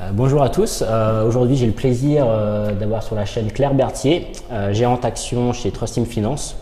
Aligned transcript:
Euh, 0.00 0.10
bonjour 0.12 0.42
à 0.42 0.48
tous. 0.48 0.84
Euh, 0.86 1.26
Aujourd'hui, 1.26 1.56
j'ai 1.56 1.66
le 1.66 1.72
plaisir 1.72 2.24
euh, 2.28 2.72
d'avoir 2.72 3.02
sur 3.02 3.16
la 3.16 3.24
chaîne 3.24 3.50
Claire 3.50 3.74
Berthier, 3.74 4.30
gérante 4.70 5.04
action 5.04 5.52
chez 5.52 5.72
Trust 5.72 5.94
Team 5.94 6.06
Finance. 6.06 6.56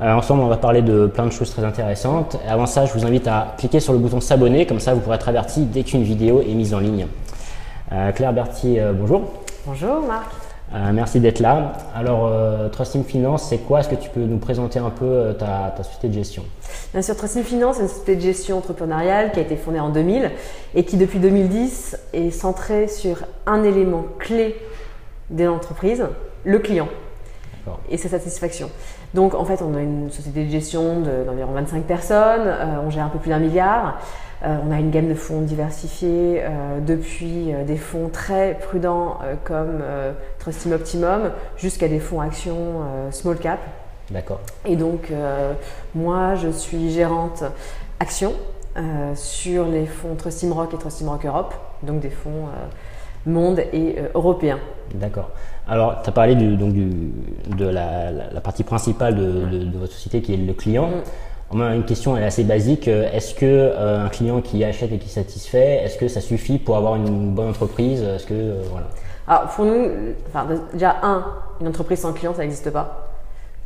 Ensemble, 0.00 0.42
on 0.42 0.48
va 0.48 0.56
parler 0.56 0.80
de 0.80 1.06
plein 1.06 1.26
de 1.26 1.32
choses 1.32 1.50
très 1.50 1.64
intéressantes. 1.64 2.38
Avant 2.48 2.66
ça, 2.66 2.86
je 2.86 2.92
vous 2.92 3.04
invite 3.04 3.26
à 3.26 3.54
cliquer 3.58 3.80
sur 3.80 3.92
le 3.92 3.98
bouton 3.98 4.20
s'abonner, 4.20 4.64
comme 4.64 4.78
ça 4.78 4.94
vous 4.94 5.00
pourrez 5.00 5.16
être 5.16 5.28
averti 5.28 5.62
dès 5.64 5.82
qu'une 5.82 6.04
vidéo 6.04 6.40
est 6.40 6.54
mise 6.54 6.72
en 6.72 6.78
ligne. 6.78 7.08
Claire 8.14 8.32
Berthier, 8.32 8.80
bonjour. 8.94 9.22
Bonjour 9.66 10.00
Marc. 10.06 10.30
Euh, 10.74 10.90
merci 10.92 11.18
d'être 11.18 11.40
là. 11.40 11.72
Alors, 11.94 12.26
euh, 12.26 12.68
Trust 12.68 12.92
Team 12.92 13.04
Finance, 13.04 13.44
c'est 13.48 13.58
quoi? 13.58 13.80
Est-ce 13.80 13.88
que 13.88 13.94
tu 13.94 14.10
peux 14.10 14.20
nous 14.20 14.36
présenter 14.36 14.78
un 14.78 14.90
peu 14.90 15.06
euh, 15.06 15.32
ta, 15.32 15.72
ta 15.74 15.82
société 15.82 16.08
de 16.08 16.12
gestion? 16.12 16.44
Bien 16.92 17.00
sûr, 17.00 17.16
Trusting 17.16 17.42
Finance 17.42 17.78
est 17.78 17.82
une 17.82 17.88
société 17.88 18.16
de 18.16 18.20
gestion 18.20 18.58
entrepreneuriale 18.58 19.32
qui 19.32 19.38
a 19.38 19.42
été 19.42 19.56
fondée 19.56 19.80
en 19.80 19.88
2000 19.88 20.30
et 20.74 20.84
qui 20.84 20.98
depuis 20.98 21.20
2010 21.20 21.98
est 22.12 22.30
centrée 22.30 22.86
sur 22.86 23.16
un 23.46 23.62
élément 23.62 24.04
clé 24.18 24.56
de 25.30 25.44
l'entreprise, 25.44 26.04
le 26.44 26.58
client 26.58 26.88
et 27.90 27.98
sa 27.98 28.08
satisfaction. 28.08 28.70
Donc 29.12 29.34
en 29.34 29.44
fait, 29.44 29.60
on 29.62 29.74
a 29.76 29.80
une 29.80 30.10
société 30.10 30.44
de 30.44 30.50
gestion 30.50 31.00
de- 31.00 31.24
d'environ 31.26 31.52
25 31.52 31.84
personnes, 31.84 32.46
euh, 32.46 32.76
on 32.82 32.88
gère 32.90 33.04
un 33.04 33.08
peu 33.10 33.18
plus 33.18 33.28
d'un 33.30 33.38
milliard, 33.38 33.98
on 34.42 34.70
a 34.72 34.78
une 34.78 34.90
gamme 34.90 35.08
de 35.08 35.14
fonds 35.14 35.40
diversifiés 35.40 36.42
euh, 36.42 36.78
depuis 36.80 37.52
euh, 37.52 37.64
des 37.64 37.76
fonds 37.76 38.08
très 38.08 38.54
prudents 38.60 39.18
euh, 39.24 39.34
comme 39.44 39.80
euh, 39.82 40.12
Trust 40.38 40.60
Team 40.62 40.72
Optimum 40.72 41.30
jusqu'à 41.56 41.88
des 41.88 41.98
fonds 41.98 42.20
actions 42.20 42.56
euh, 42.56 43.10
small 43.10 43.36
cap. 43.38 43.58
D'accord. 44.10 44.40
Et 44.64 44.76
donc, 44.76 45.10
euh, 45.10 45.52
moi, 45.94 46.34
je 46.36 46.48
suis 46.50 46.90
gérante 46.90 47.42
action 48.00 48.32
euh, 48.76 49.12
sur 49.14 49.66
les 49.66 49.86
fonds 49.86 50.14
Trust 50.14 50.38
Team 50.40 50.52
Rock 50.52 50.72
et 50.72 50.78
Trust 50.78 50.98
Team 50.98 51.08
Rock 51.08 51.26
Europe, 51.26 51.54
donc 51.82 52.00
des 52.00 52.10
fonds 52.10 52.46
euh, 52.46 53.30
monde 53.30 53.58
et 53.72 53.96
euh, 53.98 54.08
européens. 54.14 54.58
D'accord. 54.94 55.30
Alors, 55.68 56.00
tu 56.02 56.08
as 56.08 56.12
parlé 56.12 56.34
du, 56.34 56.56
donc 56.56 56.72
du, 56.72 56.88
de 57.56 57.66
la, 57.66 58.10
la- 58.10 58.30
la 58.32 58.40
partie 58.40 58.64
principale 58.64 59.16
de, 59.16 59.44
de- 59.46 59.64
de 59.64 59.78
votre 59.78 59.92
société 59.92 60.22
qui 60.22 60.32
est 60.32 60.36
le 60.38 60.54
client. 60.54 60.88
Mm. 60.88 61.02
Une 61.52 61.84
question 61.84 62.16
elle 62.16 62.24
est 62.24 62.26
assez 62.26 62.44
basique. 62.44 62.88
Euh, 62.88 63.10
Est-ce 63.12 63.34
que 63.34 63.46
euh, 63.46 64.04
un 64.04 64.08
client 64.08 64.40
qui 64.42 64.62
achète 64.64 64.92
et 64.92 64.98
qui 64.98 65.08
satisfait, 65.08 65.82
est-ce 65.82 65.96
que 65.96 66.08
ça 66.08 66.20
suffit 66.20 66.58
pour 66.58 66.76
avoir 66.76 66.96
une 66.96 67.30
bonne 67.30 67.48
entreprise? 67.48 68.02
Est-ce 68.02 68.26
que 68.26 68.34
euh, 68.34 68.62
voilà. 68.70 68.86
Alors, 69.26 69.48
pour 69.48 69.64
nous, 69.64 69.88
enfin, 70.28 70.46
déjà, 70.72 70.96
un, 71.02 71.24
une 71.60 71.68
entreprise 71.68 72.00
sans 72.00 72.12
client, 72.12 72.34
ça 72.34 72.42
n'existe 72.42 72.70
pas. 72.70 73.08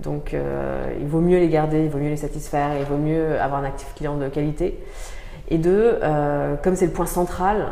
Donc, 0.00 0.34
il 0.98 1.06
vaut 1.06 1.20
mieux 1.20 1.38
les 1.38 1.48
garder, 1.48 1.84
il 1.84 1.88
vaut 1.88 1.98
mieux 1.98 2.08
les 2.08 2.16
satisfaire, 2.16 2.70
il 2.76 2.84
vaut 2.84 2.96
mieux 2.96 3.40
avoir 3.40 3.60
un 3.60 3.64
actif 3.64 3.94
client 3.94 4.16
de 4.16 4.28
qualité. 4.28 4.82
Et 5.48 5.58
deux, 5.58 6.00
comme 6.64 6.74
c'est 6.74 6.86
le 6.86 6.92
point 6.92 7.06
central, 7.06 7.68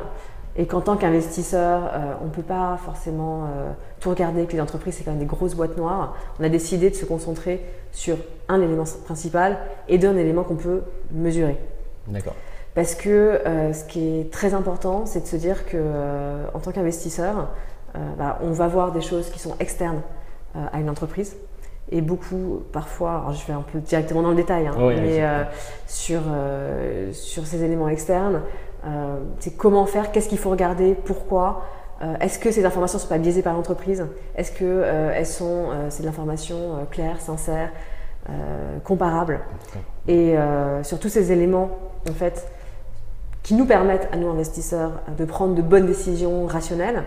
et 0.56 0.66
qu'en 0.66 0.80
tant 0.80 0.96
qu'investisseur, 0.96 1.90
euh, 1.92 2.14
on 2.22 2.26
ne 2.26 2.30
peut 2.30 2.42
pas 2.42 2.78
forcément 2.84 3.44
euh, 3.44 3.70
tout 4.00 4.10
regarder, 4.10 4.46
que 4.46 4.52
les 4.52 4.60
entreprises, 4.60 4.94
c'est 4.96 5.04
quand 5.04 5.12
même 5.12 5.20
des 5.20 5.26
grosses 5.26 5.54
boîtes 5.54 5.76
noires, 5.76 6.16
on 6.38 6.44
a 6.44 6.48
décidé 6.48 6.90
de 6.90 6.94
se 6.94 7.04
concentrer 7.04 7.64
sur 7.92 8.16
un 8.48 8.60
élément 8.60 8.84
principal 9.04 9.58
et 9.88 9.98
deux, 9.98 10.08
un 10.08 10.16
élément 10.16 10.42
qu'on 10.42 10.56
peut 10.56 10.82
mesurer. 11.12 11.56
D'accord. 12.08 12.34
Parce 12.74 12.94
que 12.94 13.08
euh, 13.08 13.72
ce 13.72 13.84
qui 13.84 14.20
est 14.20 14.32
très 14.32 14.54
important, 14.54 15.06
c'est 15.06 15.20
de 15.20 15.26
se 15.26 15.36
dire 15.36 15.66
que 15.66 15.78
en 16.54 16.58
tant 16.60 16.72
qu'investisseur, 16.72 17.48
bah, 18.16 18.38
on 18.42 18.52
va 18.52 18.68
voir 18.68 18.92
des 18.92 19.00
choses 19.00 19.30
qui 19.30 19.40
sont 19.40 19.56
externes 19.58 20.02
à 20.54 20.78
une 20.78 20.88
entreprise. 20.88 21.34
Et 21.92 22.02
beaucoup, 22.02 22.62
parfois, 22.72 23.16
alors 23.16 23.32
je 23.32 23.44
vais 23.46 23.52
un 23.52 23.62
peu 23.62 23.80
directement 23.80 24.22
dans 24.22 24.30
le 24.30 24.36
détail, 24.36 24.68
hein, 24.68 24.74
Oui, 24.78 24.94
mais 25.00 25.24
euh, 25.24 25.42
sur, 25.88 26.20
euh, 26.28 27.12
sur 27.12 27.44
ces 27.46 27.64
éléments 27.64 27.88
externes, 27.88 28.42
c'est 29.38 29.56
comment 29.56 29.86
faire, 29.86 30.12
qu'est-ce 30.12 30.28
qu'il 30.28 30.38
faut 30.38 30.50
regarder, 30.50 30.94
pourquoi, 30.94 31.64
euh, 32.02 32.14
est-ce 32.20 32.38
que 32.38 32.50
ces 32.50 32.64
informations 32.64 32.98
ne 32.98 33.02
sont 33.02 33.08
pas 33.08 33.18
biaisées 33.18 33.42
par 33.42 33.54
l'entreprise 33.54 34.06
Est-ce 34.34 34.52
que 34.52 34.64
euh, 34.64 35.12
elles 35.14 35.26
sont, 35.26 35.68
euh, 35.70 35.86
c'est 35.90 36.02
de 36.02 36.06
l'information 36.06 36.56
euh, 36.56 36.84
claire, 36.90 37.20
sincère, 37.20 37.70
euh, 38.28 38.78
comparable. 38.84 39.40
Et 40.08 40.36
euh, 40.36 40.82
sur 40.82 40.98
tous 40.98 41.10
ces 41.10 41.30
éléments, 41.30 41.70
en 42.08 42.14
fait, 42.14 42.48
qui 43.42 43.54
nous 43.54 43.66
permettent 43.66 44.08
à 44.12 44.16
nous 44.16 44.28
investisseurs 44.28 44.92
de 45.16 45.24
prendre 45.24 45.54
de 45.54 45.62
bonnes 45.62 45.86
décisions 45.86 46.46
rationnelles, 46.46 47.04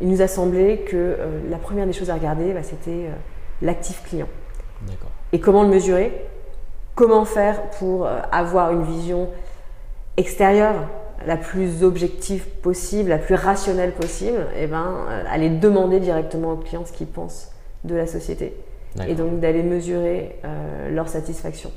il 0.00 0.08
nous 0.08 0.22
a 0.22 0.28
semblé 0.28 0.80
que 0.80 0.96
euh, 0.96 1.40
la 1.50 1.58
première 1.58 1.86
des 1.86 1.92
choses 1.92 2.10
à 2.10 2.14
regarder, 2.14 2.54
bah, 2.54 2.62
c'était 2.62 3.08
euh, 3.08 3.14
l'actif 3.60 4.02
client. 4.04 4.28
Et 5.32 5.40
comment 5.40 5.62
le 5.62 5.68
mesurer? 5.68 6.26
Comment 6.94 7.24
faire 7.24 7.60
pour 7.78 8.06
euh, 8.06 8.20
avoir 8.32 8.72
une 8.72 8.84
vision 8.84 9.28
extérieure 10.16 10.74
la 11.26 11.36
plus 11.36 11.82
objective 11.82 12.46
possible, 12.62 13.08
la 13.10 13.18
plus 13.18 13.34
rationnelle 13.34 13.92
possible 13.92 14.46
Et 14.60 14.66
ben, 14.66 14.84
euh, 15.08 15.22
aller 15.30 15.48
demander 15.48 15.98
directement 16.00 16.52
aux 16.52 16.56
clients 16.56 16.84
ce 16.84 16.92
qu'ils 16.92 17.06
pensent 17.06 17.50
de 17.84 17.94
la 17.94 18.06
société. 18.06 18.54
Et 19.08 19.14
donc 19.14 19.40
d'aller 19.40 19.62
mesurer 19.64 20.36
euh, 20.44 20.90
leur 20.94 21.08
satisfaction. 21.08 21.70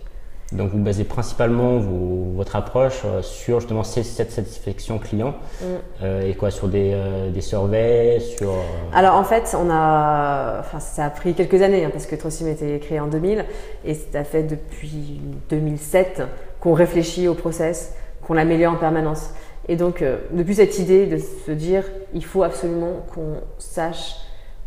Donc, 0.53 0.69
vous 0.71 0.77
basez 0.77 1.03
principalement 1.03 1.77
vos- 1.77 2.31
votre 2.35 2.55
approche 2.55 3.01
euh, 3.05 3.21
sur 3.21 3.59
justement 3.59 3.83
cette 3.83 4.31
satisfaction 4.31 4.97
client 4.99 5.33
Mm. 5.61 5.65
euh, 6.03 6.21
et 6.29 6.35
quoi 6.35 6.51
sur 6.51 6.67
des, 6.69 6.91
euh, 6.93 7.31
des 7.31 7.41
surveys, 7.41 8.19
sur. 8.21 8.53
Alors 8.93 9.15
en 9.15 9.23
fait, 9.25 9.57
on 9.59 9.69
a, 9.69 10.59
enfin 10.59 10.79
ça 10.79 11.05
a 11.05 11.09
pris 11.09 11.33
quelques 11.33 11.61
années 11.61 11.83
hein, 11.83 11.89
parce 11.91 12.05
que 12.05 12.15
Trossim 12.15 12.45
a 12.47 12.51
été 12.51 12.79
créé 12.79 12.99
en 12.99 13.07
2000 13.07 13.43
et 13.83 13.93
ça 13.95 14.23
fait 14.23 14.43
depuis 14.43 15.19
2007 15.49 16.21
qu'on 16.61 16.73
réfléchit 16.73 17.27
au 17.27 17.33
process, 17.33 17.93
qu'on 18.27 18.33
l'améliore 18.33 18.73
en 18.73 18.77
permanence. 18.77 19.31
Et 19.69 19.75
donc 19.75 20.01
euh, 20.01 20.17
depuis 20.31 20.55
cette 20.55 20.77
idée 20.79 21.05
de 21.05 21.17
se 21.17 21.51
dire, 21.51 21.83
il 22.13 22.23
faut 22.23 22.43
absolument 22.43 23.05
qu'on 23.13 23.41
sache 23.57 24.15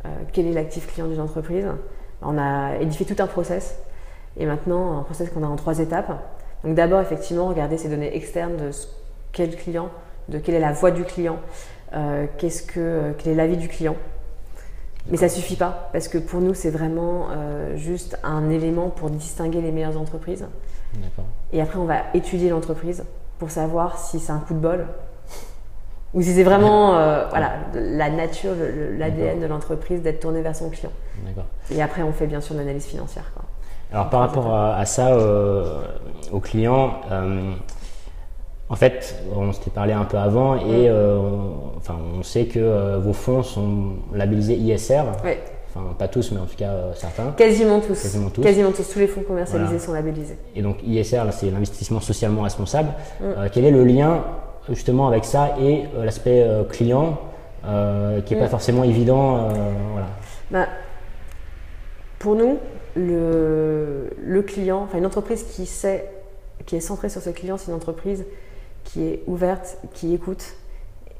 euh, 0.05 0.09
quel 0.33 0.47
est 0.47 0.53
l'actif 0.53 0.87
client 0.87 1.07
d'une 1.07 1.21
entreprise, 1.21 1.67
on 2.23 2.39
a 2.39 2.77
édifié 2.81 3.07
tout 3.07 3.23
un 3.23 3.27
process 3.27 3.79
et 4.39 4.47
maintenant 4.47 4.99
un 4.99 5.03
process 5.03 5.31
qu'on 5.31 5.43
a 5.43 5.47
en 5.47 5.57
trois 5.57 5.79
étapes. 5.79 6.13
Donc 6.65 6.75
d'abord 6.75 7.01
effectivement 7.01 7.49
regarder 7.49 7.79
ces 7.79 7.89
données 7.89 8.15
externes 8.15 8.57
de 8.57 8.71
le 9.39 9.57
client, 9.57 9.89
de 10.29 10.39
quelle 10.39 10.55
est 10.55 10.61
la 10.61 10.73
voix 10.73 10.91
du 10.91 11.05
client, 11.05 11.39
euh, 11.95 12.27
qu'est-ce 12.39 12.63
que, 12.63 13.13
quel 13.19 13.33
est 13.33 13.37
l'avis 13.37 13.57
du 13.57 13.69
client. 13.69 13.97
Mais 15.11 15.17
ça 15.17 15.29
suffit 15.29 15.57
pas 15.57 15.89
parce 15.93 16.09
que 16.09 16.19
pour 16.19 16.41
nous 16.41 16.55
c'est 16.55 16.71
vraiment 16.71 17.29
euh, 17.31 17.77
juste 17.77 18.19
un 18.23 18.51
élément 18.51 18.91
pour 18.91 19.11
distinguer 19.11 19.61
les 19.61 19.73
meilleures 19.73 19.99
entreprises. 19.99 20.47
Et 21.53 21.61
après 21.61 21.79
on 21.79 21.85
va 21.85 22.03
étudier 22.15 22.51
l'entreprise 22.51 23.05
pour 23.41 23.51
savoir 23.51 23.99
si 23.99 24.21
c'est 24.21 24.31
un 24.31 24.39
coup 24.39 24.55
de 24.55 24.61
bol 24.61 24.87
ou 26.15 26.23
si 26.23 26.33
c'est 26.33 26.45
vraiment 26.45 26.97
euh, 26.97 27.27
voilà 27.31 27.55
la 27.75 28.11
nature, 28.11 28.53
l'ADN 28.97 29.41
de 29.41 29.47
l'entreprise 29.47 30.03
d'être 30.03 30.21
tourné 30.21 30.43
vers 30.43 30.55
son 30.55 30.71
client. 30.71 30.93
Et 31.73 31.83
après 31.83 32.03
on 32.03 32.13
fait 32.13 32.27
bien 32.29 32.41
sûr 32.41 32.55
l'analyse 32.55 32.87
financière. 32.87 33.33
Quoi. 33.35 33.45
Alors 33.93 34.09
par 34.09 34.21
rapport 34.21 34.55
à, 34.55 34.77
à 34.77 34.85
ça, 34.85 35.09
euh, 35.15 35.83
aux 36.31 36.39
clients, 36.41 37.01
euh, 37.11 37.53
en 38.69 38.77
fait, 38.77 39.17
on 39.35 39.53
s'était 39.53 39.71
parlé 39.71 39.93
un 39.93 40.05
peu 40.05 40.17
avant 40.17 40.55
et 40.55 40.89
euh, 40.89 41.17
on, 41.17 41.77
enfin, 41.77 41.97
on 42.19 42.23
sait 42.23 42.45
que 42.45 42.97
vos 42.99 43.13
fonds 43.13 43.43
sont 43.43 43.95
labellisés 44.15 44.55
ISR. 44.55 45.03
Enfin, 45.75 45.95
pas 45.99 46.09
tous, 46.09 46.33
mais 46.33 46.41
en 46.41 46.47
tout 46.47 46.57
cas 46.57 46.71
euh, 46.71 46.93
certains. 46.95 47.31
Quasiment 47.37 47.81
tous. 47.81 48.03
Quasiment 48.43 48.73
tous. 48.73 48.83
tous. 48.93 48.99
les 48.99 49.07
fonds 49.07 49.23
commercialisés 49.23 49.67
Voilà. 49.67 49.79
sont 49.87 49.93
labellisés. 49.93 50.37
Et 50.57 50.63
donc 50.63 50.79
ISR, 50.85 51.23
c'est 51.31 51.51
l'investissement 51.51 52.01
socialement 52.01 52.43
responsable. 52.43 52.89
Mm. 53.21 53.25
Euh, 53.25 53.49
quel 53.53 53.65
est 53.65 53.71
le 53.71 53.85
lien 53.85 54.25
justement 54.69 55.07
avec 55.09 55.25
ça 55.25 55.55
et 55.61 55.85
euh, 55.97 56.05
l'aspect 56.05 56.47
client 56.71 57.19
qui 57.63 58.35
est 58.35 58.39
pas 58.39 58.47
Mm. 58.47 58.49
forcément 58.49 58.85
évident 58.85 59.49
voilà. 59.93 60.07
Bah, 60.51 60.67
pour 62.19 62.35
nous, 62.35 62.59
le, 62.97 64.11
le 64.23 64.43
client, 64.43 64.83
enfin 64.85 64.99
une 64.99 65.07
entreprise 65.07 65.45
qui 65.45 65.67
sait, 65.67 66.11
qui 66.67 66.77
est 66.77 66.81
centrée 66.81 67.09
sur 67.09 67.21
ce 67.23 67.31
client, 67.31 67.57
c'est 67.59 67.71
une 67.71 67.77
entreprise 67.77 68.25
qui 68.85 69.05
est 69.05 69.23
ouverte, 69.27 69.79
qui 69.95 70.15
écoute 70.15 70.45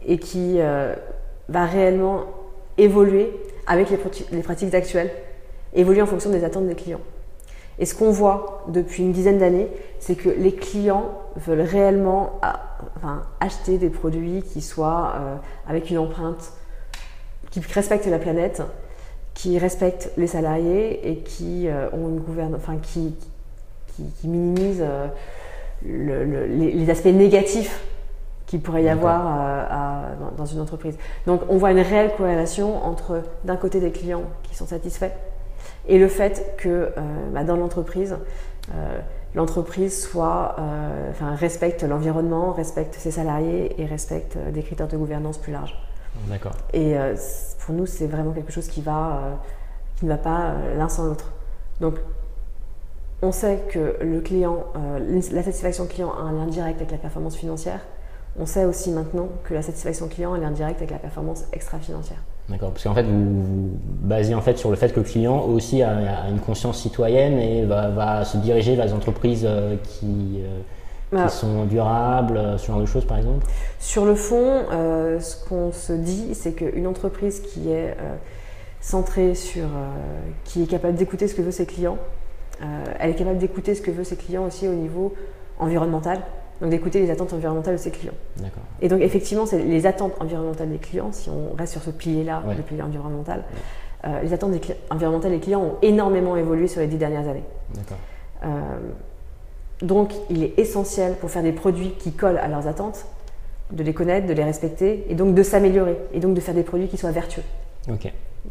et 0.07 0.19
qui 0.19 0.59
va 1.49 1.67
réellement 1.67 2.25
évoluer 2.79 3.31
avec 3.71 3.89
les, 3.91 3.97
prati- 3.97 4.27
les 4.33 4.43
pratiques 4.43 4.75
actuelles, 4.75 5.11
évoluer 5.75 6.03
en 6.03 6.07
fonction 6.07 6.31
des 6.31 6.43
attentes 6.45 6.67
des 6.67 6.75
clients. 6.75 7.01
Et 7.79 7.87
ce 7.87 7.95
qu'on 7.95 8.11
voit 8.11 8.65
depuis 8.69 9.05
une 9.05 9.13
dizaine 9.13 9.39
d'années, 9.39 9.69
c'est 10.01 10.17
que 10.17 10.29
les 10.29 10.53
clients 10.53 11.05
veulent 11.37 11.61
réellement 11.61 12.39
ah, 12.43 12.61
acheter 13.39 13.79
des 13.79 13.89
produits 13.89 14.43
qui 14.43 14.61
soient 14.61 15.15
euh, 15.15 15.37
avec 15.69 15.89
une 15.89 15.99
empreinte 15.99 16.53
qui 17.53 17.61
respectent 17.73 18.07
la 18.07 18.19
planète, 18.19 18.61
qui 19.35 19.57
respectent 19.59 20.11
les 20.17 20.27
salariés 20.27 21.09
et 21.09 21.19
qui 21.19 21.69
euh, 21.69 21.89
ont 21.93 22.09
une 22.09 22.19
gouverne, 22.21 22.55
enfin 22.57 22.77
qui, 22.83 23.15
qui, 23.97 24.27
minimisent 24.29 24.83
euh, 24.83 25.07
le- 25.87 26.25
le- 26.25 26.47
les, 26.47 26.73
les 26.73 26.91
aspects 26.91 27.07
négatifs 27.07 27.81
qu'il 28.51 28.61
pourrait 28.61 28.83
y 28.83 28.89
avoir 28.89 29.27
euh, 29.29 29.65
à- 29.71 30.03
dans, 30.37 30.45
une 30.45 30.59
entreprise. 30.59 30.99
Donc 31.25 31.43
on 31.49 31.57
voit 31.57 31.71
une 31.71 31.79
réelle 31.79 32.11
corrélation 32.17 32.85
entre 32.85 33.23
d'un 33.45 33.55
côté 33.55 33.79
des 33.79 33.93
clients 33.93 34.25
qui 34.43 34.57
sont 34.57 34.67
satisfaits 34.67 35.13
et 35.87 36.01
le 36.01 36.09
fait 36.09 36.57
que 36.59 36.69
euh, 36.69 36.91
bah, 37.33 37.45
dans 37.45 37.55
l'entreprise, 37.55 38.17
euh, 38.75 38.99
l'entreprise 39.37 40.03
soit, 40.03 40.57
euh, 40.59 41.11
enfin, 41.13 41.37
respecte 41.37 41.85
l'environnement, 41.85 42.51
respecte 42.51 42.97
ses 42.97 43.13
salariés 43.13 43.81
et 43.81 43.87
respecte 43.87 44.37
des 44.53 44.63
critères 44.65 44.89
de 44.89 44.97
gouvernance 44.97 45.39
plus 45.39 45.53
larges. 45.53 45.81
D'accord. 46.27 46.53
Et 46.73 46.97
pour 47.61 47.73
nous, 47.75 47.87
c'est 47.87 48.09
vraiment 48.09 48.33
quelque 48.33 48.51
chose 48.51 48.67
qui, 48.67 48.83
va, 48.83 49.21
qui 49.97 50.07
ne 50.07 50.11
va 50.11 50.19
pas 50.19 50.55
l'un 50.77 50.89
sans 50.89 51.05
l'autre. 51.05 51.33
Donc, 51.81 51.95
on 53.23 53.31
sait 53.31 53.63
que 53.71 53.97
le 54.03 54.21
client, 54.21 54.65
la 55.07 55.43
satisfaction 55.43 55.87
client 55.87 56.11
a 56.13 56.23
un 56.23 56.33
lien 56.33 56.47
direct 56.47 56.79
avec 56.79 56.91
la 56.91 56.99
performance 56.99 57.37
financière. 57.37 57.81
On 58.41 58.47
sait 58.47 58.65
aussi 58.65 58.91
maintenant 58.91 59.29
que 59.45 59.53
la 59.53 59.61
satisfaction 59.61 60.09
client 60.09 60.35
lien 60.35 60.51
direct 60.51 60.79
avec 60.79 60.91
la 60.91 60.99
performance 60.99 61.45
extra-financière. 61.53 62.17
D'accord, 62.49 62.71
parce 62.71 62.85
qu'en 62.85 62.95
fait, 62.95 63.03
vous, 63.03 63.43
vous 63.43 63.79
basez 64.01 64.35
en 64.35 64.41
fait 64.41 64.57
sur 64.57 64.71
le 64.71 64.77
fait 64.77 64.93
que 64.93 65.01
le 65.01 65.05
client 65.05 65.45
aussi 65.45 65.83
a, 65.83 66.27
une 66.31 66.41
conscience 66.41 66.81
citoyenne 66.81 67.39
et 67.39 67.67
va, 67.67 68.25
se 68.25 68.39
diriger 68.39 68.77
vers 68.77 68.87
les 68.87 68.95
entreprises 68.95 69.45
euh, 69.47 69.77
qui, 69.85 70.41
euh, 70.43 70.61
bah. 71.13 71.29
sont 71.29 71.67
durables, 71.67 72.39
euh, 72.39 72.57
ce 72.57 72.67
genre 72.67 72.81
de 72.81 72.87
choses 72.87 73.05
par 73.05 73.19
exemple? 73.19 73.47
Sur 73.79 74.07
le 74.07 74.15
fond, 74.15 74.65
ce 74.71 75.47
qu'on 75.47 75.71
se 75.71 75.93
dit, 75.93 76.35
c'est 76.35 76.53
qu'une 76.53 76.87
entreprise 76.87 77.41
qui 77.41 77.71
est 77.71 77.95
centrée 78.81 79.35
sur, 79.35 79.67
qui 80.45 80.63
est 80.63 80.67
capable 80.67 80.95
d'écouter 80.95 81.29
ce 81.29 81.35
que 81.35 81.43
veulent 81.43 81.53
ses 81.53 81.67
clients, 81.67 81.99
elle 82.99 83.11
est 83.11 83.15
capable 83.15 83.39
d'écouter 83.39 83.75
ce 83.75 83.83
que 83.83 83.91
veulent 83.91 84.05
ses 84.05 84.17
clients 84.17 84.47
aussi 84.47 84.67
au 84.67 84.73
niveau 84.73 85.15
environnemental, 85.59 86.21
donc 86.61 86.71
d'écouter 86.71 87.01
les 87.01 87.11
attentes 87.11 87.33
environnementales 87.33 87.77
de 87.77 87.81
ses 87.81 87.91
clients. 87.91 88.15
Et 88.81 88.89
donc 88.89 89.01
effectivement, 89.01 89.47
c'est 89.47 89.63
les 89.63 89.87
attentes 89.87 90.13
environnementales 90.21 90.71
des 90.71 90.79
clients, 90.79 91.13
si 91.13 91.31
on 91.31 91.55
reste 91.57 91.73
sur 91.73 91.83
ce 91.83 91.91
pilier-là, 91.91 92.43
le 92.57 92.63
pilier 92.63 92.83
environnemental, 92.83 93.45
euh, 94.05 94.21
les 94.23 94.33
attentes 94.33 94.53
environnementales 94.91 95.33
des 95.33 95.41
clients 95.41 95.63
ont 95.63 95.75
énormément 95.83 96.37
évolué 96.37 96.69
sur 96.69 96.81
les 96.81 96.87
dix 96.87 96.97
dernières 96.97 97.29
années. 97.29 97.45
Euh, 98.45 98.49
donc 99.83 100.13
il 100.29 100.43
est 100.43 100.59
essentiel 100.59 101.15
pour 101.15 101.31
faire 101.31 101.43
des 101.43 101.53
produits 101.53 101.93
qui 101.99 102.13
collent 102.13 102.39
à 102.39 102.49
leurs 102.49 102.67
attentes, 102.67 103.07
de 103.71 103.83
les 103.83 103.95
connaître, 103.95 104.27
de 104.27 104.33
les 104.33 104.45
respecter, 104.45 105.07
et 105.09 105.15
donc 105.15 105.35
de 105.35 105.43
s'améliorer, 105.43 105.97
et 106.13 106.21
donc 106.21 106.35
de 106.35 106.41
faire 106.41 106.55
des 106.55 106.63
produits 106.63 106.89
qui 106.89 106.97
soient 106.97 107.13
vertueux. 107.13 107.45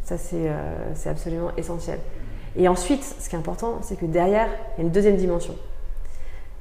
Ça, 0.04 0.16
euh, 0.34 0.76
c'est 0.94 1.10
absolument 1.10 1.50
essentiel. 1.56 1.98
Et 2.56 2.68
ensuite, 2.68 3.04
ce 3.04 3.28
qui 3.28 3.36
est 3.36 3.38
important, 3.38 3.78
c'est 3.82 3.96
que 3.96 4.06
derrière, 4.06 4.48
il 4.76 4.80
y 4.80 4.82
a 4.82 4.86
une 4.86 4.92
deuxième 4.92 5.16
dimension 5.16 5.54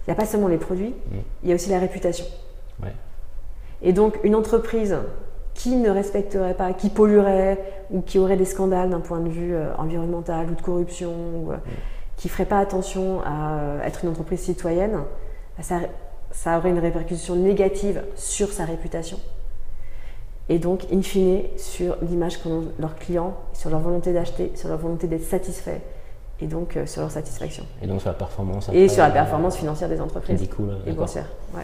n'y 0.10 0.18
a 0.18 0.22
pas 0.22 0.26
seulement 0.26 0.48
les 0.48 0.58
produits, 0.58 0.90
mm. 1.12 1.18
il 1.44 1.50
y 1.50 1.52
a 1.52 1.56
aussi 1.56 1.70
la 1.70 1.80
réputation. 1.80 2.26
Et 3.82 3.94
donc, 3.94 4.20
une 4.24 4.36
entreprise 4.36 4.98
qui 5.54 5.76
ne 5.76 5.90
respecterait 5.90 6.54
pas, 6.54 6.74
qui 6.74 6.90
polluerait 6.90 7.58
ou 7.92 8.02
qui 8.02 8.20
aurait 8.20 8.38
des 8.38 8.46
scandales 8.46 8.90
d'un 8.90 9.00
point 9.00 9.20
de 9.20 9.30
vue 9.30 9.54
euh, 9.54 9.74
environnemental 9.78 10.50
ou 10.50 10.56
de 10.56 10.62
corruption, 10.62 11.12
ou, 11.12 11.52
euh, 11.52 11.56
mm. 11.56 11.60
qui 12.18 12.28
ne 12.28 12.32
ferait 12.32 12.46
pas 12.46 12.60
attention 12.60 13.22
à 13.26 13.56
euh, 13.60 13.84
être 13.84 14.04
une 14.04 14.10
entreprise 14.10 14.42
citoyenne, 14.42 14.94
bah, 15.58 15.64
ça, 15.64 15.80
ça, 16.32 16.58
aurait 16.58 16.70
une 16.70 16.80
répercussion 16.80 17.36
négative 17.36 18.04
sur 18.16 18.50
sa 18.50 18.66
réputation. 18.66 19.18
Et 20.50 20.60
donc, 20.60 20.86
in 20.92 21.02
fine, 21.02 21.44
sur 21.58 21.98
l'image 22.02 22.42
qu'ont 22.42 22.66
leurs 22.80 22.96
clients, 22.96 23.36
sur 23.54 23.70
leur 23.70 23.80
volonté 23.80 24.14
d'acheter, 24.14 24.52
sur 24.56 24.68
leur 24.68 24.80
volonté 24.80 25.08
d'être 25.08 25.24
satisfait, 25.24 25.82
et 26.42 26.48
donc 26.48 26.78
euh, 26.78 26.86
sur 26.86 27.02
leur 27.02 27.12
satisfaction. 27.12 27.64
Et 27.82 27.88
donc 27.88 28.02
sur 28.02 28.10
la 28.10 28.16
performance. 28.16 28.70
et 28.74 28.88
sur 28.88 29.04
la 29.04 29.10
performance 29.10 29.58
financière 29.58 29.90
des 29.90 30.02
entreprises. 30.02 30.48
Cool, 30.56 30.76
et 30.86 30.92
boursières. 30.92 31.28
Ouais. 31.54 31.64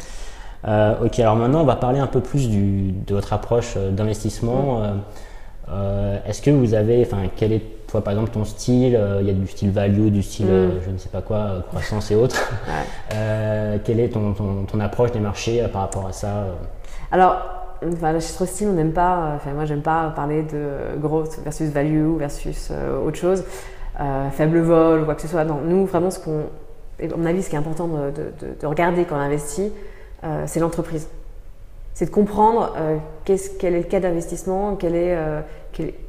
Euh, 0.68 1.06
ok, 1.06 1.20
alors 1.20 1.36
maintenant 1.36 1.62
on 1.62 1.66
va 1.66 1.76
parler 1.76 2.00
un 2.00 2.08
peu 2.08 2.22
plus 2.22 2.50
du, 2.50 2.92
de 2.92 3.14
votre 3.14 3.34
approche 3.34 3.76
euh, 3.78 3.92
d'investissement. 3.92 4.80
Mm. 4.80 5.02
Est-ce 6.28 6.42
que 6.42 6.52
vous 6.52 6.76
avez, 6.76 7.04
enfin, 7.06 7.24
quel 7.36 7.52
est 7.52 7.88
toi 7.88 8.04
par 8.04 8.14
exemple 8.14 8.30
ton 8.30 8.46
style 8.46 9.00
Il 9.22 9.28
y 9.28 9.30
a 9.32 9.34
du 9.34 9.48
style 9.48 9.72
value, 9.72 10.10
du 10.10 10.22
style 10.22 10.46
mm. 10.46 10.72
je 10.86 10.92
ne 10.92 10.98
sais 10.98 11.10
pas 11.10 11.22
quoi, 11.22 11.64
croissance 11.70 12.12
et 12.12 12.16
autres. 12.16 12.52
Ouais. 12.68 13.80
quelle 13.84 14.00
est 14.00 14.10
ton, 14.10 14.34
ton, 14.34 14.66
ton, 14.66 14.80
approche 14.80 15.12
des 15.12 15.20
marchés 15.20 15.66
par 15.72 15.82
rapport 15.82 16.06
à 16.06 16.12
ça 16.12 16.46
Alors, 17.12 17.38
enfin, 17.84 18.20
chez 18.20 18.34
Trusty, 18.34 18.66
on 18.66 18.74
n'aime 18.74 18.92
pas, 18.92 19.34
enfin 19.36 19.54
moi 19.54 19.66
j'aime 19.66 19.82
pas 19.82 20.12
parler 20.16 20.44
de 20.44 21.00
growth 21.00 21.40
versus 21.44 21.70
value 21.70 22.16
versus 22.18 22.72
autre 23.04 23.18
chose. 23.18 23.44
Euh, 24.00 24.30
faible 24.30 24.60
vol 24.60 25.02
ou 25.02 25.06
quoi 25.06 25.16
que 25.16 25.22
ce 25.22 25.28
soit. 25.28 25.46
Non, 25.46 25.60
nous, 25.64 25.86
vraiment, 25.86 26.12
ce 26.12 26.20
qu'on, 26.20 26.42
à 27.02 27.18
mon 27.18 27.26
avis, 27.26 27.44
ce 27.44 27.50
qui 27.50 27.56
est 27.56 27.60
important 27.60 27.88
de, 27.88 28.68
regarder 28.68 29.06
quand 29.06 29.16
on 29.16 29.20
investit, 29.20 29.72
euh, 30.24 30.44
c'est 30.48 30.60
l'entreprise. 30.60 31.08
C'est 31.94 32.08
de 32.08 32.12
comprendre 32.12 32.74
euh, 32.78 32.98
quel 33.24 33.74
est 33.74 33.78
le 33.78 33.84
cas 33.84 34.02
d'investissement, 34.02 34.76
quel 34.76 34.96
est, 34.96 35.18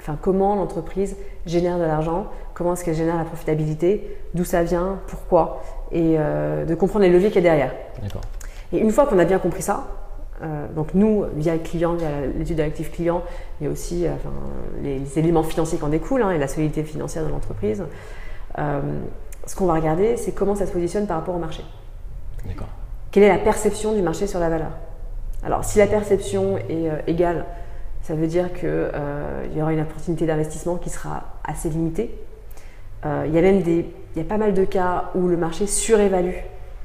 enfin, 0.00 0.18
comment 0.20 0.56
l'entreprise 0.56 1.16
génère 1.46 1.78
de 1.78 1.84
l'argent, 1.84 2.26
comment 2.54 2.72
est-ce 2.72 2.84
qu'elle 2.84 2.96
génère 2.96 3.16
la 3.16 3.24
profitabilité, 3.24 4.18
d'où 4.34 4.44
ça 4.44 4.64
vient, 4.64 4.98
pourquoi, 5.06 5.62
et 5.92 6.16
de 6.16 6.74
comprendre 6.74 7.04
les 7.04 7.10
leviers 7.10 7.30
qu'il 7.30 7.44
y 7.44 7.46
a 7.46 7.50
derrière. 7.50 7.72
Et 8.72 8.78
une 8.78 8.90
fois 8.90 9.06
qu'on 9.06 9.18
a 9.20 9.24
bien 9.24 9.38
compris 9.38 9.62
ça, 9.62 9.86
euh, 10.42 10.66
donc 10.74 10.94
nous, 10.94 11.24
via 11.34 11.54
le 11.54 11.60
client, 11.60 11.94
via 11.94 12.08
l'étude 12.36 12.56
de 12.56 12.62
l'actif 12.62 12.92
client, 12.92 13.22
mais 13.60 13.68
aussi 13.68 14.06
euh, 14.06 14.10
les, 14.82 15.18
éléments 15.18 15.42
financiers 15.42 15.78
qui 15.78 15.84
en 15.84 15.88
découlent 15.88 16.22
hein, 16.22 16.30
et 16.30 16.38
la 16.38 16.48
solidité 16.48 16.82
financière 16.82 17.24
de 17.24 17.30
l'entreprise, 17.30 17.84
euh, 18.58 18.80
ce 19.46 19.56
qu'on 19.56 19.66
va 19.66 19.74
regarder, 19.74 20.16
c'est 20.16 20.32
comment 20.32 20.54
ça 20.54 20.66
se 20.66 20.72
positionne 20.72 21.06
par 21.06 21.18
rapport 21.18 21.34
au 21.34 21.38
marché. 21.38 21.62
Quelle 23.10 23.22
est 23.22 23.28
la 23.28 23.38
perception 23.38 23.94
du 23.94 24.02
marché 24.02 24.26
sur 24.26 24.38
la 24.38 24.50
valeur? 24.50 24.70
Alors 25.42 25.64
si 25.64 25.78
la 25.78 25.86
perception 25.86 26.58
est 26.58 26.90
égale, 27.06 27.46
ça 28.02 28.14
veut 28.14 28.26
dire 28.26 28.52
qu'il 28.52 28.90
y 29.56 29.62
aura 29.62 29.72
une 29.72 29.80
opportunité 29.80 30.26
d'investissement 30.26 30.76
qui 30.76 30.90
sera 30.90 31.24
assez 31.44 31.68
limitée. 31.68 32.16
Il 33.04 33.32
y 33.32 33.38
a 33.38 33.42
même 33.42 33.62
des, 33.62 33.86
y 34.16 34.20
a 34.20 34.24
pas 34.24 34.38
mal 34.38 34.54
de 34.54 34.64
cas 34.64 35.10
où 35.14 35.28
le 35.28 35.36
marché 35.36 35.66
surévalue 35.66 36.36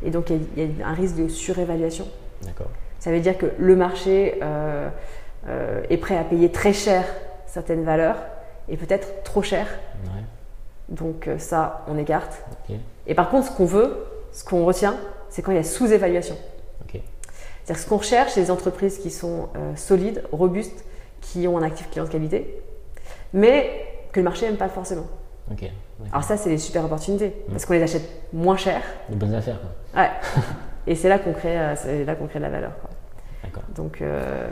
et 0.03 0.09
donc 0.09 0.29
il 0.29 0.41
y 0.57 0.81
a 0.81 0.87
un 0.87 0.93
risque 0.93 1.15
de 1.15 1.27
surévaluation. 1.27 2.07
D'accord. 2.43 2.67
Ça 3.01 3.11
veut 3.11 3.19
dire 3.19 3.35
que 3.35 3.47
le 3.57 3.75
marché 3.75 4.37
euh, 4.43 4.87
euh, 5.47 5.81
est 5.89 5.97
prêt 5.97 6.15
à 6.15 6.23
payer 6.23 6.51
très 6.51 6.71
cher 6.71 7.03
certaines 7.47 7.83
valeurs 7.83 8.17
et 8.69 8.77
peut-être 8.77 9.23
trop 9.23 9.41
cher. 9.41 9.67
Donc 10.87 11.27
euh, 11.27 11.39
ça, 11.39 11.83
on 11.87 11.97
écarte. 11.97 12.43
Et 13.07 13.15
par 13.15 13.29
contre, 13.29 13.47
ce 13.47 13.57
qu'on 13.57 13.65
veut, 13.65 14.05
ce 14.31 14.43
qu'on 14.43 14.65
retient, 14.65 14.95
c'est 15.29 15.41
quand 15.41 15.51
il 15.51 15.55
y 15.55 15.59
a 15.59 15.63
sous-évaluation. 15.63 16.37
C'est-à-dire 17.63 17.83
ce 17.83 17.89
qu'on 17.89 17.97
recherche, 17.97 18.31
c'est 18.31 18.41
des 18.41 18.49
entreprises 18.49 18.97
qui 18.97 19.11
sont 19.11 19.49
solides, 19.75 20.23
robustes, 20.31 20.83
qui 21.21 21.47
ont 21.47 21.59
un 21.59 21.61
actif 21.61 21.91
client 21.91 22.05
de 22.05 22.09
qualité, 22.09 22.59
mais 23.33 23.69
que 24.11 24.19
le 24.19 24.23
marché 24.23 24.47
n'aime 24.47 24.57
pas 24.57 24.67
forcément. 24.67 25.05
Alors 26.11 26.23
ça, 26.23 26.37
c'est 26.37 26.49
des 26.49 26.57
super 26.57 26.83
opportunités, 26.83 27.27
mm. 27.27 27.51
parce 27.51 27.65
qu'on 27.65 27.73
les 27.73 27.83
achète 27.83 28.09
moins 28.33 28.57
cher. 28.57 28.81
Des 29.09 29.15
bonnes 29.15 29.35
affaires. 29.35 29.59
Quoi. 29.61 30.01
Ouais. 30.01 30.09
Et 30.87 30.95
c'est 30.95 31.09
là 31.09 31.19
qu'on 31.19 31.33
crée, 31.33 31.57
c'est 31.75 32.05
là 32.05 32.15
qu'on 32.15 32.27
crée 32.27 32.39
de 32.39 32.45
la 32.45 32.49
valeur. 32.49 32.71
Donc, 33.75 34.01
euh, 34.01 34.47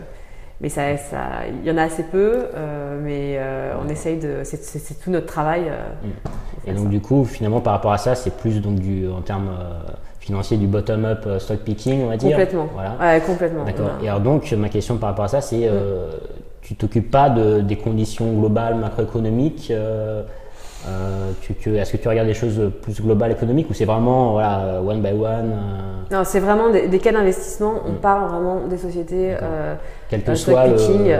mais 0.61 0.69
ça, 0.69 0.97
ça, 0.97 1.17
il 1.47 1.67
y 1.67 1.71
en 1.71 1.77
a 1.77 1.83
assez 1.83 2.03
peu, 2.03 2.33
euh, 2.53 2.99
mais 3.01 3.37
euh, 3.37 3.73
on 3.83 3.89
essaye 3.89 4.17
de, 4.17 4.41
c'est 4.43 4.99
tout 5.01 5.11
notre 5.11 5.27
travail. 5.27 5.63
Mm. 5.63 6.69
Et 6.69 6.73
donc 6.73 6.89
du 6.89 6.99
coup, 6.99 7.25
finalement, 7.25 7.61
par 7.61 7.73
rapport 7.73 7.93
à 7.93 7.97
ça, 7.97 8.15
c'est 8.15 8.35
plus 8.35 8.61
donc 8.61 8.75
du, 8.75 9.07
en 9.07 9.21
termes 9.21 9.49
financiers 10.19 10.57
du 10.57 10.67
bottom-up 10.67 11.27
stock 11.39 11.59
picking, 11.59 12.03
on 12.03 12.09
va 12.09 12.17
dire. 12.17 12.31
Complètement. 12.31 12.67
Voilà. 12.73 12.95
Ouais, 12.99 13.21
complètement. 13.21 13.63
D'accord. 13.63 13.91
Et 14.03 14.09
alors 14.09 14.19
donc, 14.19 14.51
ma 14.51 14.69
question 14.69 14.97
par 14.97 15.09
rapport 15.09 15.25
à 15.25 15.29
ça, 15.29 15.41
c'est, 15.41 15.69
mm. 15.69 15.73
tu 16.61 16.75
t'occupes 16.75 17.09
pas 17.09 17.29
de, 17.29 17.61
des 17.61 17.77
conditions 17.77 18.33
globales 18.33 18.75
macroéconomiques 18.75 19.71
euh, 20.89 21.77
est-ce 21.77 21.91
que 21.91 21.97
tu 21.97 22.07
regardes 22.07 22.27
des 22.27 22.33
choses 22.33 22.71
plus 22.81 23.01
globales 23.01 23.31
économiques 23.31 23.69
ou 23.69 23.73
c'est 23.73 23.85
vraiment 23.85 24.33
voilà, 24.33 24.81
one 24.81 25.01
by 25.01 25.11
one 25.11 25.53
euh? 25.53 26.15
Non, 26.15 26.23
c'est 26.23 26.39
vraiment 26.39 26.69
des, 26.69 26.99
cas 26.99 27.11
d'investissement. 27.11 27.81
On 27.85 27.93
mm. 27.93 27.97
parle 27.97 28.29
vraiment 28.29 28.67
des 28.67 28.77
sociétés. 28.77 29.35
Euh, 29.41 29.75
Quel 30.09 30.23
que 30.23 30.35
soit 30.35 30.67
le... 30.67 30.75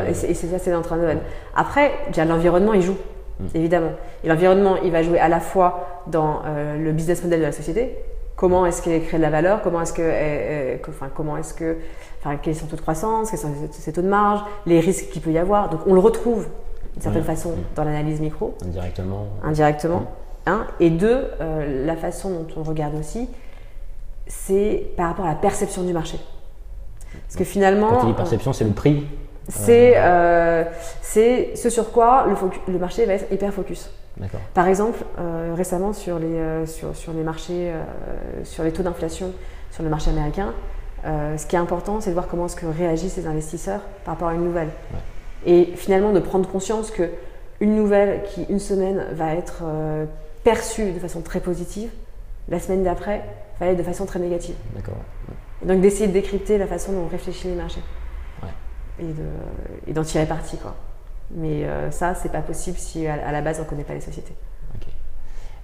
Et 0.10 0.14
c'est 0.14 0.34
ça, 0.34 0.60
c'est 0.60 0.72
train 0.82 0.98
de 0.98 1.08
Après, 1.56 1.92
l'environnement, 2.18 2.74
il 2.74 2.82
joue, 2.82 2.98
mm. 3.40 3.46
évidemment. 3.56 3.92
Et 4.24 4.28
l'environnement, 4.28 4.78
il 4.84 4.92
va 4.92 5.04
jouer 5.04 5.20
à 5.20 5.30
la 5.30 5.40
fois 5.40 6.04
dans 6.08 6.42
le 6.78 6.92
business 6.92 7.24
model 7.24 7.40
de 7.40 7.46
la 7.46 7.52
société. 7.52 7.96
Comment 8.36 8.66
est-ce 8.66 8.82
qu'elle 8.82 9.04
crée 9.04 9.18
de 9.18 9.22
la 9.22 9.30
valeur? 9.30 9.62
Comment 9.62 9.82
est-ce 9.82 9.94
que, 9.94 10.80
enfin, 10.90 11.08
comment 11.14 11.38
est-ce 11.38 11.54
que, 11.54 11.78
enfin, 12.20 12.38
quels 12.42 12.56
sont 12.56 12.68
taux 12.68 12.78
de 12.78 12.82
croissance? 12.82 13.30
Quels 13.30 13.40
sont 13.40 13.54
ses 13.72 13.92
taux 13.92 14.02
de 14.02 14.08
marge? 14.08 14.42
Les 14.66 14.80
risques 14.80 15.10
qu'il 15.10 15.22
peut 15.22 15.32
y 15.32 15.38
avoir? 15.38 15.70
Donc, 15.70 15.82
on 15.86 15.94
le 15.94 16.00
retrouve 16.00 16.48
d'une 16.94 17.02
certaine 17.02 17.24
façon 17.24 17.54
dans 17.76 17.84
l'analyse 17.84 18.20
micro. 18.20 18.56
Indirectement. 18.66 19.28
Indirectement. 19.44 20.06
Un. 20.46 20.66
Et 20.80 20.90
deux, 20.90 21.26
euh, 21.42 21.86
la 21.86 21.96
façon 21.96 22.30
dont 22.32 22.48
on 22.58 22.64
regarde 22.64 22.96
aussi, 22.96 23.30
c'est 24.28 24.92
par 24.98 25.08
rapport 25.08 25.26
à 25.26 25.30
la 25.30 25.36
perception 25.36 25.84
du 25.84 25.94
marché. 25.94 26.20
Parce 27.28 27.36
que 27.36 27.44
finalement. 27.44 27.90
Quand 27.90 28.00
tu 28.02 28.06
dis 28.08 28.14
perception, 28.14 28.54
c'est 28.54 28.66
le 28.66 28.72
prix 28.72 29.06
c'est 29.52 29.94
euh, 29.96 30.64
c'est 31.02 31.56
ce 31.56 31.72
sur 31.72 31.92
quoi 31.92 32.28
le, 32.28 32.36
le, 32.72 32.78
marché 32.78 33.08
va 33.08 33.14
être 33.14 33.32
hyper 33.34 33.52
focus. 33.52 33.90
Par 34.54 34.68
exemple, 34.68 35.00
euh, 35.18 35.56
récemment 35.58 35.92
sur 35.92 36.20
les, 36.20 36.68
sur, 36.68 36.96
sur, 36.96 37.14
les 37.14 37.24
marchés, 37.24 37.74
sur 38.44 38.64
les 38.64 38.72
taux 38.72 38.84
d'inflation 38.84 39.32
sur 39.72 39.82
le 39.82 39.90
marché 39.90 40.12
américain, 40.12 40.54
ce 41.04 41.48
qui 41.48 41.56
est 41.56 41.60
important, 41.60 42.00
c'est 42.00 42.12
de 42.12 42.14
voir 42.14 42.28
comment 42.28 42.46
est-ce 42.46 42.58
que 42.58 42.68
réagissent 42.68 43.18
les 43.18 43.26
investisseurs 43.26 43.82
par 44.06 44.14
rapport 44.14 44.28
à 44.28 44.36
une 44.36 44.44
nouvelle. 44.44 44.70
Et 45.46 45.66
finalement, 45.76 46.12
de 46.12 46.20
prendre 46.20 46.50
conscience 46.50 46.92
que 46.92 47.10
une 47.60 47.76
nouvelle 47.76 48.24
qui, 48.24 48.44
une 48.50 48.60
semaine, 48.60 49.06
va 49.14 49.34
être 49.36 49.64
euh, 49.64 50.06
perçue 50.44 50.92
de 50.92 51.00
façon 51.00 51.22
très 51.22 51.40
positive, 51.40 51.90
la 52.48 52.60
semaine 52.60 52.84
d'après, 52.84 53.24
va 53.60 53.68
aller 53.68 53.76
de 53.76 53.84
façon 53.84 54.06
très 54.06 54.20
négative. 54.20 54.56
D'accord. 54.76 54.96
Donc 55.64 55.82
d'essayer 55.82 56.08
de 56.08 56.14
décrypter 56.14 56.58
la 56.58 56.68
façon 56.68 56.94
dont 56.94 57.04
on 57.04 57.08
réfléchit 57.08 57.50
les 57.50 57.56
marchés. 57.56 57.82
Ouais. 58.42 58.50
Et, 59.00 59.12
de, 59.14 59.26
et 59.88 59.94
d'en 59.94 60.04
tirer 60.04 60.26
parti. 60.26 60.58
Quoi. 60.58 60.76
Mais 61.32 61.66
euh, 61.66 61.92
ça, 61.92 62.16
c'est 62.16 62.32
pas 62.32 62.42
possible 62.42 62.78
si 62.78 63.08
à, 63.08 63.14
à 63.14 63.32
la 63.32 63.42
base 63.42 63.60
on 63.60 63.64
ne 63.64 63.68
connaît 63.68 63.84
pas 63.84 63.94
les 63.94 64.02
sociétés. 64.02 64.34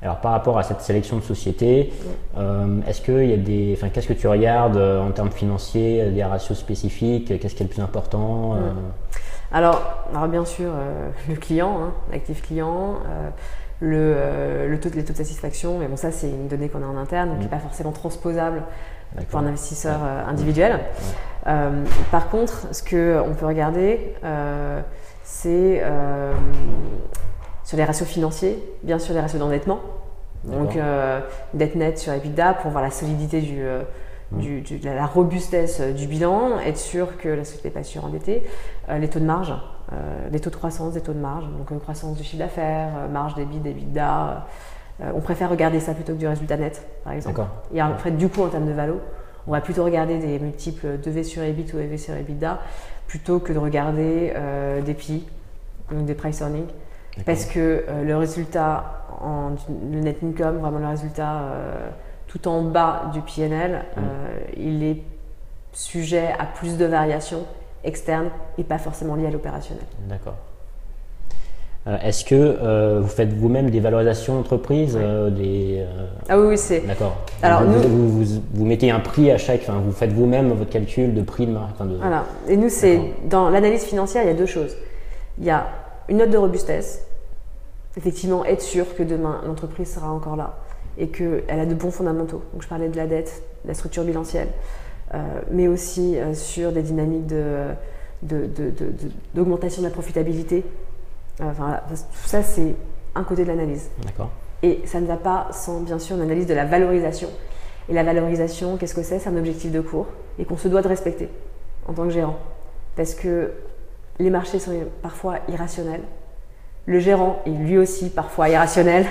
Alors 0.05 0.17
par 0.17 0.33
rapport 0.33 0.59
à 0.59 0.61
cette 0.61 0.81
sélection 0.81 1.17
de 1.17 1.23
sociétés, 1.23 1.91
euh, 2.37 2.79
est-ce 2.87 3.01
qu'il 3.01 3.25
y 3.25 3.33
a 3.33 3.37
des, 3.37 3.73
enfin 3.75 3.89
qu'est-ce 3.89 4.07
que 4.07 4.13
tu 4.13 4.27
regardes 4.27 4.77
euh, 4.77 5.01
en 5.01 5.09
termes 5.09 5.31
financiers, 5.31 5.99
euh, 5.99 6.11
des 6.11 6.23
ratios 6.23 6.55
spécifiques, 6.55 7.39
qu'est-ce 7.39 7.55
qui 7.55 7.63
est 7.63 7.65
le 7.65 7.71
plus 7.71 7.81
important 7.81 8.53
euh, 8.53 8.57
Alors, 9.51 9.81
alors 10.13 10.27
bien 10.27 10.45
sûr, 10.45 10.69
le 11.27 11.35
client, 11.35 11.79
hein, 11.81 11.93
l'actif 12.11 12.43
client, 12.43 12.99
le, 13.79 14.67
le 14.67 14.79
taux, 14.79 14.89
les 14.93 15.03
taux 15.03 15.13
de 15.13 15.17
satisfaction, 15.17 15.79
mais 15.79 15.87
bon, 15.87 15.97
ça, 15.97 16.11
c'est 16.11 16.29
une 16.29 16.49
donnée 16.49 16.69
qu'on 16.69 16.83
a 16.83 16.87
en 16.87 16.97
interne, 16.97 17.29
donc 17.29 17.39
qui 17.39 17.45
n'est 17.45 17.49
pas 17.49 17.57
forcément 17.57 17.91
transposable 17.91 18.61
pour 19.31 19.39
un 19.39 19.47
investisseur 19.47 20.01
individuel. 20.27 20.81
Par 22.11 22.29
contre, 22.29 22.67
ce 22.71 22.83
qu'on 22.83 23.33
peut 23.33 23.47
regarder, 23.47 24.13
c'est 25.23 25.81
sur 27.65 27.75
les 27.77 27.83
ratios 27.83 28.07
financiers, 28.07 28.57
bien 28.83 28.97
sûr 28.99 29.13
les 29.13 29.19
ratios 29.19 29.39
d'endettement. 29.41 29.79
Donc, 30.45 30.75
euh, 30.77 31.19
dette 31.53 31.75
nette 31.75 31.97
sur 31.99 32.13
EBITDA 32.13 32.53
pour 32.53 32.69
voir 32.71 32.83
la 32.83 32.91
solidité 32.91 33.41
du, 33.41 33.57
euh, 33.63 33.81
du- 34.31 34.61
du- 34.61 34.77
de 34.77 34.89
la 34.89 35.05
robustesse 35.07 35.79
euh, 35.81 35.91
du 35.91 36.05
bilan, 36.07 36.59
être 36.65 36.77
sûr 36.77 37.17
que 37.17 37.27
la 37.27 37.43
société 37.43 37.69
n'est 37.69 37.73
pas 37.73 37.83
surendettée, 37.83 38.43
Euh, 38.89 38.99
les 38.99 39.07
taux 39.07 39.17
de 39.19 39.25
marge, 39.25 39.51
euh, 39.91 39.95
les 40.31 40.39
taux 40.39 40.51
de 40.51 40.55
croissance 40.55 40.93
des 40.93 41.01
taux 41.01 41.13
de 41.13 41.17
marge, 41.19 41.45
donc 41.57 41.71
euh, 41.71 41.79
croissance 41.79 42.15
du 42.17 42.23
chiffre 42.23 42.37
d'affaires, 42.43 42.91
marge 43.11 43.33
d'EBIT, 43.33 43.59
d'EBITDA. 43.61 44.45
euh, 45.01 45.11
on 45.15 45.19
préfère 45.21 45.49
regarder 45.49 45.79
ça 45.79 45.93
plutôt 45.95 46.13
que 46.13 46.19
du 46.19 46.27
résultat 46.27 46.57
net, 46.57 46.85
par 47.03 47.13
exemple. 47.13 47.41
Et 47.73 47.81
en 47.81 47.97
fait, 47.97 48.11
du 48.11 48.29
coup, 48.29 48.43
en 48.43 48.47
termes 48.49 48.67
de 48.67 48.73
valo, 48.73 48.99
on 49.47 49.51
va 49.51 49.61
plutôt 49.61 49.83
regarder 49.83 50.19
des 50.19 50.37
multiples 50.39 50.99
de 50.99 51.09
V 51.11 51.23
sur 51.23 51.41
EBIT 51.41 51.73
ou 51.73 51.79
EV 51.79 51.97
sur 51.97 52.13
EBITDA 52.15 52.59
plutôt 53.07 53.39
que 53.39 53.51
de 53.53 53.57
regarder 53.59 54.33
des 54.85 54.93
PI, 54.93 55.27
donc 55.91 56.05
des 56.05 56.13
price 56.13 56.41
earnings. 56.41 56.67
Parce 57.25 57.45
que 57.45 57.85
euh, 57.87 58.03
le 58.03 58.17
résultat, 58.17 58.83
en, 59.21 59.51
le 59.91 59.99
net 60.01 60.17
income, 60.23 60.57
vraiment 60.57 60.79
le 60.79 60.87
résultat 60.87 61.35
euh, 61.43 61.89
tout 62.27 62.47
en 62.47 62.61
bas 62.63 63.03
du 63.13 63.21
PNL, 63.21 63.83
euh, 63.97 64.01
il 64.57 64.83
est 64.83 65.01
sujet 65.71 66.29
à 66.39 66.45
plus 66.45 66.77
de 66.77 66.85
variations 66.85 67.43
externes 67.83 68.29
et 68.57 68.63
pas 68.63 68.77
forcément 68.77 69.15
liées 69.15 69.27
à 69.27 69.31
l'opérationnel. 69.31 69.85
D'accord. 70.09 70.35
Est-ce 72.01 72.25
que 72.25 72.33
euh, 72.35 72.99
vous 73.03 73.07
faites 73.07 73.31
vous-même 73.31 73.69
des 73.69 73.79
valorisations 73.79 74.43
euh, 74.51 75.29
des, 75.29 75.77
euh, 75.87 76.07
Ah 76.27 76.39
oui, 76.39 76.47
oui, 76.47 76.57
c'est. 76.57 76.79
D'accord. 76.79 77.15
Alors, 77.43 77.61
vous, 77.61 77.73
nous- 77.73 77.87
vous, 78.09 78.23
vous- 78.23 78.41
vous 78.55 78.65
mettez 78.65 78.89
un 78.89 78.99
prix 78.99 79.29
à 79.29 79.37
chaque, 79.37 79.61
enfin, 79.61 79.79
vous 79.85 79.91
faites 79.91 80.11
vous-même 80.11 80.51
votre 80.51 80.71
calcul 80.71 81.13
de 81.13 81.21
prix 81.21 81.45
de 81.45 81.51
marque. 81.51 81.77
de- 81.87 81.95
Voilà. 81.97 82.23
Et 82.47 82.57
nous, 82.57 82.69
c'est 82.69 82.99
dans 83.29 83.51
l'analyse 83.51 83.83
financière, 83.83 84.23
il 84.23 84.29
y 84.29 84.31
a 84.31 84.35
deux 84.35 84.47
choses. 84.47 84.75
Il 85.37 85.45
y 85.45 85.51
a 85.51 85.67
une 86.09 86.17
note 86.17 86.29
de 86.29 86.37
robustesse. 86.37 87.01
Effectivement, 87.97 88.43
être 88.45 88.61
sûr 88.61 88.95
que 88.95 89.03
demain 89.03 89.41
l'entreprise 89.45 89.93
sera 89.93 90.09
encore 90.11 90.35
là 90.35 90.57
et 90.97 91.07
qu'elle 91.09 91.43
a 91.49 91.65
de 91.65 91.73
bons 91.73 91.91
fondamentaux. 91.91 92.41
Donc, 92.53 92.61
je 92.61 92.67
parlais 92.67 92.89
de 92.89 92.97
la 92.97 93.07
dette, 93.07 93.41
de 93.63 93.69
la 93.69 93.73
structure 93.73 94.03
bilancielle, 94.03 94.49
euh, 95.13 95.17
mais 95.51 95.67
aussi 95.67 96.17
euh, 96.17 96.33
sur 96.33 96.71
des 96.71 96.81
dynamiques 96.81 97.27
de, 97.27 97.67
de- 98.21 98.45
de- 98.45 98.69
de- 98.69 98.91
de- 98.91 99.11
d'augmentation 99.33 99.81
de, 99.81 99.87
la 99.87 99.93
profitabilité. 99.93 100.63
Euh, 101.41 101.45
Enfin, 101.51 101.79
tout 101.89 102.27
ça, 102.27 102.43
c'est 102.43 102.75
un 103.13 103.23
côté 103.23 103.43
de 103.43 103.49
l'analyse. 103.49 103.89
D'accord. 104.05 104.29
Et 104.63 104.81
ça 104.85 104.99
ne 105.01 105.05
va 105.05 105.17
pas 105.17 105.47
sans, 105.51 105.81
bien 105.81 105.99
sûr, 105.99 106.15
une 106.15 106.21
analyse 106.21 106.47
de 106.47 106.53
la 106.53 106.65
valorisation. 106.65 107.29
Et 107.89 107.93
la 107.93 108.03
valorisation, 108.03 108.77
qu'est-ce 108.77 108.95
que 108.95 109.03
c'est? 109.03 109.19
C'est 109.19 109.29
un 109.29 109.37
objectif 109.37 109.71
de 109.71 109.81
cours 109.81 110.07
et 110.39 110.45
qu'on 110.45 110.57
se 110.57 110.67
doit 110.67 110.81
de 110.81 110.87
respecter 110.87 111.29
en 111.87 111.93
tant 111.93 112.03
que 112.03 112.09
gérant. 112.09 112.37
Parce 112.95 113.13
que 113.13 113.51
les 114.19 114.29
marchés 114.29 114.59
sont 114.59 114.71
parfois 115.01 115.35
irrationnels. 115.49 116.03
Le 116.85 116.99
gérant 116.99 117.39
est 117.45 117.49
lui 117.49 117.77
aussi 117.77 118.09
parfois 118.09 118.49
irrationnel. 118.49 119.05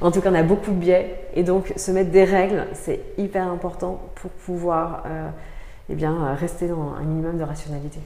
en 0.00 0.10
tout 0.10 0.20
cas, 0.20 0.30
on 0.30 0.34
a 0.34 0.42
beaucoup 0.42 0.70
de 0.70 0.76
biais. 0.76 1.26
Et 1.34 1.42
donc, 1.42 1.72
se 1.76 1.90
mettre 1.90 2.10
des 2.10 2.24
règles, 2.24 2.66
c'est 2.72 3.00
hyper 3.18 3.46
important 3.46 4.00
pour 4.14 4.30
pouvoir 4.30 5.02
euh, 5.06 5.28
eh 5.90 5.94
bien, 5.94 6.34
rester 6.34 6.68
dans 6.68 6.94
un 6.98 7.04
minimum 7.04 7.38
de 7.38 7.44
rationalité. 7.44 8.00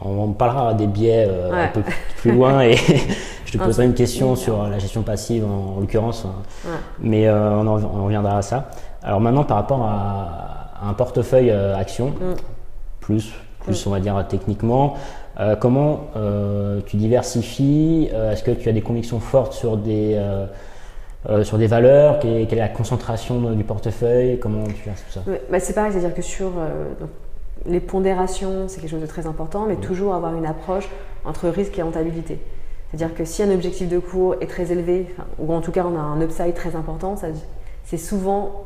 On, 0.00 0.32
parlera 0.32 0.74
des 0.74 0.86
biais 0.86 1.26
euh, 1.28 1.64
un 1.64 1.68
peu 1.68 1.82
plus 2.18 2.32
loin 2.32 2.60
et 2.62 2.76
je 3.44 3.52
te 3.52 3.58
poserai 3.58 3.84
une 3.84 3.94
question 3.94 4.36
sur 4.36 4.62
la 4.68 4.78
gestion 4.78 5.02
passive 5.02 5.44
en, 5.44 5.76
en 5.76 5.80
l'occurrence. 5.80 6.24
Ouais. 6.64 6.70
mais 7.00 7.26
euh, 7.26 7.50
on, 7.56 7.66
en, 7.66 7.82
on 7.82 8.04
reviendra 8.04 8.38
à 8.38 8.42
ça. 8.42 8.70
Alors 9.02 9.20
maintenant, 9.20 9.42
par 9.44 9.56
rapport 9.56 9.82
à, 9.82 10.68
à 10.80 10.88
un 10.88 10.92
portefeuille 10.94 11.50
euh, 11.50 11.76
action, 11.76 12.08
Mm. 12.10 12.34
plus, 13.00 13.32
plus 13.60 13.86
on 13.86 13.90
va 13.90 14.00
dire 14.00 14.24
techniquement, 14.28 14.94
euh, 15.40 15.56
comment 15.56 16.08
euh, 16.16 16.80
tu 16.86 16.96
diversifies 16.96 18.10
euh, 18.12 18.32
Est-ce 18.32 18.42
que 18.42 18.50
tu 18.50 18.68
as 18.68 18.72
des 18.72 18.82
convictions 18.82 19.20
fortes 19.20 19.52
sur 19.52 19.76
des 19.76 20.20
sur 21.42 21.58
des 21.58 21.66
valeurs? 21.66 22.20
Quelle 22.20 22.36
est, 22.42 22.46
quelle 22.46 22.58
est 22.58 22.62
la 22.62 22.68
concentration 22.68 23.52
du 23.52 23.64
portefeuille? 23.64 24.38
Comment 24.38 24.64
tu 24.64 24.84
gères 24.84 24.94
tout 24.94 25.10
ça? 25.12 25.22
Ouais, 25.26 25.42
bah, 25.50 25.60
c'est 25.60 25.74
pareil, 25.74 25.92
c'est-à-dire 25.92 26.14
que 26.14 26.22
sur 26.22 26.50
donc, 27.00 27.10
les 27.66 27.80
pondérations, 27.80 28.66
c'est 28.68 28.80
quelque 28.80 28.90
chose 28.90 29.02
de 29.02 29.06
très 29.06 29.26
important, 29.26 29.66
mais 29.66 29.76
toujours 29.76 30.14
avoir 30.14 30.34
une 30.36 30.46
approche 30.46 30.88
entre 31.24 31.48
risque 31.48 31.78
et 31.78 31.82
rentabilité. 31.82 32.38
C'est-à-dire 32.90 33.14
que 33.14 33.24
si 33.26 33.42
un 33.42 33.50
objectif 33.50 33.88
de 33.88 33.98
cours 33.98 34.36
est 34.40 34.46
très 34.46 34.72
élevé, 34.72 35.14
ou 35.38 35.52
en 35.52 35.60
tout 35.60 35.72
cas 35.72 35.84
on 35.84 35.96
a 35.98 36.00
un 36.00 36.20
upside 36.22 36.54
très 36.54 36.74
important, 36.76 37.16
c'est 37.84 37.98
souvent 37.98 38.64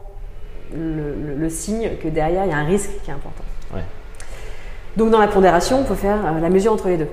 le, 0.72 1.14
le- 1.14 1.34
le 1.36 1.48
signe 1.50 1.90
que 2.00 2.06
derrière 2.08 2.44
il 2.44 2.50
y 2.50 2.54
a 2.54 2.58
un 2.58 2.64
risque 2.64 2.90
qui 3.02 3.10
est 3.10 3.14
important. 3.14 3.42
Ouais. 3.74 3.82
Donc 4.96 5.10
dans 5.10 5.18
la 5.18 5.28
pondération, 5.28 5.80
on 5.80 5.84
peut 5.84 5.94
faire 5.94 6.18
euh, 6.24 6.40
la 6.40 6.50
mesure 6.50 6.72
entre 6.72 6.88
les 6.88 6.96
deux. 6.98 7.08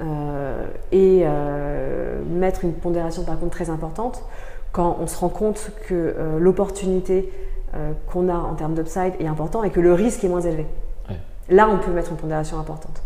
Euh, 0.00 0.66
et 0.92 1.22
euh, 1.24 2.20
mettre 2.28 2.64
une 2.64 2.72
pondération 2.72 3.22
par 3.24 3.38
contre 3.38 3.52
très 3.52 3.70
importante 3.70 4.24
quand 4.72 4.98
on 5.00 5.06
se 5.06 5.16
rend 5.18 5.28
compte 5.28 5.70
que 5.88 6.14
l'opportunité 6.38 7.32
qu'on 8.12 8.28
a 8.28 8.34
en 8.34 8.54
termes 8.54 8.74
d'upside 8.74 9.14
est 9.20 9.26
important 9.26 9.62
et 9.64 9.70
que 9.70 9.80
le 9.80 9.94
risque 9.94 10.22
est 10.24 10.28
moins 10.28 10.42
élevé. 10.42 10.66
Ouais. 11.08 11.16
Là, 11.48 11.68
on 11.70 11.78
peut 11.78 11.90
mettre 11.92 12.10
une 12.10 12.18
pondération 12.18 12.58
importante. 12.58 13.02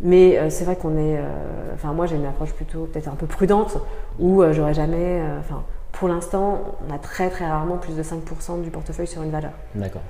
Mais 0.00 0.38
euh, 0.38 0.48
c'est 0.48 0.64
vrai 0.64 0.76
qu'on 0.76 0.96
est. 0.96 1.18
euh, 1.18 1.74
Enfin, 1.74 1.92
moi, 1.92 2.06
j'ai 2.06 2.16
une 2.16 2.26
approche 2.26 2.52
plutôt 2.52 2.84
peut-être 2.84 3.08
un 3.08 3.14
peu 3.14 3.26
prudente 3.26 3.76
où 4.18 4.42
euh, 4.42 4.52
j'aurais 4.52 4.74
jamais. 4.74 5.22
Enfin, 5.38 5.62
pour 5.92 6.08
l'instant, 6.08 6.58
on 6.88 6.94
a 6.94 6.98
très 6.98 7.28
très 7.30 7.46
rarement 7.46 7.76
plus 7.76 7.94
de 7.96 8.02
5% 8.02 8.62
du 8.62 8.70
portefeuille 8.70 9.06
sur 9.06 9.22
une 9.22 9.30
valeur. 9.30 9.52
D'accord. 9.74 10.02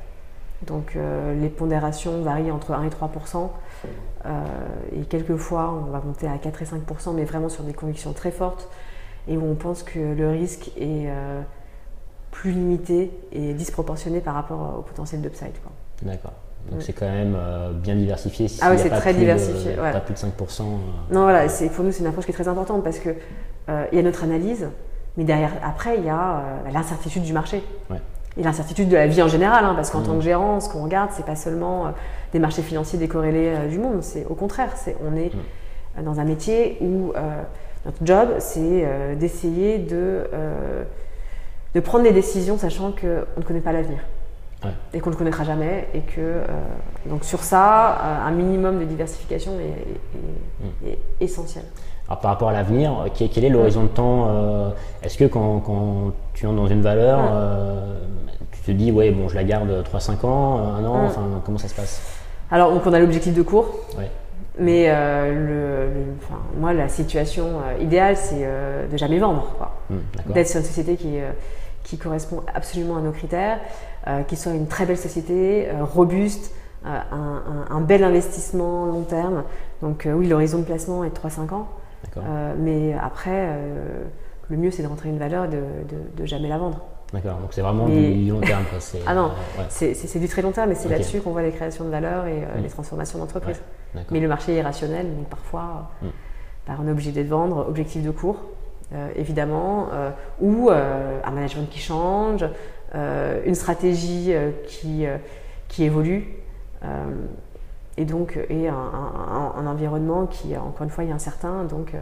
Donc 0.67 0.95
euh, 0.97 1.35
les 1.41 1.49
pondérations 1.49 2.21
varient 2.23 2.51
entre 2.51 2.73
1 2.73 2.85
et 2.85 2.89
3% 2.91 3.49
euh, 4.27 4.31
et 4.95 5.01
quelquefois 5.07 5.73
on 5.87 5.91
va 5.91 6.01
monter 6.05 6.27
à 6.29 6.37
4 6.37 6.63
et 6.63 6.65
5% 6.67 7.15
mais 7.15 7.25
vraiment 7.25 7.49
sur 7.49 7.65
des 7.65 7.73
convictions 7.73 8.13
très 8.13 8.31
fortes 8.31 8.69
et 9.27 9.37
où 9.39 9.45
on 9.45 9.55
pense 9.55 9.83
que 9.83 9.99
le 9.99 10.29
risque 10.31 10.69
est 10.77 11.07
euh, 11.09 11.41
plus 12.31 12.53
limité 12.53 13.11
et 13.33 13.55
disproportionné 13.55 14.21
par 14.21 14.35
rapport 14.35 14.77
au 14.79 14.83
potentiel 14.83 15.21
d'upside. 15.23 15.53
D'accord. 16.03 16.33
Donc 16.71 16.83
c'est 16.83 16.93
quand 16.93 17.09
même 17.11 17.35
euh, 17.37 17.73
bien 17.73 17.97
diversifié. 17.97 18.47
Ah 18.61 18.69
oui, 18.71 18.77
c'est 18.79 18.91
très 18.91 19.01
plus 19.01 19.15
de- 19.15 19.19
diversifié, 19.21 19.81
ouais. 19.81 19.93
Pas 19.93 20.01
plus 20.01 20.13
de 20.15 20.19
5%. 20.19 20.27
euh, 20.61 20.65
Non, 21.15 21.23
voilà, 21.23 21.47
pour 21.75 21.85
nous 21.85 21.91
c'est 21.93 22.01
une 22.01 22.07
approche 22.07 22.27
qui 22.27 22.33
est 22.33 22.35
très 22.35 22.49
importante 22.49 22.85
parce 22.85 22.99
que 22.99 23.11
euh, 23.71 23.87
il 23.93 23.97
y 23.97 23.99
a 23.99 24.03
notre 24.03 24.25
analyse, 24.25 24.69
mais 25.17 25.25
derrière, 25.25 25.53
après, 25.65 25.97
il 25.99 26.05
y 26.05 26.09
a 26.11 26.37
euh, 26.67 26.71
l'incertitude 26.73 27.23
du 27.23 27.33
marché. 27.33 27.63
Ouais. 27.89 28.01
Et 28.37 28.43
l'incertitude 28.43 28.89
de 28.89 28.95
la 28.97 29.07
vie 29.07 29.23
en 29.23 29.29
général, 29.29 29.65
hein, 29.65 29.73
parce 29.75 29.91
qu'en 29.91 30.01
Mhm. 30.01 30.07
tant 30.07 30.15
que 30.17 30.21
gérant, 30.23 30.61
ce 30.61 30.69
qu'on 30.69 30.85
regarde, 30.85 31.11
c'est 31.13 31.27
pas 31.27 31.35
seulement 31.37 31.87
euh, 31.87 31.91
des 32.33 32.39
marchés 32.39 32.63
financiers 32.63 32.99
décorrélés 32.99 33.49
euh, 33.57 33.69
du 33.69 33.79
monde, 33.79 34.03
c'est 34.03 34.25
au 34.27 34.35
contraire, 34.35 34.71
c'est 34.77 34.97
on 35.05 35.17
est 35.17 35.33
euh, 35.99 36.03
dans 36.03 36.21
un 36.21 36.25
métier 36.25 36.79
où 36.81 37.13
euh, 37.17 37.43
notre 37.85 37.99
job, 38.05 38.29
c'est 38.39 38.87
d'essayer 39.17 39.79
de, 39.79 40.25
de 41.75 41.81
prendre 41.81 42.05
des 42.05 42.13
décisions 42.13 42.59
sachant 42.59 42.93
qu'on 42.93 43.41
ne 43.41 43.45
connaît 43.45 43.61
pas 43.61 43.73
l'avenir. 43.73 44.01
Ouais. 44.63 44.71
Et 44.93 45.01
qu'on 45.01 45.09
ne 45.09 45.15
le 45.15 45.19
connaîtra 45.19 45.45
jamais, 45.45 45.89
et 45.95 46.01
que 46.01 46.43
donc 47.07 47.25
sur 47.25 47.43
ça, 47.43 47.97
un 48.27 48.31
minimum 48.33 48.79
de 48.81 48.85
diversification 48.85 49.53
est- 49.59 50.91
est 50.91 50.99
essentiel. 51.21 51.65
Alors 52.11 52.21
par 52.21 52.33
rapport 52.33 52.49
à 52.49 52.53
l'avenir, 52.53 52.91
euh, 53.07 53.09
quel, 53.15 53.45
est 53.45 53.49
l'horizon 53.49 53.85
de 53.85 53.89
temps 53.89 54.27
euh, 54.31 54.71
Est-ce 55.05 55.17
que 55.17 55.27
quand, 55.27 55.61
quand 55.61 56.11
tu 56.35 56.45
entres 56.47 56.57
dans 56.57 56.67
une 56.67 56.83
valeur, 56.83 57.21
Ouais. 57.21 57.29
euh, 57.33 57.95
tu 58.51 58.61
te 58.63 58.71
dis, 58.73 58.91
ouais, 58.91 59.13
bon, 59.13 59.29
je 59.29 59.37
la 59.37 59.45
garde 59.45 59.71
3-5 59.85 60.27
ans, 60.27 60.59
un 60.59 60.85
an, 60.85 61.03
Ouais. 61.03 61.07
enfin, 61.07 61.41
comment 61.45 61.59
ça 61.59 61.69
se 61.69 61.75
passe? 61.75 62.03
Alors, 62.51 62.73
donc 62.73 62.83
on 62.85 62.93
a 62.93 62.99
l'objectif 62.99 63.33
de 63.33 63.43
cours, 63.43 63.67
Ouais. 63.97 64.11
mais 64.59 64.87
euh, 64.89 65.33
le, 65.33 65.95
le- 65.95 66.07
enfin, 66.21 66.41
moi, 66.59 66.73
la 66.73 66.89
situation 66.89 67.45
euh, 67.65 67.81
idéale, 67.81 68.17
c'est 68.17 68.45
de 68.91 68.97
jamais 68.97 69.21
vendre. 69.21 69.47
Hmm. 69.89 70.33
D'être 70.33 70.49
sur 70.49 70.59
une 70.59 70.67
société 70.67 70.97
qui, 70.97 71.15
qui 71.85 71.97
correspond 71.97 72.41
absolument 72.53 72.97
à 72.97 73.01
nos 73.03 73.13
critères, 73.13 73.59
qui 74.27 74.35
soit 74.35 74.53
une 74.53 74.67
très 74.67 74.85
belle 74.85 74.99
société, 74.99 75.69
robuste, 75.81 76.53
un, 76.85 76.91
un- 77.17 77.77
un 77.77 77.81
bel 77.83 78.03
investissement 78.03 78.87
long 78.87 79.03
terme. 79.03 79.45
Donc 79.81 80.09
oui, 80.13 80.27
l'horizon 80.27 80.59
de 80.59 80.65
placement 80.65 81.05
est 81.05 81.11
de 81.11 81.15
3-5 81.15 81.53
ans. 81.55 81.69
Euh, 82.17 82.55
mais 82.59 82.95
après, 82.95 83.49
euh, 83.51 84.05
le 84.49 84.57
mieux, 84.57 84.71
c'est 84.71 84.83
de 84.83 84.89
rentrer 84.89 85.09
une 85.09 85.19
valeur 85.19 85.45
et 85.45 85.49
de, 85.49 85.57
de- 85.57 86.23
de 86.23 86.27
jamais 86.27 86.49
la 86.49 86.59
vendre. 86.59 86.81
D'accord, 87.13 87.39
donc 87.39 87.53
c'est 87.53 87.61
vraiment 87.61 87.89
du 87.89 88.31
long 88.31 88.41
terme. 88.41 88.63
ah 89.07 89.15
non, 89.15 89.33
c'est 89.69 90.19
du 90.21 90.29
très 90.29 90.43
long 90.43 90.53
terme, 90.53 90.69
mais 90.69 90.75
c'est 90.77 90.89
là-dessus 90.89 91.21
qu'on 91.21 91.33
voit 91.33 91.43
les 91.43 91.51
créations 91.51 91.85
de 91.85 91.91
valeur 91.91 92.27
et 92.27 92.41
mm. 92.41 92.63
les 92.63 92.69
transformations 92.69 93.19
d'entreprise. 93.19 93.61
mais 94.11 94.21
le 94.21 94.29
marché 94.29 94.53
est 94.53 94.59
irrationnel, 94.59 95.07
donc 95.17 95.27
parfois, 95.27 95.91
mm. 96.03 96.07
bah, 96.69 96.75
on 96.81 96.87
est 96.87 96.93
obligé 96.93 97.11
de 97.11 97.23
vendre, 97.23 97.67
objectif 97.69 98.05
de 98.05 98.13
cours, 98.13 98.37
évidemment, 99.17 99.89
ou 100.41 100.71
un 100.71 101.31
management 101.33 101.69
qui 101.69 101.81
change, 101.81 102.45
une 102.95 103.55
stratégie 103.57 104.33
qui, 104.69 105.05
qui 105.67 105.83
évolue 105.83 106.29
et 108.01 108.05
donc 108.05 108.39
et 108.49 108.69
un, 108.69 109.67
environnement 109.67 110.27
qui, 110.27 110.57
encore 110.57 110.85
une 110.85 110.91
fois, 110.91 111.05
est 111.05 111.13
incertain. 111.13 111.65
Donc, 111.65 111.93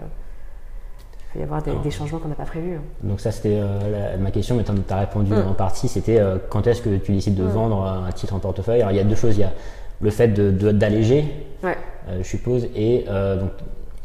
il 1.28 1.33
peut 1.35 1.40
y 1.40 1.43
avoir 1.43 1.62
des, 1.62 1.90
changements 1.90 2.19
qu'on 2.19 2.28
n'a 2.28 2.35
pas 2.35 2.45
prévus. 2.45 2.76
Hein. 2.76 2.83
Donc 3.02 3.21
ça, 3.21 3.31
c'était 3.31 3.59
euh, 3.61 4.17
ma 4.17 4.31
question, 4.31 4.57
mais 4.57 4.64
tu 4.64 4.73
as 4.88 4.97
répondu 4.97 5.33
mm. 5.33 5.49
en 5.49 5.52
partie. 5.52 5.88
C'était 5.88 6.19
euh, 6.19 6.38
quand 6.49 6.67
est-ce 6.67 6.81
que 6.81 6.97
tu 6.97 7.12
décides 7.12 7.35
de 7.35 7.43
mm. 7.43 7.49
vendre 7.49 7.83
un 7.83 8.11
titre 8.12 8.35
en 8.35 8.38
portefeuille? 8.38 8.81
Alors, 8.81 8.93
il 8.93 8.97
y 8.97 9.00
a 9.00 9.05
deux 9.05 9.14
choses. 9.14 9.37
Il 9.37 9.40
y 9.40 9.45
a 9.45 9.52
le 10.00 10.11
fait 10.11 10.28
d'alléger, 10.28 11.23
de, 11.62 11.69
euh, 11.69 12.19
je 12.23 12.23
suppose, 12.23 12.69
et, 12.75 13.05
donc, 13.09 13.50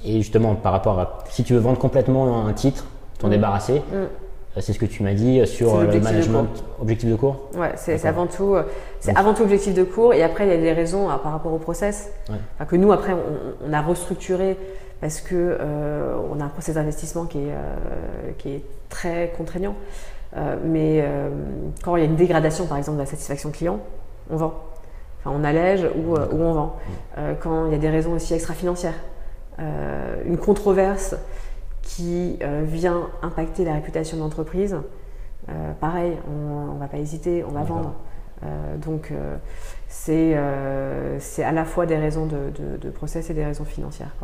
et 0.03 0.17
justement 0.17 0.55
par 0.55 0.71
rapport 0.71 0.99
à 0.99 1.19
si 1.29 1.43
tu 1.43 1.53
veux 1.53 1.59
vendre 1.59 1.77
complètement 1.77 2.47
un 2.47 2.53
titre, 2.53 2.85
t'en 3.19 3.27
mm. 3.27 3.31
débarrasser. 3.31 3.81
C'est 4.59 4.73
ce 4.73 4.79
que 4.79 4.85
tu 4.85 5.01
m'as 5.01 5.13
dit 5.13 5.45
sur 5.47 5.81
le 5.81 5.99
management 5.99 6.47
objectif 6.79 7.09
de 7.09 7.15
cours. 7.15 7.49
Ouais, 7.55 7.71
c'est 7.75 8.05
avant 8.05 8.27
tout, 8.27 8.55
c'est 8.99 9.17
avant 9.17 9.33
tout 9.33 9.41
objectif 9.43 9.73
de 9.73 9.83
cours 9.83 10.13
et 10.13 10.21
après 10.21 10.45
il 10.45 10.49
y 10.51 10.53
a 10.53 10.57
des 10.57 10.73
raisons 10.73 11.07
par 11.23 11.31
rapport 11.31 11.53
au 11.53 11.57
process. 11.57 12.11
que 12.67 12.75
nous 12.75 12.91
après 12.91 13.13
on, 13.13 13.67
on 13.67 13.73
a 13.73 13.81
restructuré 13.81 14.57
parce 15.03 15.19
que 15.19 15.35
euh, 15.35 16.15
on 16.31 16.39
a 16.39 16.45
un 16.45 16.47
processus 16.47 16.75
d'investissement 16.75 17.25
qui, 17.25 17.39
est, 17.39 17.51
euh, 17.51 18.31
qui 18.37 18.51
est 18.51 18.63
très 18.87 19.33
contraignant. 19.35 19.75
Euh, 20.37 20.55
mais 20.63 21.03
quand 21.83 21.97
il 21.97 21.99
y 21.99 22.03
a 22.03 22.05
une 22.05 22.15
dégradation, 22.15 22.67
par 22.67 22.77
exemple, 22.77 22.99
de 22.99 23.03
la 23.03 23.09
satisfaction 23.09 23.51
client, 23.51 23.81
on 24.29 24.37
vend. 24.37 24.53
Enfin, 25.19 25.35
on 25.37 25.43
allège 25.43 25.85
ou, 25.97 26.15
ou 26.15 26.41
on 26.41 26.53
vend. 26.53 26.77
quand 27.41 27.65
il 27.65 27.73
y 27.73 27.75
a 27.75 27.79
des 27.79 27.89
raisons 27.89 28.13
aussi 28.13 28.33
extra-financières, 28.33 28.95
une 29.59 30.37
controverse 30.37 31.15
qui 31.95 32.39
vient 32.63 33.09
impacter 33.21 33.65
la 33.65 33.73
réputation 33.73 34.17
de 34.17 34.21
l'entreprise, 34.21 34.77
pareil, 35.79 36.17
on 36.27 36.73
ne 36.73 36.79
va 36.79 36.87
pas 36.87 36.97
hésiter, 36.97 37.43
on 37.47 37.51
va 37.51 37.63
vendre. 37.63 37.93
donc, 38.83 39.11
c'est 39.87 40.33
à 40.35 41.51
la 41.51 41.65
fois 41.65 41.85
des 41.85 41.97
raisons 41.97 42.25
de, 42.25 42.77
de, 42.81 42.89
process 42.89 43.29
et 43.29 43.33
des 43.33 43.45
raisons 43.45 43.65
financières. 43.65 44.15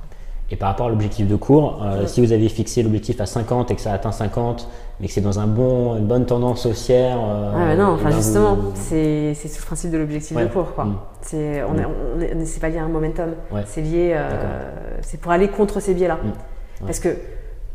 Et 0.51 0.55
par 0.55 0.69
rapport 0.69 0.87
à 0.87 0.89
l'objectif 0.89 1.27
de 1.27 1.35
cours, 1.35 1.83
euh, 1.83 2.07
si 2.07 2.25
vous 2.25 2.31
avez 2.31 2.49
fixé 2.49 2.81
l'objectif 2.81 3.21
à 3.21 3.27
50 3.27 3.69
et 3.69 3.75
que 3.75 3.81
ça 3.81 3.93
atteint 3.93 4.11
50, 4.11 4.67
mais 4.99 5.07
que 5.07 5.13
c'est 5.13 5.21
dans 5.21 5.39
un 5.39 5.45
bon, 5.45 5.95
une 5.95 6.07
bonne 6.07 6.25
tendance 6.25 6.65
haussière. 6.65 7.17
Euh, 7.21 7.71
ah 7.71 7.75
non, 7.75 7.93
enfin 7.93 8.09
justement, 8.09 8.57
c'est 8.73 9.33
le 9.43 9.65
principe 9.65 9.91
de 9.91 9.99
l'objectif 9.99 10.35
de 10.35 10.47
cours. 10.47 10.73
Quoi. 10.73 10.85
Mm. 10.85 10.97
C'est 11.21 11.63
on, 11.63 11.73
mm. 11.73 11.85
on, 12.17 12.59
pas 12.59 12.69
lié 12.69 12.79
à 12.79 12.83
un 12.83 12.87
momentum, 12.87 13.29
c'est 13.65 13.81
lié, 13.81 14.13
euh, 14.15 14.71
c'est 15.01 15.21
pour 15.21 15.31
aller 15.31 15.49
contre 15.49 15.79
ces 15.79 15.93
biais-là. 15.93 16.15
Mm. 16.15 16.85
Parce 16.85 16.99
que 16.99 17.09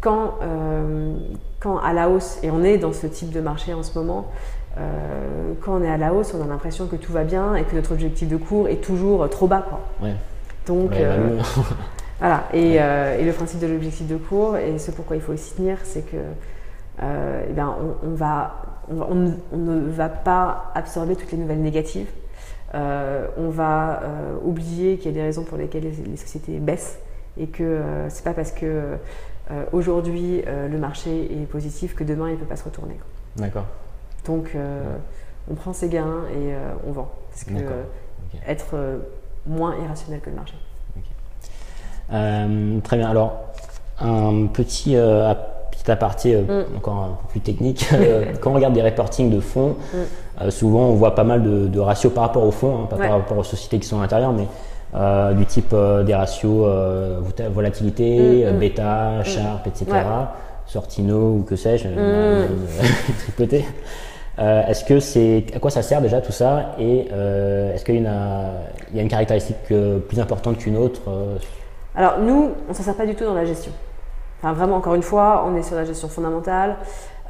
quand, 0.00 0.34
quand 1.60 1.78
à 1.78 1.92
la 1.92 2.10
hausse, 2.10 2.38
et 2.42 2.50
on 2.50 2.62
est 2.62 2.78
dans 2.78 2.92
ce 2.92 3.06
type 3.06 3.30
de 3.30 3.40
marché 3.40 3.72
en 3.72 3.82
ce 3.82 3.98
moment, 3.98 4.26
quand 5.62 5.80
on 5.80 5.82
est 5.82 5.90
à 5.90 5.96
la 5.96 6.12
hausse, 6.12 6.34
on 6.34 6.42
a 6.42 6.46
l'impression 6.46 6.86
que 6.86 6.96
tout 6.96 7.12
va 7.12 7.24
bien 7.24 7.54
et 7.54 7.64
que 7.64 7.74
notre 7.74 7.92
objectif 7.92 8.28
de 8.28 8.36
cours 8.36 8.68
est 8.68 8.82
toujours 8.82 9.28
trop 9.30 9.46
bas. 9.46 9.64
Quoi. 9.68 10.10
Donc, 10.66 10.92
Voilà, 12.20 12.44
euh, 12.54 13.18
et, 13.18 13.24
le 13.24 13.32
principe 13.32 13.60
de 13.60 13.66
l'objectif 13.66 14.06
de 14.06 14.16
cours, 14.16 14.56
et 14.56 14.78
ce 14.78 14.90
pourquoi 14.90 15.16
il 15.16 15.22
faut 15.22 15.32
aussi 15.32 15.54
tenir, 15.54 15.78
c'est 15.82 16.02
que 16.02 16.16
euh, 17.02 17.44
eh 17.48 17.52
bien, 17.52 17.74
on, 18.02 18.14
va, 18.14 18.80
on, 18.88 19.14
ne 19.56 19.90
va 19.90 20.08
pas 20.08 20.72
absorber 20.74 21.16
toutes 21.16 21.32
les 21.32 21.38
nouvelles 21.38 21.60
négatives. 21.60 22.08
Euh, 22.74 23.26
on 23.36 23.50
va 23.50 24.00
oublier 24.44 24.96
qu'il 24.96 25.06
y 25.06 25.14
a 25.14 25.18
des 25.18 25.22
raisons 25.22 25.44
pour 25.44 25.58
lesquelles 25.58 25.84
les, 25.84 26.16
sociétés 26.16 26.58
baissent 26.58 26.98
et 27.36 27.46
que 27.46 27.80
c'est 28.08 28.24
pas 28.24 28.32
parce 28.32 28.52
que 28.52 28.96
aujourd'hui 29.72 30.42
le 30.46 30.78
marché 30.78 31.24
est 31.24 31.46
positif 31.46 31.94
que 31.94 32.04
demain 32.04 32.28
il 32.28 32.32
ne 32.32 32.38
peut 32.38 32.46
pas 32.46 32.56
se 32.56 32.64
retourner. 32.64 32.98
D'accord. 33.36 33.66
Donc 34.26 34.56
on 35.50 35.54
prend 35.54 35.72
ses 35.72 35.88
gains 35.88 36.22
et 36.32 36.54
on 36.86 36.92
vend. 36.92 37.10
Parce 37.30 37.44
que 37.44 37.52
être 38.46 38.76
moins 39.46 39.74
irrationnel 39.82 40.20
que 40.20 40.30
le 40.30 40.36
marché. 40.36 40.54
Euh, 42.12 42.80
très 42.80 42.96
bien. 42.96 43.08
Alors, 43.08 43.38
un 44.00 44.46
petit, 44.46 44.96
euh, 44.96 45.32
petit 45.70 45.90
aparté 45.90 46.34
euh, 46.34 46.64
mm. 46.64 46.76
encore 46.76 46.94
un 46.94 47.08
peu 47.08 47.28
plus 47.30 47.40
technique. 47.40 47.88
quand 48.40 48.50
on 48.50 48.54
regarde 48.54 48.74
des 48.74 48.82
reportings 48.82 49.30
de 49.30 49.40
fonds, 49.40 49.76
mm. 50.40 50.50
souvent 50.50 50.88
on 50.88 50.94
voit 50.94 51.14
pas 51.14 51.24
mal 51.24 51.42
de, 51.42 51.80
ratios 51.80 52.12
par 52.12 52.24
rapport 52.24 52.44
aux 52.44 52.50
fonds, 52.50 52.82
hein, 52.82 52.86
pas 52.88 52.96
par 52.96 53.10
rapport 53.10 53.38
aux 53.38 53.44
sociétés 53.44 53.78
qui 53.78 53.88
sont 53.88 53.98
à 53.98 54.02
l'intérieur, 54.02 54.32
mais 54.32 54.46
du 54.94 55.46
type 55.46 55.74
des 56.06 56.14
ratios 56.14 56.66
volatilité, 57.52 58.46
mm, 58.46 58.58
bêta, 58.58 59.24
Sharp, 59.24 59.66
etc. 59.66 59.86
Sortino 60.66 61.36
ou 61.38 61.42
que 61.42 61.56
sais-je, 61.56 61.88
tripoté. 63.18 63.64
est-ce 64.38 64.84
que 64.84 65.00
c'est 65.00 65.46
à 65.54 65.58
quoi 65.58 65.70
ça 65.70 65.82
sert 65.82 66.00
déjà 66.00 66.20
tout 66.20 66.32
ça? 66.32 66.76
Et 66.78 67.08
est-ce 67.74 67.84
qu'il 67.84 67.96
y, 67.96 68.02
y, 68.02 68.06
a 68.06 69.02
une 69.02 69.08
caractéristique 69.08 69.56
plus 70.08 70.20
importante 70.20 70.58
qu'une 70.58 70.76
autre 70.76 71.02
alors 71.96 72.18
nous, 72.18 72.50
on 72.66 72.70
ne 72.70 72.74
s'en 72.74 72.82
sert 72.82 72.96
pas 72.96 73.06
du 73.06 73.14
tout 73.14 73.24
dans 73.24 73.34
la 73.34 73.44
gestion. 73.44 73.72
Enfin 74.42 74.52
vraiment, 74.52 74.76
encore 74.76 74.94
une 74.94 75.02
fois, 75.02 75.44
on 75.46 75.56
est 75.56 75.62
sur 75.62 75.76
la 75.76 75.84
gestion 75.84 76.08
fondamentale. 76.08 76.76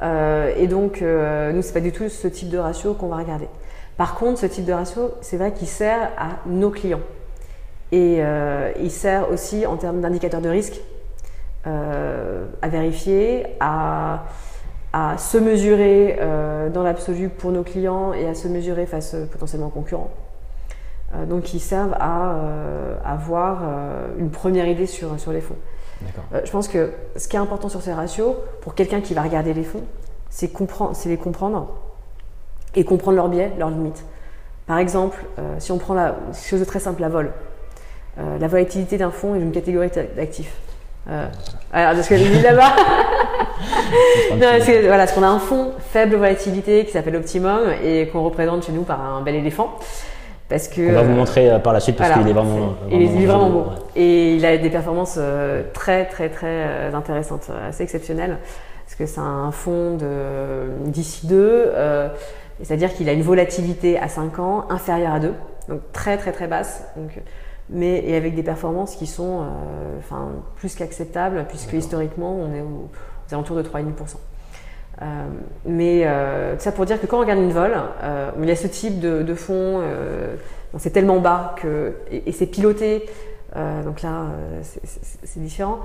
Euh, 0.01 0.53
et 0.57 0.67
donc, 0.67 1.01
euh, 1.01 1.51
nous, 1.53 1.61
ce 1.61 1.67
n'est 1.67 1.73
pas 1.73 1.79
du 1.81 1.91
tout 1.91 2.09
ce 2.09 2.27
type 2.27 2.49
de 2.49 2.57
ratio 2.57 2.93
qu'on 2.93 3.07
va 3.07 3.17
regarder. 3.17 3.47
Par 3.97 4.15
contre, 4.15 4.39
ce 4.39 4.45
type 4.47 4.65
de 4.65 4.73
ratio, 4.73 5.11
c'est 5.21 5.37
vrai 5.37 5.53
qu'il 5.53 5.67
sert 5.67 6.09
à 6.17 6.47
nos 6.47 6.71
clients. 6.71 6.99
Et 7.91 8.17
euh, 8.19 8.71
il 8.79 8.91
sert 8.91 9.29
aussi 9.29 9.65
en 9.65 9.77
termes 9.77 10.01
d'indicateur 10.01 10.41
de 10.41 10.49
risque 10.49 10.81
à 12.61 12.67
vérifier, 12.67 13.47
à, 13.59 14.25
à 14.93 15.17
se 15.17 15.39
mesurer 15.39 16.19
dans 16.71 16.83
l'absolu 16.83 17.29
pour 17.29 17.51
nos 17.51 17.63
clients 17.63 18.13
et 18.13 18.27
à 18.27 18.35
se 18.35 18.47
mesurer 18.47 18.85
face 18.85 19.15
potentiellement 19.31 19.67
aux 19.67 19.71
concurrents. 19.71 20.11
Euh, 21.15 21.25
donc 21.25 21.43
qui 21.43 21.59
servent 21.59 21.95
à 21.99 22.31
euh, 22.31 22.97
avoir 23.05 23.61
euh, 23.61 24.07
une 24.17 24.31
première 24.31 24.67
idée 24.67 24.87
sur, 24.87 25.19
sur 25.19 25.31
les 25.31 25.41
fonds. 25.41 25.55
je 26.43 26.51
pense 26.51 26.67
que 26.67 26.91
ce 27.15 27.27
qui 27.27 27.35
est 27.35 27.39
important 27.39 27.69
sur 27.69 27.81
ces 27.81 27.93
ratios, 27.93 28.35
pour 28.61 28.75
quelqu'un 28.75 29.01
qui 29.01 29.13
va 29.13 29.21
regarder 29.21 29.53
les 29.53 29.63
fonds, 29.63 29.83
c'est 30.29 30.49
les 31.05 31.17
comprendre 31.17 31.67
et 32.75 32.83
comprendre 32.83 33.15
leurs 33.15 33.29
biais, 33.29 33.51
leurs 33.57 33.69
limites. 33.69 34.03
Par 34.67 34.79
exemple, 34.79 35.23
si 35.59 35.71
on 35.71 35.77
prend 35.77 35.93
la 35.93 36.15
chose 36.33 36.59
de 36.59 36.65
très 36.65 36.79
simple, 36.79 36.99
la 36.99 37.07
vol. 37.07 37.31
la 38.17 38.47
volatilité 38.47 38.97
d'un 38.97 39.11
fonds 39.11 39.35
est 39.35 39.39
une 39.39 39.51
catégorie 39.51 39.89
d'actifs. 40.15 40.53
alors, 41.07 41.93
parce 41.93 42.07
que 42.07 42.15
dit 42.15 42.41
là-bas. 42.41 42.73
voilà, 44.37 44.97
parce 44.97 45.11
qu'on 45.11 45.23
a 45.23 45.27
un 45.27 45.39
fonds 45.39 45.71
faible 45.91 46.15
volatilité 46.15 46.85
qui 46.85 46.91
s'appelle 46.91 47.15
Optimum 47.15 47.61
et 47.83 48.07
qu'on 48.07 48.23
représente 48.23 48.65
chez 48.65 48.71
nous 48.71 48.83
par 48.83 49.01
un 49.01 49.21
bel 49.21 49.35
éléphant. 49.35 49.77
Parce 50.47 50.67
que, 50.67 50.89
On 50.89 50.93
va 50.93 51.01
vous 51.01 51.11
euh, 51.11 51.15
montrer 51.15 51.49
euh, 51.49 51.59
par 51.59 51.73
la 51.73 51.79
suite 51.79 51.95
parce 51.95 52.11
qu'il 52.11 52.27
est 52.27 52.33
vraiment, 52.33 52.75
il 52.91 53.01
est 53.01 53.25
vraiment 53.25 53.49
beau. 53.49 53.65
Et 53.95 54.35
il 54.35 54.45
a 54.45 54.57
des 54.57 54.69
performances 54.69 55.15
euh, 55.17 55.63
très 55.73 56.05
très 56.05 56.29
très 56.29 56.93
intéressantes, 56.93 57.49
assez 57.67 57.83
exceptionnelles. 57.83 58.37
Parce 58.85 58.95
que 58.95 59.05
c'est 59.07 59.19
un 59.19 59.51
fonds 59.51 59.97
d'ici 60.85 61.25
2, 61.25 61.71
c'est-à-dire 62.61 62.93
qu'il 62.93 63.09
a 63.09 63.13
une 63.13 63.23
volatilité 63.23 63.97
à 63.97 64.07
5 64.07 64.37
ans 64.37 64.65
inférieure 64.69 65.15
à 65.15 65.19
2, 65.19 65.33
donc 65.69 65.79
très 65.91 66.17
très 66.17 66.31
très 66.31 66.45
basse. 66.45 66.85
Donc, 66.95 67.09
mais 67.69 68.03
et 68.05 68.15
avec 68.15 68.35
des 68.35 68.43
performances 68.43 68.95
qui 68.95 69.07
sont 69.07 69.43
enfin, 69.97 70.29
plus 70.55 70.75
qu'acceptables, 70.75 71.45
puisque 71.47 71.73
historiquement 71.73 72.35
on 72.35 72.53
est 72.53 72.61
aux, 72.61 72.89
aux 73.27 73.33
alentours 73.33 73.57
de 73.57 73.63
3,5%. 73.63 74.17
Euh, 75.01 75.05
mais 75.65 76.05
euh, 76.05 76.57
ça 76.57 76.71
pour 76.71 76.85
dire 76.85 77.01
que 77.01 77.05
quand 77.05 77.17
on 77.17 77.21
regarde 77.21 77.39
une 77.39 77.51
vol, 77.51 77.73
euh, 78.03 78.31
il 78.39 78.47
y 78.47 78.51
a 78.51 78.55
ce 78.55 78.67
type 78.67 78.99
de, 78.99 79.23
de 79.23 79.35
fond, 79.35 79.81
c'est 80.77 80.91
tellement 80.91 81.19
bas 81.19 81.55
que, 81.61 81.93
et, 82.11 82.31
c'est 82.31 82.47
piloté, 82.47 83.05
donc 83.85 84.01
là 84.01 84.27
c'est 84.61 85.39
différent. 85.39 85.79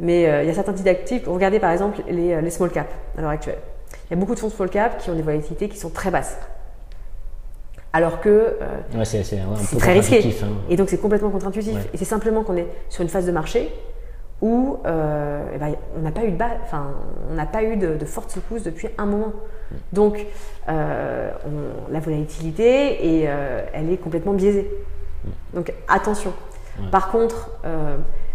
Mais 0.00 0.22
il 0.42 0.46
y 0.46 0.50
a 0.50 0.54
certains 0.54 0.72
types 0.72 0.84
d'actifs. 0.84 1.22
Regardez 1.26 1.60
par 1.60 1.70
exemple 1.70 2.02
les, 2.08 2.40
les, 2.40 2.50
small 2.50 2.70
cap 2.70 2.88
à 3.16 3.20
l'heure 3.20 3.30
actuelle. 3.30 3.58
Il 4.06 4.14
y 4.14 4.14
a 4.14 4.20
beaucoup 4.20 4.34
de 4.34 4.40
fonds 4.40 4.50
small 4.50 4.68
cap 4.68 4.98
qui 4.98 5.10
ont 5.10 5.14
des 5.14 5.22
volatilités 5.22 5.68
qui 5.68 5.78
sont 5.78 5.90
très 5.90 6.10
basses. 6.10 6.38
Alors 7.94 8.20
que 8.20 8.58
c'est 9.04 9.78
très 9.78 9.92
risqué. 9.92 10.18
Hein. 10.42 10.48
Et 10.68 10.74
donc 10.74 10.90
c'est 10.90 11.00
complètement 11.00 11.30
contre-intuitif. 11.30 11.78
Et 11.94 11.96
c'est 11.96 12.04
simplement 12.04 12.42
qu'on 12.42 12.56
est 12.56 12.66
sur 12.88 13.02
une 13.02 13.08
phase 13.08 13.24
de 13.24 13.32
marché 13.32 13.70
où 14.42 14.78
euh, 14.84 15.42
eh 15.54 15.58
ben, 15.58 15.74
on 15.96 16.02
n'a 16.02 16.10
pas 16.10 16.24
eu 16.24 16.32
de 16.32 16.42
enfin, 16.64 16.88
on 17.30 17.34
n'a 17.34 17.46
pas 17.46 17.62
eu 17.62 17.76
de, 17.76 18.04
forte 18.04 18.32
secousse 18.32 18.64
depuis 18.64 18.88
un 18.98 19.06
moment. 19.06 19.32
Donc 19.92 20.26
euh, 20.68 21.30
la 21.88 22.00
volatilité 22.00 23.20
et 23.20 23.24
euh, 23.28 23.64
elle 23.72 23.90
est 23.92 23.96
complètement 23.96 24.32
biaisée. 24.32 24.68
Donc 25.54 25.72
attention. 25.86 26.32
Par 26.90 27.12
contre, 27.12 27.52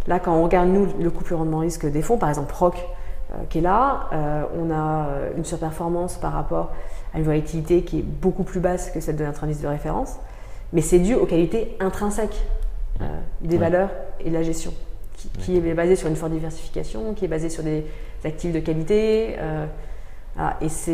là 0.07 0.19
quand 0.19 0.33
on 0.33 0.43
regarde 0.43 0.69
nous 0.69 0.87
le 1.01 1.11
couple 1.11 1.33
rendement 1.33 1.59
risque 1.59 1.85
des 1.85 2.01
fonds, 2.01 2.17
par 2.17 2.29
exemple 2.29 2.53
ROC, 2.57 2.75
qui 3.49 3.59
est 3.59 3.61
là. 3.61 4.09
on 4.57 4.71
a 4.71 5.07
une 5.37 5.45
surperformance 5.45 6.17
par 6.17 6.33
rapport 6.33 6.71
à 7.13 7.19
une 7.19 7.23
volatilité 7.23 7.83
qui 7.83 7.99
est 7.99 8.03
beaucoup 8.03 8.43
plus 8.43 8.59
basse 8.59 8.89
que 8.91 8.99
celle 8.99 9.15
de 9.15 9.25
notre 9.25 9.43
indice 9.43 9.61
de 9.61 9.67
référence. 9.67 10.15
Mais 10.73 10.81
c'est 10.81 10.99
dû 10.99 11.15
aux 11.15 11.25
qualités 11.25 11.75
intrinsèques 11.79 12.41
des 13.41 13.57
valeurs 13.57 13.89
et 14.19 14.29
de 14.29 14.33
la 14.33 14.43
gestion, 14.43 14.73
qui, 15.39 15.57
est 15.57 15.73
basée 15.73 15.95
sur 15.95 16.07
une 16.07 16.15
forte 16.15 16.31
diversification, 16.31 17.13
qui 17.13 17.25
est 17.25 17.29
basée 17.29 17.49
sur 17.49 17.63
des 17.63 17.85
actifs 18.25 18.51
de 18.51 18.59
qualité. 18.59 19.35
et 20.61 20.69
c'est. 20.69 20.93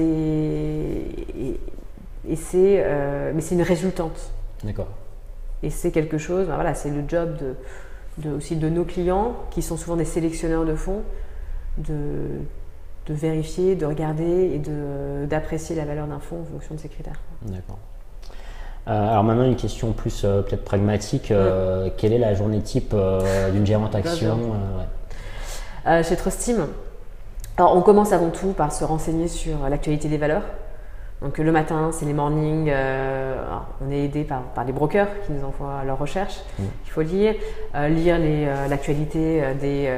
Et, 2.28 2.36
c'est, 2.36 2.84
mais 3.34 3.42
c'est 3.42 3.56
une 3.56 3.62
résultante. 3.62 4.32
D'accord. 4.64 4.88
Et 5.66 5.70
c'est 5.70 5.92
quelque 5.92 6.18
chose, 6.18 6.48
ben 6.48 6.56
voilà, 6.56 6.76
c'est 6.76 6.90
le 6.90 7.04
job 7.08 7.38
de, 8.24 8.30
aussi 8.30 8.56
de 8.56 8.70
nos 8.70 8.86
clients, 8.86 9.36
qui 9.50 9.62
sont 9.62 9.78
souvent 9.78 9.96
des 9.96 10.06
sélectionneurs 10.06 10.66
de 10.66 10.76
fonds, 10.76 11.02
de, 11.78 12.42
de 13.08 13.14
vérifier, 13.14 13.76
de 13.76 13.86
regarder 13.86 14.52
et 14.54 14.60
de, 14.60 15.26
d'apprécier 15.26 15.76
la 15.76 15.86
valeur 15.86 16.08
d'un 16.08 16.20
fonds 16.20 16.42
en 16.42 16.46
fonction 16.46 16.76
de 16.76 16.80
ces 16.80 16.90
critères. 16.90 17.20
D'accord. 17.44 17.80
Euh, 18.88 19.10
alors 19.10 19.24
maintenant 19.24 19.46
une 19.46 19.56
question 19.56 19.94
plus 19.94 20.24
euh, 20.24 20.42
peut-être 20.42 20.64
pragmatique. 20.64 21.32
Euh, 21.32 21.90
quelle 21.98 22.14
est 22.14 22.20
la 22.20 22.36
journée 22.36 22.62
type 22.62 22.96
d'une 23.54 23.66
gérante 23.66 23.96
action 23.96 24.54
Chez 26.04 26.16
Trustim, 26.16 26.68
alors 27.58 27.76
on 27.76 27.82
commence 27.82 28.12
avant 28.12 28.30
tout 28.30 28.54
par 28.54 28.72
se 28.72 28.84
renseigner 28.84 29.28
sur 29.28 29.70
l'actualité 29.70 30.08
des 30.08 30.18
valeurs. 30.18 30.44
Donc 31.22 31.38
le 31.38 31.52
matin, 31.52 31.92
c'est 31.94 32.06
les 32.06 32.14
mornings. 32.14 32.72
On 33.82 33.92
est 33.92 34.06
aidé 34.06 34.24
par, 34.24 34.42
par, 34.42 34.66
les 34.66 34.74
brokers 34.74 35.08
qui 35.26 35.32
nous 35.32 35.46
envoient 35.46 35.84
leurs 35.86 35.98
recherches. 35.98 36.40
Mm. 36.60 36.64
Il 36.86 36.92
faut 36.92 37.02
lire, 37.02 37.36
lire 37.90 38.18
l'actualité 38.70 39.42
des 39.60 39.90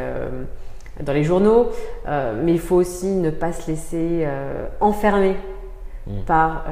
dans 1.03 1.13
les 1.13 1.23
journaux, 1.23 1.69
mais 2.07 2.51
il 2.51 2.59
faut 2.59 2.75
aussi 2.75 3.07
ne 3.07 3.29
pas 3.29 3.53
se 3.53 3.69
laisser 3.69 4.27
enfermer 4.79 5.35
mm. 6.07 6.21
par 6.25 6.65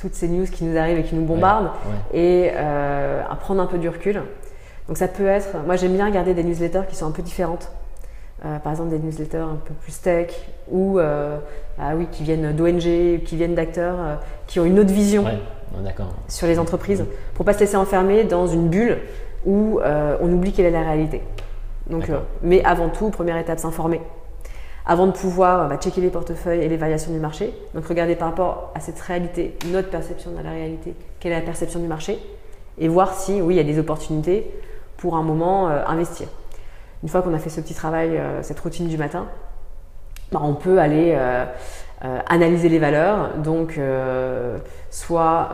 toutes 0.00 0.14
ces 0.14 0.28
news 0.28 0.46
qui 0.46 0.64
nous 0.64 0.76
arrivent 0.76 0.98
et 0.98 1.04
qui 1.04 1.14
nous 1.14 1.24
bombardent 1.24 1.70
et 2.12 2.50
à 2.50 3.36
prendre 3.40 3.62
un 3.62 3.66
peu 3.66 3.78
du 3.78 3.88
recul. 3.88 4.22
Donc 4.88 4.98
ça 4.98 5.08
peut 5.08 5.26
être, 5.26 5.48
moi 5.64 5.76
j'aime 5.76 5.94
bien 5.94 6.06
regarder 6.06 6.34
des 6.34 6.44
newsletters 6.44 6.82
qui 6.88 6.96
sont 6.96 7.06
un 7.06 7.12
peu 7.12 7.22
différentes. 7.22 7.70
Euh, 8.44 8.58
par 8.58 8.72
exemple 8.72 8.90
des 8.90 8.98
newsletters 8.98 9.38
un 9.38 9.58
peu 9.64 9.72
plus 9.72 9.98
tech 9.98 10.28
ou 10.70 10.98
euh, 10.98 11.38
ah 11.78 11.92
oui, 11.96 12.06
qui 12.12 12.22
viennent 12.22 12.54
d'ONG, 12.54 13.22
qui 13.24 13.34
viennent 13.36 13.54
d'acteurs 13.54 13.96
euh, 13.98 14.14
qui 14.46 14.60
ont 14.60 14.66
une 14.66 14.78
autre 14.78 14.92
vision 14.92 15.24
sur 16.28 16.46
les 16.46 16.58
entreprises 16.58 17.02
pour 17.32 17.46
pas 17.46 17.54
se 17.54 17.60
laisser 17.60 17.76
enfermer 17.76 18.24
dans 18.24 18.46
une 18.46 18.68
bulle 18.68 18.98
où 19.46 19.80
on 20.20 20.32
oublie 20.32 20.52
quelle 20.52 20.66
est 20.66 20.70
la 20.70 20.82
réalité. 20.82 21.22
Donc, 21.90 22.10
mais 22.42 22.64
avant 22.64 22.88
tout, 22.88 23.10
première 23.10 23.36
étape, 23.36 23.58
s'informer. 23.58 24.00
Avant 24.84 25.06
de 25.06 25.12
pouvoir 25.12 25.68
bah, 25.68 25.76
checker 25.78 26.00
les 26.00 26.10
portefeuilles 26.10 26.62
et 26.62 26.68
les 26.68 26.76
variations 26.76 27.12
du 27.12 27.18
marché, 27.18 27.52
donc 27.74 27.86
regarder 27.86 28.14
par 28.14 28.28
rapport 28.28 28.72
à 28.74 28.80
cette 28.80 29.00
réalité, 29.00 29.56
notre 29.66 29.90
perception 29.90 30.30
de 30.30 30.42
la 30.42 30.50
réalité, 30.50 30.94
quelle 31.18 31.32
est 31.32 31.40
la 31.40 31.44
perception 31.44 31.80
du 31.80 31.88
marché, 31.88 32.18
et 32.78 32.88
voir 32.88 33.14
si 33.14 33.40
oui, 33.40 33.54
il 33.54 33.56
y 33.56 33.60
a 33.60 33.64
des 33.64 33.78
opportunités 33.78 34.50
pour 34.96 35.16
un 35.16 35.22
moment 35.22 35.68
investir. 35.68 36.28
Une 37.02 37.08
fois 37.08 37.22
qu'on 37.22 37.34
a 37.34 37.38
fait 37.38 37.50
ce 37.50 37.60
petit 37.60 37.74
travail, 37.74 38.16
euh, 38.16 38.42
cette 38.42 38.58
routine 38.58 38.88
du 38.88 38.96
matin, 38.96 39.26
bah, 40.32 40.40
on 40.42 40.54
peut 40.54 40.78
aller 40.78 41.12
euh, 41.14 41.44
euh, 42.04 42.18
analyser 42.26 42.68
les 42.68 42.78
valeurs. 42.78 43.36
Donc, 43.38 43.78
soit 44.90 45.50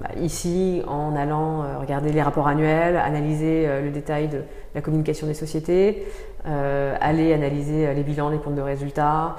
bah, 0.00 0.08
ici 0.20 0.82
en 0.86 1.16
allant 1.16 1.78
regarder 1.80 2.12
les 2.12 2.22
rapports 2.22 2.48
annuels, 2.48 2.96
analyser 2.96 3.68
le 3.82 3.90
détail 3.90 4.28
de 4.28 4.42
la 4.74 4.80
communication 4.80 5.26
des 5.26 5.34
sociétés, 5.34 6.06
aller 6.44 7.32
analyser 7.32 7.92
les 7.94 8.02
bilans, 8.02 8.30
les 8.30 8.38
comptes 8.38 8.54
de 8.54 8.62
résultats, 8.62 9.36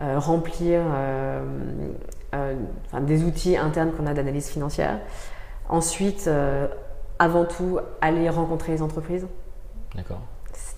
remplir 0.00 0.80
des 3.00 3.24
outils 3.24 3.56
internes 3.56 3.92
qu'on 3.92 4.06
a 4.06 4.14
d'analyse 4.14 4.48
financière. 4.48 4.98
Ensuite, 5.68 6.30
avant 7.18 7.44
tout, 7.44 7.78
aller 8.00 8.28
rencontrer 8.28 8.72
les 8.72 8.82
entreprises. 8.82 9.26
D'accord 9.94 10.20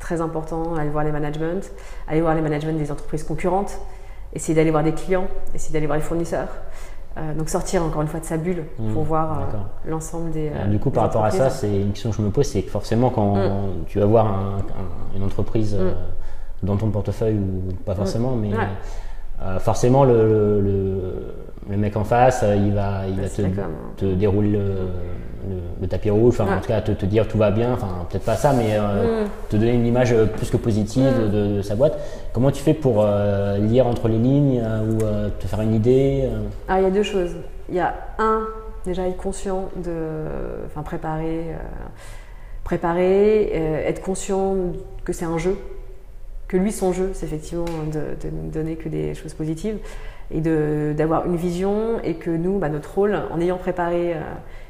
très 0.06 0.20
important, 0.20 0.76
aller 0.76 0.88
voir 0.90 1.04
les 1.04 1.10
managements, 1.10 1.60
aller 2.06 2.20
voir 2.20 2.34
les 2.36 2.40
managements 2.40 2.72
des 2.72 2.92
entreprises 2.92 3.24
concurrentes, 3.24 3.80
essayer 4.32 4.54
d'aller 4.54 4.70
voir 4.70 4.84
des 4.84 4.92
clients, 4.92 5.26
essayer 5.52 5.72
d'aller 5.72 5.86
voir 5.86 5.98
les 5.98 6.04
fournisseurs. 6.04 6.48
Euh, 7.18 7.34
donc 7.34 7.48
sortir 7.48 7.82
encore 7.82 8.02
une 8.02 8.08
fois 8.08 8.20
de 8.20 8.26
sa 8.26 8.36
bulle 8.36 8.64
mmh, 8.78 8.92
pour 8.92 9.02
voir 9.02 9.32
euh, 9.32 9.90
l'ensemble 9.90 10.30
des. 10.30 10.50
Euh, 10.54 10.66
du 10.66 10.78
coup, 10.78 10.90
par 10.90 11.04
rapport 11.04 11.24
à 11.24 11.30
ça, 11.30 11.48
c'est 11.50 11.80
une 11.80 11.90
question 11.90 12.10
que 12.10 12.16
je 12.16 12.22
me 12.22 12.30
pose, 12.30 12.46
c'est 12.46 12.62
que 12.62 12.70
forcément 12.70 13.10
quand 13.10 13.34
mmh. 13.36 13.84
tu 13.86 13.98
vas 13.98 14.06
voir 14.06 14.26
une 15.16 15.24
entreprise 15.24 15.74
mmh. 15.74 16.66
dans 16.66 16.76
ton 16.76 16.90
portefeuille 16.90 17.38
ou 17.38 17.72
pas 17.84 17.94
forcément, 17.96 18.36
mais 18.36 18.50
forcément 19.58 20.04
le, 20.04 20.60
le, 21.68 21.76
mec 21.76 21.96
en 21.96 22.04
face, 22.04 22.44
il 22.44 22.74
va, 22.74 23.08
il 23.08 23.20
va 23.20 23.28
te, 23.28 23.42
te, 23.96 24.14
dérouler 24.14 24.60
le, 25.80 25.86
tapis 25.86 26.10
rouge, 26.10 26.40
enfin 26.40 26.56
en 26.56 26.60
tout 26.60 26.68
cas 26.68 26.80
te, 26.80 26.92
te, 26.92 27.06
dire 27.06 27.28
tout 27.28 27.38
va 27.38 27.50
bien, 27.50 27.72
enfin 27.72 28.06
peut-être 28.08 28.24
pas 28.24 28.36
ça, 28.36 28.52
mais 28.52 28.70
euh, 28.76 29.24
mm. 29.24 29.28
te 29.48 29.56
donner 29.56 29.74
une 29.74 29.86
image 29.86 30.12
euh, 30.12 30.26
plus 30.26 30.50
que 30.50 30.56
positive 30.56 31.04
mm. 31.04 31.30
de, 31.56 31.62
sa 31.62 31.74
boîte. 31.74 31.98
Comment 32.32 32.50
tu 32.50 32.62
fais 32.62 32.74
pour 32.74 33.02
euh, 33.02 33.58
lire 33.58 33.86
entre 33.86 34.08
les 34.08 34.18
lignes 34.18 34.62
ou 34.90 34.98
te 35.40 35.46
faire 35.46 35.60
une 35.60 35.74
idée 35.74 36.28
Ah, 36.68 36.80
il 36.80 36.84
y 36.84 36.86
a 36.86 36.90
deux 36.90 37.02
choses. 37.02 37.36
Il 37.68 37.74
y 37.74 37.80
a 37.80 37.94
un, 38.18 38.46
déjà 38.84 39.06
être 39.08 39.16
conscient 39.16 39.68
de, 39.76 39.92
enfin 40.66 40.82
préparer, 40.82 41.46
préparer, 42.64 43.52
être 43.86 44.02
conscient 44.02 44.54
que 45.04 45.12
c'est 45.12 45.24
un 45.24 45.38
jeu, 45.38 45.56
que 46.48 46.56
lui 46.56 46.72
son 46.72 46.92
jeu, 46.92 47.10
c'est 47.12 47.26
effectivement 47.26 47.64
de, 47.92 48.28
ne 48.28 48.50
donner 48.50 48.76
que 48.76 48.88
des 48.88 49.14
choses 49.14 49.34
positives 49.34 49.78
et 50.30 50.40
d'avoir 50.40 51.26
une 51.26 51.36
vision 51.36 52.00
et 52.02 52.14
que 52.14 52.30
nous, 52.30 52.58
bah, 52.58 52.68
notre 52.68 52.94
rôle, 52.94 53.18
en 53.30 53.40
ayant 53.40 53.58
préparé 53.58 54.14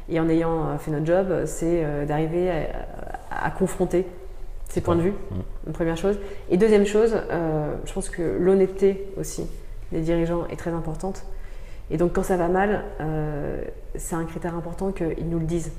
et 0.09 0.21
en 0.21 0.29
ayant 0.29 0.69
euh, 0.69 0.79
fait 0.79 0.90
notre 0.90 1.07
job, 1.07 1.45
c'est 1.47 1.85
euh, 1.85 2.07
d'arriver 2.07 2.51
à, 3.31 3.51
confronter 3.51 4.07
ces 4.69 4.81
points 4.81 4.97
de 4.97 5.03
vue, 5.03 5.11
mmh. 5.12 5.35
une 5.69 5.73
première 5.73 5.97
chose. 5.97 6.19
Et 6.51 6.57
deuxième 6.57 6.87
chose, 6.87 7.16
euh, 7.31 7.75
je 7.85 7.92
pense 7.92 8.09
que 8.09 8.23
l'honnêteté 8.23 9.09
aussi 9.16 9.47
des 9.92 10.01
dirigeants 10.01 10.47
est 10.49 10.57
très 10.57 10.73
importante. 10.73 11.25
Et 11.90 11.97
donc 11.97 12.12
quand 12.12 12.25
ça 12.25 12.37
va 12.37 12.49
mal, 12.49 12.85
c'est 13.95 14.16
un 14.16 14.25
critère 14.25 14.57
important 14.57 14.90
qu'ils 14.90 15.29
nous 15.29 15.38
le 15.38 15.45
disent 15.45 15.71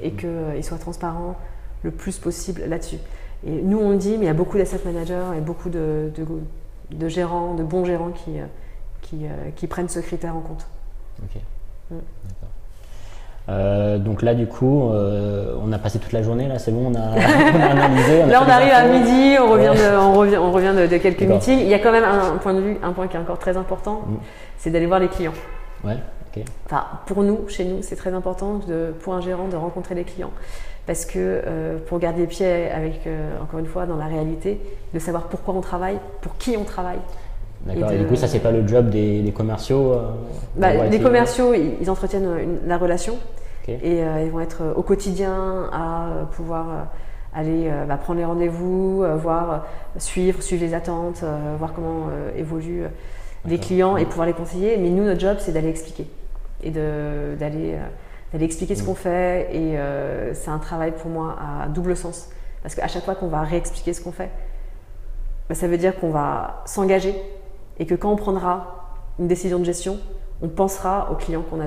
et 0.00 0.10
mmh. 0.10 0.16
qu'ils 0.16 0.64
soient 0.64 0.78
transparents 0.78 1.36
le 1.82 1.90
plus 1.90 2.18
possible 2.18 2.62
là-dessus. 2.66 2.96
Et 3.46 3.50
nous, 3.62 3.78
on 3.78 3.90
le 3.90 3.98
dit, 3.98 4.12
mais 4.12 4.24
il 4.24 4.28
y 4.28 4.30
a 4.30 4.34
beaucoup 4.34 4.56
d'asset 4.56 4.80
managers 4.84 5.36
et 5.36 5.40
beaucoup 5.40 5.68
de, 5.68 6.10
de, 6.90 7.08
gérants, 7.08 7.54
de 7.54 7.62
bons 7.62 7.84
gérants 7.84 8.10
qui, 8.10 8.38
qui, 9.02 9.26
qui, 9.54 9.66
prennent 9.66 9.90
ce 9.90 10.00
critère 10.00 10.34
en 10.34 10.40
compte. 10.40 10.66
Ok. 11.22 11.42
Mmh. 11.90 11.96
D'accord. 12.24 12.48
Euh, 13.48 13.96
donc 13.98 14.22
là, 14.22 14.34
du 14.34 14.46
coup, 14.46 14.90
euh, 14.90 15.54
on 15.64 15.72
a 15.72 15.78
passé 15.78 15.98
toute 15.98 16.12
la 16.12 16.22
journée, 16.22 16.48
là, 16.48 16.58
c'est 16.58 16.70
bon, 16.70 16.92
on 16.92 16.94
a, 16.94 17.00
analysé. 17.70 18.26
là, 18.26 18.42
on 18.46 18.50
arrive 18.50 18.72
à 18.72 18.86
midi, 18.86 19.36
on 19.40 19.50
revient, 19.50 19.72
de, 19.74 19.96
on 19.96 20.12
revient, 20.14 20.36
on 20.36 20.52
revient 20.52 20.74
de, 20.88 20.96
quelques 20.98 21.22
meetings. 21.22 21.60
Il 21.60 21.68
y 21.68 21.74
a 21.74 21.78
quand 21.78 21.92
même 21.92 22.04
un, 22.04 22.36
point 22.36 22.52
de 22.52 22.60
vue, 22.60 22.76
un 22.82 22.92
point 22.92 23.08
qui 23.08 23.16
est 23.16 23.20
encore 23.20 23.38
très 23.38 23.56
important, 23.56 24.02
mm. 24.06 24.16
c'est 24.58 24.70
d'aller 24.70 24.86
voir 24.86 25.00
les 25.00 25.08
clients. 25.08 25.32
Ouais, 25.82 25.96
ok. 26.36 26.44
Enfin, 26.66 26.84
pour 27.06 27.22
nous, 27.22 27.48
chez 27.48 27.64
nous, 27.64 27.78
c'est 27.80 27.96
très 27.96 28.12
important 28.12 28.60
de, 28.68 28.92
pour 29.00 29.14
un 29.14 29.22
gérant 29.22 29.48
de 29.48 29.56
rencontrer 29.56 29.94
les 29.94 30.04
clients. 30.04 30.32
Parce 30.86 31.04
que 31.04 31.18
euh, 31.18 31.78
pour 31.86 31.98
garder 31.98 32.22
les 32.22 32.26
pieds 32.26 32.70
avec, 32.70 33.08
encore 33.42 33.60
une 33.60 33.66
fois, 33.66 33.86
dans 33.86 33.96
la 33.96 34.06
réalité, 34.06 34.60
de 34.92 34.98
savoir 34.98 35.24
pourquoi 35.24 35.54
on 35.54 35.60
travaille, 35.60 35.98
pour 36.20 36.36
qui 36.36 36.56
on 36.58 36.64
travaille. 36.64 37.00
D'accord, 37.66 37.92
et, 37.92 37.98
du 37.98 38.06
coup, 38.06 38.16
ça, 38.16 38.26
c'est 38.26 38.38
pas 38.38 38.52
le 38.52 38.66
job 38.66 38.88
des, 38.90 39.32
commerciaux 39.34 39.94
bah, 40.56 40.86
Les 40.90 41.00
commerciaux, 41.00 41.54
ils, 41.54 41.90
entretiennent 41.90 42.58
la 42.66 42.78
relation. 42.78 43.16
Et 43.68 44.02
euh, 44.02 44.22
ils 44.24 44.30
vont 44.30 44.40
être 44.40 44.62
au 44.76 44.82
quotidien 44.82 45.68
à 45.72 46.08
euh, 46.08 46.24
pouvoir 46.24 46.68
euh, 46.68 46.82
aller 47.34 47.70
bah, 47.86 47.98
prendre 47.98 48.18
les 48.18 48.24
rendez-vous, 48.24 49.04
voir, 49.20 49.66
suivre, 49.98 50.42
suivre 50.42 50.64
les 50.64 50.72
attentes, 50.72 51.22
voir 51.58 51.74
comment 51.74 52.08
évoluent 52.34 52.84
les 53.44 53.58
clients 53.58 53.98
et 53.98 54.06
pouvoir 54.06 54.26
les 54.26 54.32
conseiller. 54.32 54.78
Mais 54.78 54.88
nous, 54.88 55.04
notre 55.04 55.20
job, 55.20 55.36
c'est 55.38 55.52
d'aller 55.52 55.68
expliquer 55.68 56.06
et 56.64 56.70
d'aller 56.70 57.76
d'aller 58.32 58.44
expliquer 58.44 58.74
ce 58.74 58.82
mm. 58.82 58.86
qu'on 58.86 58.94
fait. 58.94 59.54
Et 59.54 59.78
c'est 60.32 60.50
un 60.50 60.58
travail 60.58 60.92
pour 60.92 61.10
moi 61.10 61.36
à 61.38 61.68
double 61.68 61.96
sens. 61.96 62.30
Parce 62.62 62.74
qu'à 62.74 62.88
chaque 62.88 63.04
fois 63.04 63.14
qu'on 63.14 63.28
va 63.28 63.42
réexpliquer 63.42 63.92
ce 63.92 64.00
qu'on 64.00 64.12
fait, 64.12 64.30
bah, 65.48 65.54
ça 65.54 65.68
veut 65.68 65.78
dire 65.78 66.00
qu'on 66.00 66.10
va 66.10 66.62
s'engager 66.64 67.14
et 67.78 67.84
que 67.84 67.94
quand 67.94 68.10
on 68.10 68.16
prendra 68.16 68.96
une 69.18 69.28
décision 69.28 69.58
de 69.58 69.64
gestion, 69.64 69.98
on 70.40 70.48
pensera 70.48 71.10
aux 71.12 71.16
clients 71.16 71.42
qu'on 71.42 71.60
a 71.60 71.66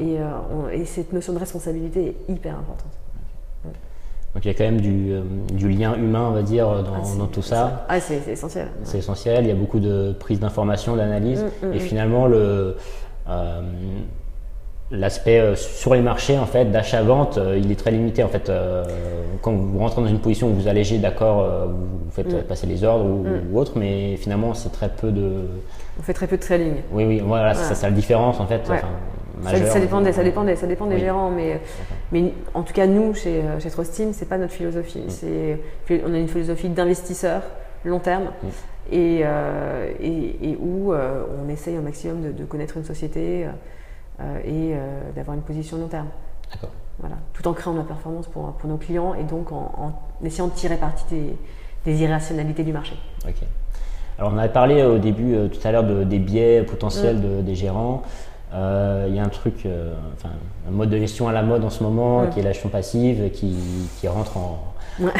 Euh, 0.00 0.68
et, 0.72 0.84
cette 0.84 1.12
notion 1.12 1.32
de 1.32 1.38
responsabilité 1.38 2.06
est 2.28 2.32
hyper 2.32 2.54
importante. 2.58 2.92
Donc 4.34 4.44
il 4.44 4.48
y 4.48 4.50
a 4.52 4.54
quand 4.54 4.64
même 4.64 4.80
du, 4.80 5.10
euh, 5.12 5.22
lien 5.68 5.96
humain, 5.96 6.28
on 6.30 6.34
va 6.34 6.42
dire, 6.42 6.68
dans, 6.84 6.94
ah, 6.94 7.28
tout 7.32 7.42
ça. 7.42 7.84
Ah, 7.88 7.98
c'est 7.98 8.28
essentiel. 8.28 8.68
C'est 8.84 8.98
essentiel. 8.98 9.44
Il 9.44 9.48
y 9.48 9.52
a 9.52 9.56
beaucoup 9.56 9.80
de 9.80 10.12
prise 10.12 10.38
d'information, 10.38 10.94
d'analyse. 10.94 11.42
Mm, 11.42 11.66
mm, 11.66 11.72
et 11.72 11.76
mm. 11.76 11.80
finalement, 11.80 12.26
le, 12.28 12.76
euh, 13.28 13.60
l'aspect 14.92 15.56
sur 15.56 15.94
les 15.94 16.00
marchés 16.00 16.38
en 16.38 16.46
fait 16.46 16.66
d'achat-vente, 16.66 17.40
il 17.56 17.72
est 17.72 17.76
très 17.76 17.90
limité 17.90 18.22
en 18.22 18.28
fait. 18.28 18.52
quand 19.42 19.52
vous 19.52 19.78
rentrez 19.78 20.02
dans 20.02 20.08
une 20.08 20.20
position 20.20 20.48
où 20.48 20.52
vous 20.54 20.68
allégez, 20.68 20.98
d'accord, 20.98 21.68
vous, 21.68 22.10
faites 22.10 22.32
Mm. 22.32 22.42
passer 22.42 22.66
les 22.68 22.84
ordres 22.84 23.06
ou, 23.06 23.24
Mm. 23.24 23.52
ou 23.52 23.58
autre, 23.58 23.72
mais 23.76 24.16
finalement 24.16 24.54
c'est 24.54 24.70
très 24.70 24.90
peu 24.90 25.10
de. 25.10 25.46
On 25.98 26.02
fait 26.02 26.12
très 26.14 26.28
peu 26.28 26.36
de 26.36 26.42
trading. 26.42 26.74
Oui, 26.92 27.04
oui, 27.04 27.20
voilà, 27.24 27.54
c'est 27.54 27.62
Ouais. 27.62 27.68
ça, 27.68 27.74
c'est 27.74 27.86
la 27.86 27.92
différence 27.92 28.38
en 28.38 28.46
fait. 28.46 28.68
Ouais. 28.68 28.76
enfin, 28.76 28.88
Ça, 29.44 29.66
ça 29.66 29.80
dépend 29.80 30.00
des, 30.00 30.12
ça 30.12 30.22
dépend 30.24 30.44
des, 30.44 30.56
ça 30.56 30.66
dépend 30.66 30.86
des 30.86 30.94
Oui. 30.96 31.00
gérants, 31.00 31.30
mais, 31.30 31.60
mais 32.12 32.32
en 32.54 32.62
tout 32.62 32.72
cas, 32.72 32.86
nous, 32.86 33.14
chez, 33.14 33.40
euh, 33.42 33.60
chez 33.60 33.70
Trustim, 33.70 34.12
c'est 34.12 34.28
pas 34.28 34.38
notre 34.38 34.52
philosophie. 34.52 35.04
C'est, 35.08 35.60
on 36.06 36.12
a 36.14 36.18
une 36.18 36.28
philosophie 36.28 36.68
d'investisseur 36.68 37.42
long 37.84 37.98
terme 38.00 38.24
Mm. 38.24 38.46
et, 38.92 39.20
euh, 39.24 39.90
et, 40.00 40.50
et 40.50 40.56
où 40.60 40.92
euh, 40.92 41.24
on 41.44 41.48
essaye 41.48 41.78
au 41.78 41.82
maximum 41.82 42.22
de, 42.22 42.32
de 42.32 42.44
connaître 42.44 42.76
une 42.76 42.84
société 42.84 43.46
euh, 44.20 44.38
et 44.44 44.74
euh, 44.74 45.00
d'avoir 45.16 45.34
une 45.36 45.42
position 45.42 45.78
long 45.78 45.88
terme. 45.88 46.08
D'accord. 46.52 46.70
Voilà. 46.98 47.16
Tout 47.32 47.46
en 47.48 47.54
créant 47.54 47.72
de 47.72 47.78
la 47.78 47.84
performance 47.84 48.26
pour, 48.26 48.52
pour 48.52 48.68
nos 48.68 48.76
clients 48.76 49.14
et 49.14 49.22
donc 49.24 49.52
en, 49.52 49.72
en 49.78 49.92
essayant 50.26 50.48
de 50.48 50.52
tirer 50.52 50.76
parti 50.76 51.04
des, 51.10 51.36
des 51.86 52.02
irrationalités 52.02 52.62
du 52.64 52.72
marché. 52.72 52.94
Ok. 53.26 53.36
Alors 54.18 54.32
on 54.34 54.38
avait 54.38 54.52
parlé 54.52 54.82
au 54.82 54.98
début 54.98 55.34
euh, 55.34 55.48
tout 55.48 55.66
à 55.66 55.72
l'heure 55.72 55.84
de- 55.84 56.04
des 56.04 56.18
biais 56.18 56.62
potentiels 56.62 57.16
Mm. 57.16 57.36
de- 57.38 57.40
des 57.42 57.54
gérants. 57.54 58.02
Euh, 58.54 59.06
Il 59.08 59.14
y 59.14 59.18
a 59.18 59.22
un 59.24 59.28
truc, 59.28 59.64
euh, 59.66 59.92
enfin, 60.16 60.30
un 60.68 60.70
mode 60.72 60.90
de 60.90 60.98
gestion 60.98 61.28
à 61.28 61.32
la 61.32 61.42
mode 61.42 61.64
en 61.64 61.70
ce 61.70 61.82
moment, 61.82 62.26
qui 62.26 62.40
est 62.40 62.42
la 62.42 62.52
gestion 62.52 62.68
passive, 62.68 63.30
qui, 63.32 63.54
qui 64.00 64.08
rentre 64.08 64.36
en, 64.36 64.64
Ouais. 64.98 65.10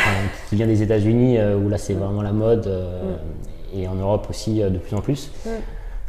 qui 0.49 0.57
vient 0.57 0.67
des 0.67 0.83
États-Unis, 0.83 1.39
euh, 1.39 1.57
où 1.57 1.69
là 1.69 1.79
c'est 1.79 1.95
vraiment 1.95 2.23
la 2.23 2.33
mode, 2.33 2.69
et 3.75 3.87
en 3.89 3.95
Europe 3.95 4.27
aussi 4.29 4.61
de 4.61 4.79
plus 4.79 4.95
en 4.97 5.01
plus, 5.01 5.31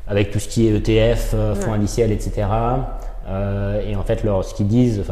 avec 0.08 0.32
tout 0.32 0.40
ce 0.40 0.48
qui 0.50 0.68
est 0.68 0.76
ETF, 0.76 1.36
fonds 1.56 1.74
indiciels, 1.74 2.12
etc. 2.12 2.48
Et 3.88 3.96
en 3.96 4.04
fait, 4.04 4.24
leur, 4.24 4.44
ce 4.44 4.54
qu'ils 4.56 4.68
disent, 4.68 5.04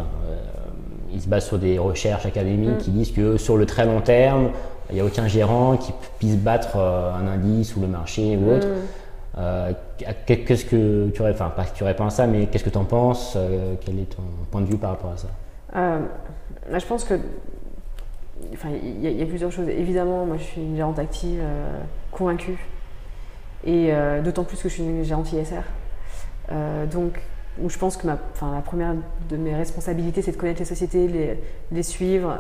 ils 1.14 1.22
se 1.22 1.28
basent 1.30 1.46
sur 1.46 1.58
des 1.60 1.78
recherches 1.78 2.26
académiques 2.26 2.80
qui 2.80 2.92
disent 2.92 3.12
que 3.12 3.38
sur 3.38 3.56
le 3.56 3.66
très 3.66 3.86
long 3.86 4.02
terme, 4.02 4.50
il 4.90 4.96
n'y 4.96 5.02
a 5.02 5.06
aucun 5.06 5.28
gérant 5.28 5.78
qui 5.78 5.94
puisse 6.18 6.36
battre 6.36 6.76
un 6.78 7.28
indice 7.28 7.76
ou 7.78 7.82
le 7.82 7.88
marché 7.88 8.36
ou 8.36 8.52
autre. 8.56 8.68
Euh, 9.38 9.72
qu'est-ce 10.26 10.66
que 10.66 11.10
tu 11.10 11.22
aurais, 11.22 11.32
enfin 11.32 11.50
pas 11.50 11.66
que 11.66 11.76
tu 11.76 11.84
réponds 11.84 12.06
à 12.06 12.10
ça, 12.10 12.28
mais 12.28 12.48
qu'est-ce 12.48 12.64
que 12.64 12.70
tu 12.70 12.78
en 12.78 12.86
penses 12.86 13.34
euh, 13.36 13.76
Quel 13.82 14.00
est 14.00 14.10
ton 14.16 14.24
point 14.52 14.62
de 14.62 14.66
vue 14.66 14.78
par 14.78 14.92
rapport 14.92 15.12
à 15.12 15.18
ça? 15.18 15.28
Euh, 15.76 16.00
je 16.78 16.86
pense 16.86 17.04
que. 17.04 17.14
Enfin, 18.54 18.70
il 18.82 19.02
y, 19.02 19.22
a- 19.22 19.26
plusieurs 19.26 19.52
choses. 19.52 19.68
Évidemment, 19.68 20.26
moi, 20.26 20.38
je 20.38 20.44
suis 20.44 20.62
une 20.62 20.76
gérante 20.76 20.98
active 20.98 21.42
convaincue. 22.12 22.58
Et 23.66 23.92
d'autant 24.24 24.46
plus 24.46 24.56
que 24.62 24.70
je 24.70 24.74
suis 24.76 24.84
une 24.84 25.04
gérante 25.04 25.32
ISR. 25.34 25.62
Donc, 26.90 27.20
je 27.68 27.78
pense 27.78 27.98
que 27.98 28.08
ma, 28.08 28.18
la 28.42 28.62
première 28.62 28.94
de 29.30 29.36
mes 29.36 29.54
responsabilités, 29.54 30.22
c'est 30.22 30.32
de 30.32 30.38
connaître 30.38 30.60
les 30.60 30.66
sociétés, 30.66 31.10
les, 31.10 31.38
les 31.74 31.84
suivre, 31.84 32.38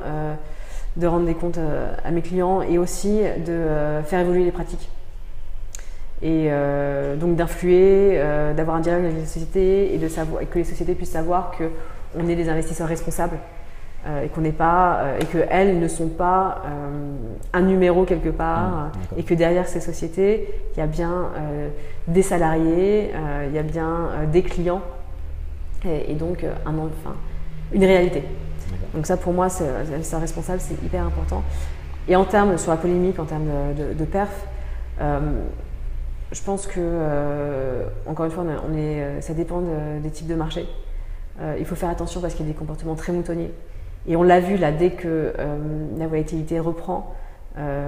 de 0.95 1.06
rendre 1.06 1.25
des 1.25 1.34
comptes 1.34 1.60
à 2.06 2.12
mes 2.12 2.21
clients 2.21 2.62
et 2.62 2.78
aussi 2.78 3.19
de 3.45 3.99
faire 4.06 4.21
évoluer 4.21 4.45
les 4.45 4.52
pratiques. 4.54 4.89
Et 6.22 6.48
euh, 6.50 7.16
donc 7.16 7.36
d'influer, 7.38 8.14
euh, 8.16 8.54
d'avoir 8.54 8.76
un 8.78 8.82
dialogue 8.82 9.06
avec 9.06 9.18
les 9.18 9.26
sociétés 9.26 9.94
et, 9.94 9.98
de 9.98 10.08
savoir, 10.10 10.42
et 10.42 10.46
que 10.48 10.58
les 10.58 10.66
sociétés 10.66 10.94
puissent 10.94 11.12
savoir 11.12 11.52
que 11.58 11.64
on 12.18 12.28
est 12.28 12.36
des 12.36 12.50
investisseurs 12.50 12.88
responsables 12.90 13.38
euh, 14.06 14.26
et 14.26 14.28
qu'on 14.28 14.42
n'est 14.42 14.52
pas 14.52 15.00
et 15.22 15.26
que 15.26 15.38
elles 15.50 15.80
ne 15.80 15.88
sont 15.88 16.10
pas 16.10 16.64
un 17.54 17.62
numéro 17.62 18.04
quelque 18.04 18.30
part 18.30 18.90
d'accord. 18.94 19.18
et 19.18 19.24
que 19.24 19.34
derrière 19.34 19.68
ces 19.68 19.80
sociétés 19.80 20.50
il 20.76 20.80
y 20.80 20.82
a 20.82 20.88
bien 20.88 21.30
des 22.08 22.24
salariés, 22.24 23.12
il 23.48 23.54
y 23.56 23.60
a 23.60 23.64
bien 23.64 24.10
des 24.32 24.42
clients 24.42 24.82
et, 25.86 26.12
et 26.12 26.16
donc 26.16 26.44
un 26.44 26.78
enfin 26.78 27.16
une 27.72 27.86
réalité. 27.86 28.24
Donc 28.94 29.06
ça 29.06 29.16
pour 29.18 29.32
moi 29.34 29.48
c'est 29.50 29.64
investisseur 29.94 30.20
responsable 30.20 30.60
c'est 30.60 30.84
hyper 30.84 31.06
important. 31.06 31.44
Et 32.08 32.16
en 32.16 32.26
termes 32.26 32.58
sur 32.58 32.72
la 32.72 32.78
polémique, 32.78 33.20
en 33.20 33.26
termes 33.26 33.46
de, 33.78 33.84
de- 33.84 33.94
de 33.94 34.04
perf, 34.06 34.46
je 36.32 36.42
pense 36.42 36.68
que, 36.68 36.76
euh, 36.80 37.84
encore 38.06 38.26
une 38.26 38.32
fois, 38.32 38.44
on 38.44 38.74
est- 38.78 39.02
euh, 39.02 39.22
ça 39.22 39.34
dépend 39.34 39.62
de- 39.62 40.00
des 40.02 40.10
types 40.12 40.28
de 40.28 40.36
marchés. 40.36 40.68
Euh, 41.42 41.56
il 41.60 41.65
faut 41.65 41.76
faire 41.76 41.89
attention 41.89 42.22
parce 42.22 42.34
qu'il 42.36 42.46
y 42.46 42.50
a 42.50 42.52
des 42.52 42.58
comportements 42.58 42.96
très 42.96 43.12
moutonniers. 43.12 43.52
Et 44.08 44.15
on 44.15 44.24
l'a 44.24 44.39
vu 44.39 44.58
là, 44.58 44.72
dès 44.72 44.92
que 44.92 45.34
euh, 45.38 45.88
la 45.98 46.08
volatilité 46.08 46.60
reprend, 46.60 47.13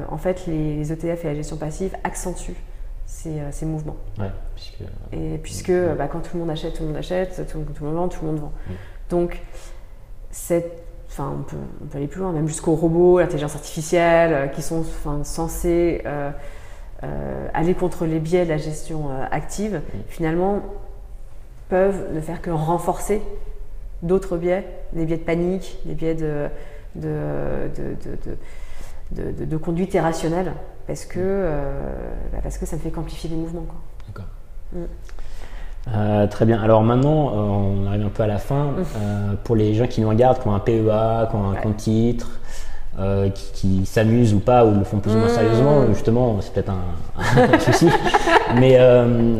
en 0.09 0.17
fait, 0.17 0.47
les, 0.47 0.75
les 0.75 0.91
ETF 0.91 1.23
et 1.23 1.27
la 1.29 1.33
gestion 1.35 1.55
passive 1.55 1.95
accentuent 2.03 2.61
ces, 3.05 3.39
ces 3.51 3.65
mouvements. 3.65 3.95
Ouais, 4.19 4.29
puisque 4.53 4.81
Et 5.13 5.37
puisque 5.37 5.71
bah, 5.97 6.07
quand 6.07 6.19
tout 6.19 6.31
le 6.33 6.41
monde 6.41 6.49
achète, 6.49 6.73
tout 6.73 6.83
le 6.83 6.89
monde 6.89 6.97
achète, 6.97 7.47
tout, 7.49 7.59
tout 7.73 7.83
le 7.83 7.87
monde 7.89 7.95
vend, 7.95 8.07
tout 8.09 8.25
le 8.25 8.31
monde 8.31 8.39
vend. 8.41 8.51
Mm. 8.67 8.71
Donc, 9.09 9.41
cette, 10.29 10.83
enfin, 11.07 11.33
on, 11.39 11.43
peut, 11.43 11.55
on 11.81 11.85
peut 11.85 11.97
aller 11.97 12.07
plus 12.07 12.19
loin, 12.19 12.33
même 12.33 12.47
jusqu'aux 12.49 12.75
robots, 12.75 13.19
l'intelligence 13.19 13.55
artificielle, 13.55 14.51
qui 14.51 14.61
sont 14.61 14.79
enfin, 14.79 15.23
censés 15.23 16.01
euh, 16.05 16.31
aller 17.53 17.73
contre 17.73 18.05
les 18.05 18.19
biais 18.19 18.45
de 18.45 18.49
la 18.49 18.57
gestion 18.57 19.09
euh, 19.09 19.25
active, 19.31 19.81
finalement, 20.07 20.61
peuvent 21.69 22.13
ne 22.13 22.21
faire 22.21 22.41
que 22.41 22.49
renforcer 22.49 23.21
d'autres 24.03 24.37
biais, 24.37 24.65
des 24.93 25.05
biais 25.05 25.17
de 25.17 25.23
panique, 25.23 25.77
des 25.85 25.93
biais 25.93 26.15
de, 26.15 26.49
conduite 29.57 29.93
irrationnelle, 29.93 30.53
parce 30.87 31.05
que, 31.05 31.19
euh, 31.19 31.83
bah, 32.31 32.39
parce 32.43 32.57
que 32.57 32.65
ça 32.65 32.75
ne 32.75 32.81
fait 32.81 32.89
qu'amplifier 32.89 33.29
les 33.29 33.35
mouvements. 33.35 33.65
D'accord. 34.07 34.25
Mm. 34.73 34.79
Euh, 35.87 36.27
très 36.27 36.45
bien. 36.45 36.61
Alors 36.61 36.83
maintenant, 36.83 37.29
euh, 37.29 37.83
on 37.83 37.87
arrive 37.87 38.05
un 38.05 38.09
peu 38.09 38.23
à 38.23 38.27
la 38.27 38.37
fin. 38.37 38.73
Euh, 38.77 39.33
pour 39.43 39.55
les 39.55 39.73
gens 39.73 39.87
qui 39.87 40.01
nous 40.01 40.09
regardent, 40.09 40.39
qui 40.39 40.47
ont 40.47 40.53
un 40.53 40.59
PEA, 40.59 41.27
qui 41.29 41.35
ont 41.35 41.49
un 41.49 41.53
Ouais. 41.53 41.61
compte 41.61 41.77
titre, 41.77 42.39
euh, 42.99 43.29
qui, 43.29 43.51
qui 43.53 43.85
s'amusent 43.85 44.33
ou 44.33 44.39
pas, 44.39 44.65
ou 44.65 44.77
le 44.77 44.83
font 44.83 44.97
plus 44.99 45.13
ou 45.13 45.17
moins 45.17 45.27
Mm. 45.27 45.35
sérieusement, 45.35 45.87
justement, 45.93 46.37
c'est 46.41 46.53
peut-être 46.53 46.71
un, 46.71 47.53
un 47.55 47.59
souci. 47.71 47.87
Mais 48.59 48.75
euh, 48.79 49.35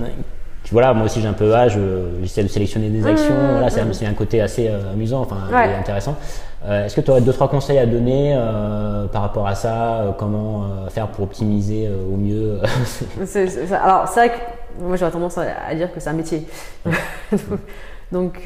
voilà, 0.72 0.94
moi 0.94 1.06
aussi 1.06 1.20
j'ai 1.22 1.28
un 1.28 1.34
PEA, 1.34 1.68
je- 1.70 2.22
j'essaie 2.22 2.44
de 2.44 2.48
sélectionner 2.48 2.90
des 2.90 3.06
actions. 3.06 3.34
Mm, 3.34 3.52
Voilà, 3.60 3.70
c'est 3.70 4.06
un 4.06 4.14
côté 4.14 4.40
assez 4.42 4.68
euh, 4.70 4.94
amusant, 4.94 5.22
enfin 5.22 5.38
Ouais. 5.52 5.70
et 5.72 5.76
intéressant. 5.76 6.16
Est-ce 6.70 6.96
que 6.96 7.02
tu 7.02 7.10
aurais 7.10 7.22
deux 7.22 7.34
trois 7.34 7.50
conseils 7.50 7.80
à 7.80 7.88
donner 7.88 8.38
par 9.12 9.24
rapport 9.24 9.48
à 9.48 9.56
ça 9.56 10.16
Comment 10.20 10.68
faire 10.92 11.08
pour 11.08 11.24
optimiser 11.24 11.90
au 11.90 12.16
mieux 12.18 12.60
alors, 13.84 14.08
c'est 14.08 14.28
vrai 14.28 14.30
que 14.30 14.84
moi 14.84 14.96
j'aurais 14.96 15.10
tendance 15.12 15.40
à, 15.40 15.46
à 15.68 15.74
dire 15.74 15.92
que 15.92 16.00
c'est 16.00 16.12
un 16.12 16.14
métier. 16.14 16.46
donc, 18.12 18.44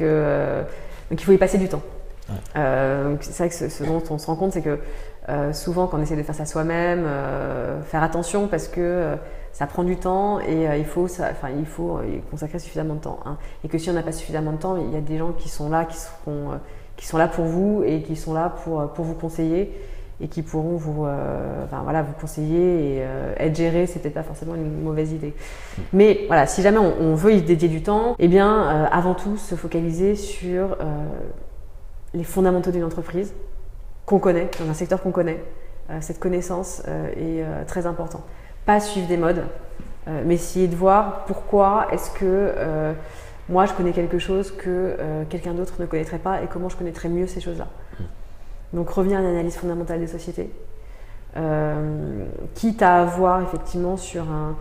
il 1.10 1.20
faut 1.24 1.32
y 1.32 1.36
passer 1.36 1.58
du 1.58 1.68
temps. 1.68 1.82
Euh, 2.56 3.16
c'est 3.20 3.38
vrai 3.38 3.48
que 3.48 3.54
ce, 3.70 3.84
dont 3.84 4.02
on 4.10 4.18
se 4.18 4.26
rend 4.26 4.36
compte, 4.36 4.52
c'est 4.52 4.62
que 4.62 4.78
euh, 5.28 5.52
souvent 5.52 5.86
quand 5.86 5.98
on 5.98 6.02
essaie 6.02 6.16
de 6.16 6.22
faire 6.22 6.34
ça 6.34 6.46
soi-même, 6.46 7.04
euh, 7.06 7.80
faire 7.82 8.02
attention 8.02 8.48
parce 8.48 8.68
que 8.68 9.16
ça 9.52 9.66
prend 9.66 9.84
du 9.84 9.96
temps 9.96 10.40
et 10.40 10.66
il 10.78 10.84
faut, 10.84 11.08
ça, 11.08 11.30
il 11.58 11.66
faut 11.66 12.00
consacrer 12.30 12.58
suffisamment 12.58 12.94
de 12.94 13.00
temps. 13.00 13.20
hein. 13.24 13.36
Et 13.64 13.68
que 13.68 13.78
si 13.78 13.90
on 13.90 13.94
n'a 13.94 14.02
pas 14.02 14.12
suffisamment 14.12 14.52
de 14.52 14.58
temps, 14.58 14.76
il 14.76 14.92
y 14.92 14.96
a 14.96 15.00
des 15.00 15.18
gens 15.18 15.32
qui 15.32 15.48
sont 15.48 15.70
là, 15.70 15.84
qui 15.84 15.96
seront, 15.96 16.58
qui 16.96 17.06
sont 17.06 17.16
là 17.18 17.28
pour 17.28 17.44
vous 17.44 17.82
et 17.84 18.02
qui 18.02 18.16
sont 18.16 18.34
là 18.34 18.54
pour, 18.64 18.92
pour 18.92 19.04
vous 19.04 19.14
conseiller 19.14 19.72
et 20.20 20.28
qui 20.28 20.42
pourront 20.42 20.76
vous, 20.76 21.06
enfin, 21.64 21.80
voilà, 21.84 22.02
vous 22.02 22.12
conseiller 22.20 22.96
et 22.98 23.04
être 23.38 23.54
géré, 23.56 23.86
c'est 23.86 23.98
peut-être 24.00 24.14
pas 24.14 24.22
forcément 24.22 24.54
une 24.54 24.82
mauvaise 24.82 25.12
idée. 25.12 25.34
Mais 25.92 26.24
voilà, 26.26 26.46
si 26.46 26.62
jamais 26.62 26.78
on, 26.78 26.92
on 27.00 27.14
veut 27.14 27.32
y 27.34 27.42
dédier 27.42 27.68
du 27.68 27.82
temps, 27.82 28.14
eh 28.18 28.28
bien, 28.28 28.86
avant 28.90 29.14
tout, 29.14 29.36
se 29.36 29.54
focaliser 29.54 30.16
sur 30.16 30.76
les 32.16 32.24
fondamentaux 32.24 32.70
d'une 32.70 32.84
entreprise 32.84 33.32
qu'on 34.06 34.18
connaît, 34.18 34.48
dans 34.58 34.70
un 34.70 34.74
secteur 34.74 35.02
qu'on 35.02 35.12
connaît. 35.12 35.42
Euh, 35.90 35.98
cette 36.00 36.18
connaissance 36.18 36.82
euh, 36.88 37.08
est 37.10 37.44
euh, 37.44 37.64
très 37.64 37.86
importante. 37.86 38.24
Pas 38.64 38.80
suivre 38.80 39.06
des 39.06 39.16
modes, 39.16 39.44
mais 40.24 40.34
essayer 40.34 40.66
de 40.66 40.74
voir 40.74 41.24
pourquoi 41.26 41.86
est-ce 41.92 42.10
que 42.10 42.52
moi 43.48 43.66
je 43.66 43.72
connais 43.72 43.92
quelque 43.92 44.18
chose 44.18 44.52
que 44.52 44.96
quelqu'un 45.30 45.54
d'autre 45.54 45.74
ne 45.80 45.86
connaîtrait 45.86 46.18
pas 46.18 46.42
et 46.42 46.46
comment 46.46 46.68
je 46.68 46.76
connaîtrais 46.76 47.08
mieux 47.08 47.28
ces 47.28 47.40
choses-là. 47.40 47.68
Donc 48.72 48.88
revenir 48.90 49.18
à 49.18 49.20
une 49.20 49.28
analyse 49.28 49.56
fondamentale 49.56 50.00
des 50.00 50.08
sociétés, 50.08 50.50
quitte 52.54 52.82
à 52.82 53.02
avoir 53.02 53.42
effectivement 53.42 53.96
sur 53.96 54.22
un, 54.22 54.56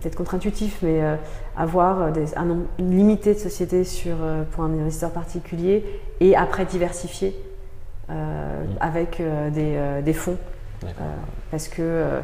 peut-être 0.00 0.16
contre-intuitif, 0.16 0.78
mais 0.82 1.02
euh, 1.02 1.16
avoir 1.56 2.12
des- 2.12 2.36
un 2.36 2.44
nombre 2.44 2.64
limité 2.78 3.34
de 3.34 3.38
sociétés 3.38 3.84
sur, 3.84 4.16
euh, 4.20 4.42
pour 4.52 4.64
un 4.64 4.72
investisseur 4.78 5.10
particulier 5.10 5.84
et 6.20 6.36
après 6.36 6.64
diversifier 6.64 7.34
euh, 8.10 8.64
avec 8.80 9.20
euh, 9.20 9.50
des, 9.50 9.74
euh, 9.76 10.02
des 10.02 10.12
fonds. 10.12 10.36
Euh, 10.84 10.88
parce 11.50 11.68
que, 11.68 11.82
euh, 11.82 12.20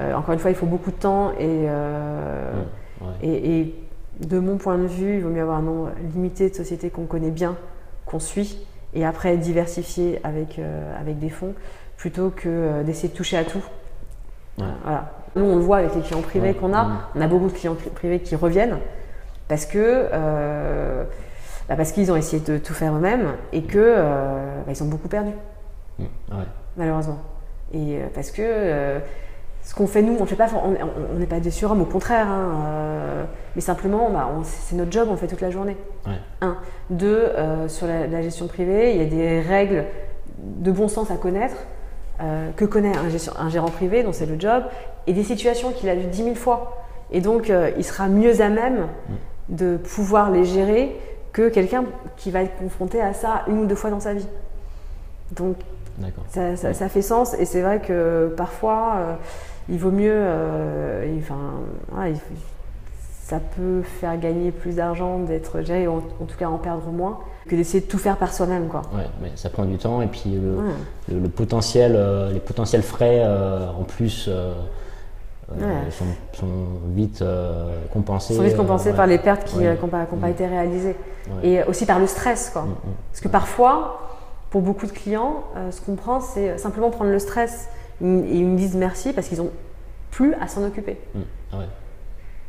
euh, 0.00 0.14
encore 0.14 0.32
une 0.32 0.38
fois, 0.38 0.50
il 0.50 0.56
faut 0.56 0.66
beaucoup 0.66 0.90
de 0.92 0.96
temps 0.96 1.32
et, 1.32 1.66
euh, 1.68 2.52
Ouais. 3.00 3.08
et, 3.28 3.60
et 3.60 3.74
de 4.26 4.38
mon 4.40 4.56
point 4.56 4.76
de 4.78 4.86
vue, 4.86 5.16
il 5.16 5.22
vaut 5.22 5.28
mieux 5.30 5.42
avoir 5.42 5.58
un 5.58 5.62
nombre 5.62 5.90
limité 6.14 6.50
de 6.50 6.54
sociétés 6.54 6.90
qu'on 6.90 7.06
connaît 7.06 7.30
bien, 7.30 7.56
qu'on 8.06 8.18
suit, 8.20 8.64
et 8.94 9.04
après 9.04 9.36
diversifier 9.36 10.18
avec, 10.24 10.58
euh, 10.58 11.00
avec 11.00 11.18
des 11.18 11.28
fonds, 11.30 11.54
plutôt 11.96 12.30
que 12.30 12.48
euh, 12.48 12.82
d'essayer 12.82 13.08
de 13.08 13.14
toucher 13.16 13.36
à 13.36 13.44
tout. 13.44 13.62
Ouais. 14.58 14.64
Voilà. 14.82 15.12
Nous, 15.36 15.44
on 15.44 15.56
le 15.56 15.62
voit 15.62 15.78
avec 15.78 15.94
les 15.94 16.00
clients 16.02 16.22
privés 16.22 16.54
qu'on 16.54 16.72
a. 16.72 16.84
Mm. 16.84 16.98
On 17.16 17.20
a 17.20 17.26
beaucoup 17.26 17.46
de 17.48 17.52
clients 17.52 17.74
pri- 17.74 17.90
privés 17.90 18.20
qui 18.20 18.34
reviennent 18.36 18.78
parce 19.48 19.66
que, 19.66 19.78
euh, 20.12 21.04
bah, 21.68 21.76
parce 21.76 21.92
qu'ils 21.92 22.10
ont 22.12 22.16
essayé 22.16 22.42
de 22.42 22.58
tout 22.58 22.74
faire 22.74 22.94
eux-mêmes 22.94 23.28
et 23.52 23.62
que 23.62 23.78
euh, 23.78 24.62
bah, 24.66 24.72
ils 24.74 24.82
ont 24.82 24.86
beaucoup 24.88 25.08
perdu, 25.08 25.30
Mm, 25.98 26.02
ouais. 26.04 26.44
malheureusement. 26.76 27.18
Et 27.72 27.96
euh, 27.98 28.06
parce 28.14 28.30
que 28.30 29.00
ce 29.62 29.74
qu'on 29.74 29.86
fait 29.86 30.00
nous, 30.02 30.16
on 30.18 30.22
ne 30.22 30.26
fait 30.26 30.36
pas, 30.36 30.48
on 30.64 31.18
n'est 31.18 31.26
pas 31.26 31.40
des 31.40 31.50
surhommes, 31.50 31.82
au 31.82 31.86
contraire. 31.86 32.26
hein, 32.28 33.26
mais 33.54 33.60
simplement, 33.60 34.08
bah, 34.10 34.28
c'est 34.44 34.76
notre 34.76 34.92
job, 34.92 35.08
on 35.10 35.16
fait 35.16 35.26
toute 35.26 35.40
la 35.42 35.50
journée. 35.50 35.76
Ouais. 36.06 36.12
Un. 36.40 36.56
Deux, 36.90 37.24
sur 37.66 37.86
la, 37.86 38.06
la 38.06 38.22
gestion 38.22 38.46
privée, 38.46 38.94
il 38.94 39.02
y 39.02 39.06
a 39.06 39.08
des 39.08 39.40
règles 39.40 39.84
de 40.38 40.70
bon 40.72 40.88
sens 40.88 41.10
à 41.10 41.16
connaître, 41.16 41.56
que 42.56 42.64
connaît 42.64 42.96
un, 42.96 43.08
gestion- 43.10 43.34
un 43.38 43.48
gérant 43.50 43.68
privé, 43.70 44.02
dont 44.02 44.12
c'est 44.12 44.26
le 44.26 44.38
job, 44.40 44.62
et 45.08 45.12
des 45.14 45.24
situations 45.24 45.72
qu'il 45.72 45.88
a 45.88 45.94
vues 45.94 46.06
dix 46.06 46.22
mille 46.22 46.36
fois. 46.36 46.76
Et 47.10 47.20
donc, 47.22 47.48
euh, 47.48 47.70
il 47.78 47.84
sera 47.84 48.06
mieux 48.08 48.40
à 48.42 48.48
même 48.50 48.86
de 49.48 49.78
pouvoir 49.78 50.30
les 50.30 50.44
gérer 50.44 50.94
que 51.32 51.48
quelqu'un 51.48 51.84
qui 52.18 52.30
va 52.30 52.42
être 52.42 52.56
confronté 52.58 53.00
à 53.00 53.14
ça 53.14 53.42
une 53.48 53.60
ou 53.60 53.66
deux 53.66 53.74
fois 53.74 53.88
dans 53.90 54.00
sa 54.00 54.12
vie. 54.12 54.26
Donc, 55.34 55.56
ça, 56.28 56.88
fait 56.88 57.02
sens 57.02 57.34
et 57.38 57.44
c'est 57.46 57.62
vrai 57.62 57.80
que 57.80 58.32
parfois 58.36 58.94
euh, 58.98 59.14
il 59.68 59.78
vaut 59.78 59.90
mieux, 59.90 60.12
euh, 60.14 61.04
il- 61.08 61.18
enfin, 61.22 62.06
il- 62.06 62.16
ça 63.24 63.40
peut 63.56 63.82
faire 63.82 64.18
gagner 64.18 64.50
plus 64.52 64.76
d'argent 64.76 65.18
d'être 65.18 65.60
géré, 65.62 65.86
ou 65.88 65.92
en, 65.92 65.96
en 66.22 66.24
tout 66.26 66.36
cas 66.38 66.46
en 66.48 66.56
perdre 66.58 66.86
moins, 66.90 67.18
que 67.48 67.56
d'essayer 67.56 67.80
de 67.80 67.86
tout 67.86 67.98
faire 67.98 68.16
par 68.16 68.32
soi-même. 68.32 68.68
Quoi. 68.68 68.82
Ouais, 68.94 69.04
mais 69.22 69.30
ça 69.34 69.50
prend 69.50 69.64
du 69.64 69.76
temps 69.76 70.00
et 70.02 70.06
puis 70.06 70.30
le, 70.30 70.56
Ouais. 70.56 70.72
le, 71.12 71.18
le 71.20 71.28
potentiel, 71.28 71.98
les 72.32 72.40
potentiels 72.40 72.82
frais 72.82 73.22
en 73.26 73.82
plus 73.84 74.30
Ouais. 75.50 75.90
sont, 75.90 76.04
sont 76.38 76.46
vite 76.94 77.22
euh, 77.22 77.70
compensés. 77.92 78.34
Sans 78.34 78.42
vite 78.42 78.56
compensé 78.56 78.90
euh, 78.90 78.94
par 78.94 79.06
les 79.06 79.18
pertes 79.18 79.44
qui 79.44 79.58
n'ont 79.60 79.88
pas, 79.88 80.04
qui 80.04 80.14
ont 80.14 80.18
pas 80.18 80.26
Mm. 80.28 80.30
été 80.32 80.46
réalisées. 80.46 80.96
Et 81.42 81.62
aussi 81.64 81.86
par 81.86 81.98
le 81.98 82.06
stress. 82.06 82.50
Quoi. 82.50 82.62
Mm, 82.62 82.68
mm. 82.68 82.76
Parce 83.10 83.20
que 83.20 83.28
parfois, 83.28 84.00
pour 84.50 84.60
beaucoup 84.60 84.86
de 84.86 84.92
clients, 84.92 85.44
euh, 85.56 85.70
ce 85.70 85.80
qu'on 85.80 85.94
prend, 85.94 86.20
c'est 86.20 86.58
simplement 86.58 86.90
prendre 86.90 87.10
le 87.10 87.18
stress. 87.18 87.68
Ils, 88.02 88.06
ils 88.30 88.44
me 88.46 88.56
disent 88.58 88.76
merci 88.76 89.12
parce 89.14 89.28
qu'ils 89.28 89.40
ont 89.40 89.50
plus 90.10 90.34
à 90.34 90.48
s'en 90.48 90.64
occuper. 90.64 90.98
Mm. 91.14 91.18
Ah. 91.54 91.56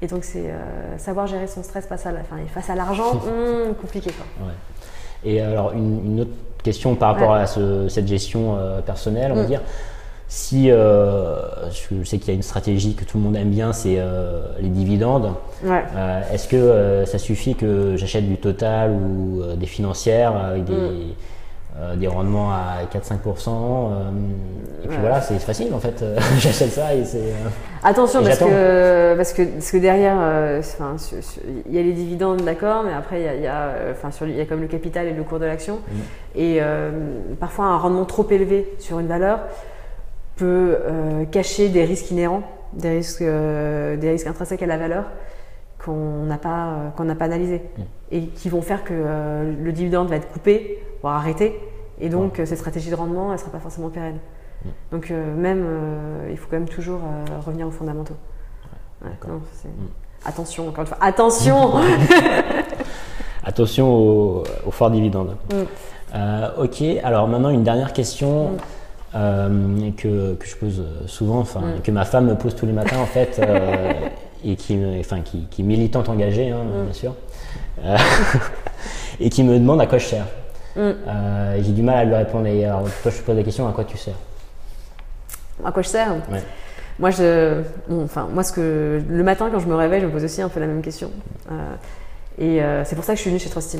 Et 0.02 0.08
donc, 0.08 0.24
c'est 0.24 0.50
euh, 0.50 0.98
savoir 0.98 1.28
gérer 1.28 1.48
son 1.48 1.64
stress 1.64 1.86
face 1.86 2.06
à 2.06 2.12
la- 2.12 2.20
enfin, 2.22 2.36
face 2.54 2.70
à 2.70 2.76
l'argent, 2.76 3.12
hum, 3.14 3.74
compliqué. 3.82 4.12
Quoi. 4.12 4.48
Ouais. 4.48 4.54
Et 5.24 5.42
alors, 5.42 5.72
une, 5.74 6.06
une 6.06 6.20
autre 6.22 6.32
question 6.64 6.96
par 6.96 7.14
rapport 7.14 7.32
Ouais. 7.32 7.40
à 7.40 7.48
ce- 7.48 7.88
cette 7.90 8.08
gestion 8.08 8.56
euh, 8.58 8.82
personnelle, 8.82 9.32
on 9.32 9.36
va 9.36 9.44
Mm. 9.44 9.48
dire. 9.48 9.62
Si 10.32 10.70
euh, 10.70 11.38
je 11.72 12.04
sais 12.04 12.20
qu'il 12.20 12.28
y 12.28 12.32
a 12.32 12.36
une 12.36 12.44
stratégie 12.44 12.94
que 12.94 13.04
tout 13.04 13.18
le 13.18 13.24
monde 13.24 13.36
aime 13.36 13.50
bien, 13.50 13.74
c'est 13.74 13.96
euh, 13.98 14.44
les 14.62 14.70
dividendes. 14.70 15.34
Ouais. 15.64 15.84
Euh, 15.96 16.22
Est-ce 16.32 16.48
que 16.48 17.04
ça 17.10 17.18
suffit 17.18 17.56
que 17.56 17.96
j'achète 17.98 18.30
du 18.30 18.38
total 18.38 18.92
ou 18.92 19.42
des 19.58 19.66
financières 19.66 20.38
avec 20.38 20.66
des, 20.66 20.74
Mm. 20.74 22.00
des 22.00 22.08
rendements 22.08 22.52
à 22.52 22.84
4-5% 22.94 23.50
euh, 23.50 24.10
Et 24.84 24.88
puis 24.88 24.98
Ouais. 24.98 25.02
voilà, 25.02 25.22
c'est 25.22 25.40
facile 25.40 25.74
en 25.74 25.80
fait. 25.80 26.04
J'achète 26.40 26.72
ça 26.72 26.94
et 26.94 27.06
c'est. 27.06 27.34
Attention 27.84 28.22
Et 28.22 28.26
parce 28.26 28.40
que, 28.40 29.16
parce 29.16 29.34
que 29.34 29.44
parce 29.44 29.72
que 29.72 29.78
derrière, 29.78 30.18
il 31.68 31.74
y 31.74 31.80
a 31.80 31.82
les 31.82 31.94
dividendes, 31.94 32.44
d'accord, 32.44 32.84
mais 32.84 32.94
après 32.94 33.22
il 33.22 33.44
y 33.44 33.48
a, 33.48 33.94
il 34.28 34.40
y 34.40 34.46
comme 34.46 34.62
le 34.62 34.68
capital 34.68 35.08
et 35.08 35.14
le 35.14 35.24
cours 35.24 35.40
de 35.40 35.46
l'action. 35.46 35.80
Mm. 36.36 36.40
Et 36.40 36.60
parfois 37.40 37.66
un 37.66 37.78
rendement 37.78 38.06
trop 38.06 38.28
élevé 38.30 38.72
sur 38.78 39.00
une 39.00 39.08
valeur 39.08 39.40
peut 40.40 40.78
euh, 40.82 41.26
cacher 41.26 41.70
des 41.70 41.84
risques 41.86 42.12
inhérents, 42.12 42.44
des 42.74 42.90
risques, 42.90 43.22
euh, 43.22 43.98
des 43.98 44.10
risques 44.12 44.28
intrinsèques 44.28 44.62
à 44.64 44.66
la 44.68 44.78
valeur 44.78 45.06
qu'on 45.84 46.24
n'a 46.26 46.38
pas, 46.38 46.68
euh, 46.68 46.90
qu'on 46.96 47.04
n'a 47.06 47.16
pas 47.16 47.26
analysés 47.26 47.62
Mm. 47.78 47.82
et 48.12 48.22
qui 48.28 48.50
vont 48.50 48.62
faire 48.62 48.84
que 48.84 48.94
le 48.94 49.72
dividende 49.72 50.08
va 50.10 50.16
être 50.18 50.30
coupé, 50.30 50.84
voire 51.02 51.16
arrêté. 51.16 51.60
Et 52.02 52.10
donc, 52.10 52.36
cette 52.46 52.58
stratégie 52.58 52.90
de 52.90 52.96
rendement, 52.96 53.28
elle 53.28 53.34
ne 53.34 53.38
sera 53.38 53.52
pas 53.52 53.60
forcément 53.60 53.90
pérenne. 53.90 54.20
Mm. 54.64 54.68
Donc, 54.92 55.10
même, 55.38 55.66
il 56.32 56.38
faut 56.38 56.48
quand 56.50 56.58
même 56.58 56.70
toujours 56.70 57.00
revenir 57.46 57.68
aux 57.68 57.72
fondamentaux. 57.72 58.16
Ouais, 59.04 59.10
d'accord. 59.12 59.32
non, 59.36 59.42
c'est- 59.54 59.68
Mm. 59.68 59.90
Attention, 60.26 60.68
encore 60.68 60.82
une 60.82 60.88
fois, 60.88 60.98
attention 61.00 61.72
Attention 63.44 63.88
au, 63.90 64.44
au 64.66 64.72
fort 64.72 64.92
dividende. 64.92 65.38
Mm. 65.52 65.56
Euh, 66.16 66.50
ok, 66.64 66.84
alors 67.04 67.28
maintenant 67.28 67.50
une 67.50 67.64
dernière 67.64 67.94
question. 67.94 68.52
Euh, 69.16 69.92
que, 69.98 70.36
que 70.36 70.46
je 70.48 70.56
pose 70.56 70.84
souvent, 71.08 71.40
enfin 71.40 71.62
Mm. 71.62 71.82
que 71.84 71.92
ma 71.92 72.06
femme 72.06 72.28
me 72.28 72.36
pose 72.36 72.56
tous 72.56 72.66
les 72.66 72.72
matins 72.74 72.98
en 73.00 73.06
fait, 73.16 73.40
euh, 73.40 73.92
et 74.44 74.56
qui, 74.56 74.78
enfin, 75.00 75.22
qui, 75.22 75.46
qui 75.50 75.62
est 75.62 75.66
militante 75.66 76.10
engagée, 76.10 76.50
hein, 76.52 76.64
Mm. 76.64 76.84
bien 76.86 76.94
sûr, 76.94 77.16
Euh, 77.86 77.98
et 79.20 79.30
qui 79.30 79.44
me 79.44 79.58
demande 79.58 79.82
à 79.82 79.88
quoi 79.88 79.98
je 79.98 80.06
sers. 80.06 80.26
Mm. 80.76 80.80
Euh, 80.80 81.62
J'ai 81.62 81.72
du 81.72 81.82
mal 81.82 81.98
à 81.98 82.06
lui 82.06 82.16
répondre. 82.16 82.46
Et 82.48 82.66
alors 82.66 82.84
toi, 83.02 83.12
je 83.12 83.18
te 83.18 83.24
pose 83.24 83.36
la 83.36 83.44
question 83.44 83.68
à 83.68 83.72
quoi 83.72 83.84
tu 83.86 83.98
sers? 83.98 84.14
À 85.64 85.72
quoi 85.72 85.82
je 85.82 85.88
sers? 85.90 86.12
Ouais. 86.32 86.42
Moi, 87.00 87.12
je, 87.12 87.62
bon, 87.90 88.04
enfin, 88.04 88.28
moi, 88.32 88.44
ce 88.44 88.52
que 88.54 89.02
le 89.08 89.24
matin 89.24 89.50
quand 89.52 89.60
je 89.60 89.68
me 89.68 89.76
réveille, 89.76 90.02
je 90.02 90.06
me 90.08 90.12
pose 90.12 90.24
aussi 90.24 90.42
un 90.42 90.50
peu 90.50 90.60
la 90.60 90.68
même 90.68 90.82
question. 90.82 91.10
Euh, 91.52 91.56
et 92.38 92.62
euh, 92.62 92.84
c'est 92.86 92.96
pour 92.96 93.04
ça 93.06 93.14
que 93.14 93.18
je 93.18 93.22
suis 93.22 93.30
venue 93.30 93.40
chez 93.40 93.50
Trustim. 93.50 93.80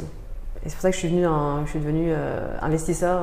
Et 0.66 0.70
c'est 0.70 0.74
pour 0.76 0.82
ça 0.82 0.90
que 0.90 0.96
je 0.96 1.00
suis 1.00 1.08
venue, 1.10 1.26
un- 1.26 1.64
je 1.66 1.70
suis 1.72 1.80
devenue 1.80 2.12
euh, 2.12 2.48
investisseur. 2.62 3.20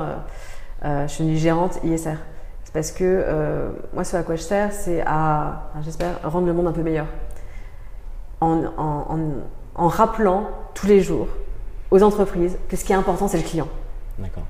Euh, 0.85 1.07
je 1.09 1.12
suis 1.12 1.25
devenue 1.25 1.39
gérante 1.39 1.79
ISR. 1.85 2.17
C'est 2.65 2.73
parce 2.73 2.91
que 2.91 3.05
euh, 3.05 3.69
moi, 3.95 4.05
ce 4.05 4.17
à 4.17 4.23
quoi 4.23 4.37
je 4.37 4.43
sers, 4.43 4.73
c'est 4.73 5.03
à, 5.07 5.71
j'espère, 5.83 6.19
rendre 6.25 6.47
le 6.47 6.53
monde 6.53 6.67
un 6.67 6.73
peu 6.73 6.83
meilleur. 6.83 7.07
En, 8.41 8.65
en- 8.77 9.07
en- 9.09 9.19
en 9.77 9.89
rappelant 9.89 10.45
tous 10.75 10.87
les 10.87 11.01
jours 11.01 11.29
aux 11.91 12.03
entreprises 12.03 12.57
que 12.69 12.77
ce 12.77 12.85
qui 12.85 12.93
est 12.93 12.97
important, 12.97 13.29
c'est 13.29 13.39
le 13.39 13.43
client. 13.45 13.69
D'accord. 14.19 14.43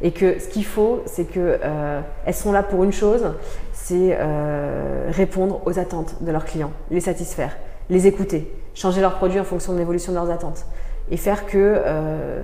Et 0.00 0.12
que 0.12 0.38
ce 0.38 0.48
qu'il 0.48 0.64
faut, 0.64 1.02
c'est 1.06 1.24
que 1.24 1.58
euh, 1.64 2.00
elles 2.26 2.34
sont 2.34 2.52
là 2.52 2.62
pour 2.62 2.84
une 2.84 2.92
chose, 2.92 3.32
c'est 3.72 4.16
euh, 4.18 5.08
répondre 5.10 5.60
aux 5.66 5.78
attentes 5.78 6.16
de 6.22 6.30
leurs 6.30 6.44
clients, 6.44 6.72
les 6.90 7.00
satisfaire, 7.00 7.56
les 7.90 8.06
écouter, 8.06 8.52
changer 8.74 9.00
leurs 9.00 9.14
produits 9.16 9.40
en 9.40 9.44
fonction 9.44 9.72
de 9.72 9.78
l'évolution 9.78 10.12
de 10.12 10.18
leurs 10.18 10.30
attentes, 10.30 10.66
et 11.10 11.16
faire 11.16 11.46
que, 11.46 11.56
euh, 11.58 12.42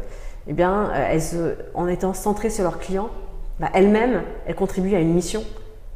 eh 0.51 0.53
bien, 0.53 0.91
euh, 0.91 1.07
elles, 1.13 1.23
se- 1.23 1.55
en 1.75 1.87
étant 1.87 2.13
centrées 2.13 2.51
sur 2.51 2.65
leurs 2.65 2.79
clients, 2.81 3.09
bah, 3.61 3.71
elles-mêmes, 3.73 4.23
elles 4.47 4.55
contribuent 4.57 4.97
à 4.97 4.99
une 5.01 5.15
mission 5.15 5.43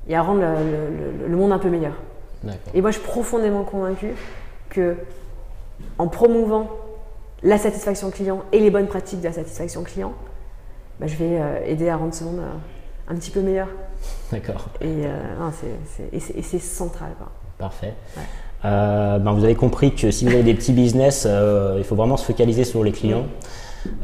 et 0.09 0.15
à 0.15 0.23
rendre 0.23 0.41
le, 0.41 0.47
le- 0.47 1.23
le- 1.23 1.29
le 1.29 1.37
monde 1.37 1.51
un 1.53 1.59
peu 1.59 1.69
meilleur. 1.69 1.95
Et 2.75 2.81
moi, 2.81 2.91
je 2.91 2.99
suis 2.99 3.07
profondément 3.07 3.65
convaincue 3.65 4.15
que 4.71 4.97
en 5.99 6.09
promouvant 6.09 6.71
la 7.43 7.59
satisfaction 7.59 8.11
client 8.11 8.43
et 8.53 8.61
les 8.61 8.71
bonnes 8.71 8.87
pratiques 8.87 9.21
de 9.21 9.25
la 9.27 9.33
satisfaction 9.33 9.83
client, 9.83 10.13
bah, 11.01 11.07
je 11.09 11.17
vais 11.17 11.39
euh, 11.41 11.65
aider 11.67 11.89
à 11.89 11.97
rendre 11.97 12.15
ce 12.15 12.23
monde 12.25 12.39
euh, 12.39 13.13
un 13.13 13.15
petit 13.17 13.31
peu 13.31 13.41
meilleur. 13.41 13.69
D'accord. 14.31 14.69
Et, 14.81 14.87
euh, 14.87 15.51
c'est- 16.23 16.59
central. 16.61 17.11
quoi. 17.19 17.29
Parfait. 17.59 17.95
Ouais. 18.17 18.23
Euh, 18.67 19.19
ben, 19.19 19.33
vous 19.33 19.45
avez 19.45 19.55
compris 19.55 19.95
que 19.95 20.11
si 20.11 20.25
vous 20.27 20.33
avez 20.33 20.43
des 20.43 20.55
petits 20.55 20.73
business, 20.73 21.25
euh, 21.27 21.75
il 21.79 21.85
faut 21.85 21.97
vraiment 21.97 22.17
se 22.17 22.25
focaliser 22.25 22.65
sur 22.65 22.85
les 22.85 22.93
clients. 22.93 23.27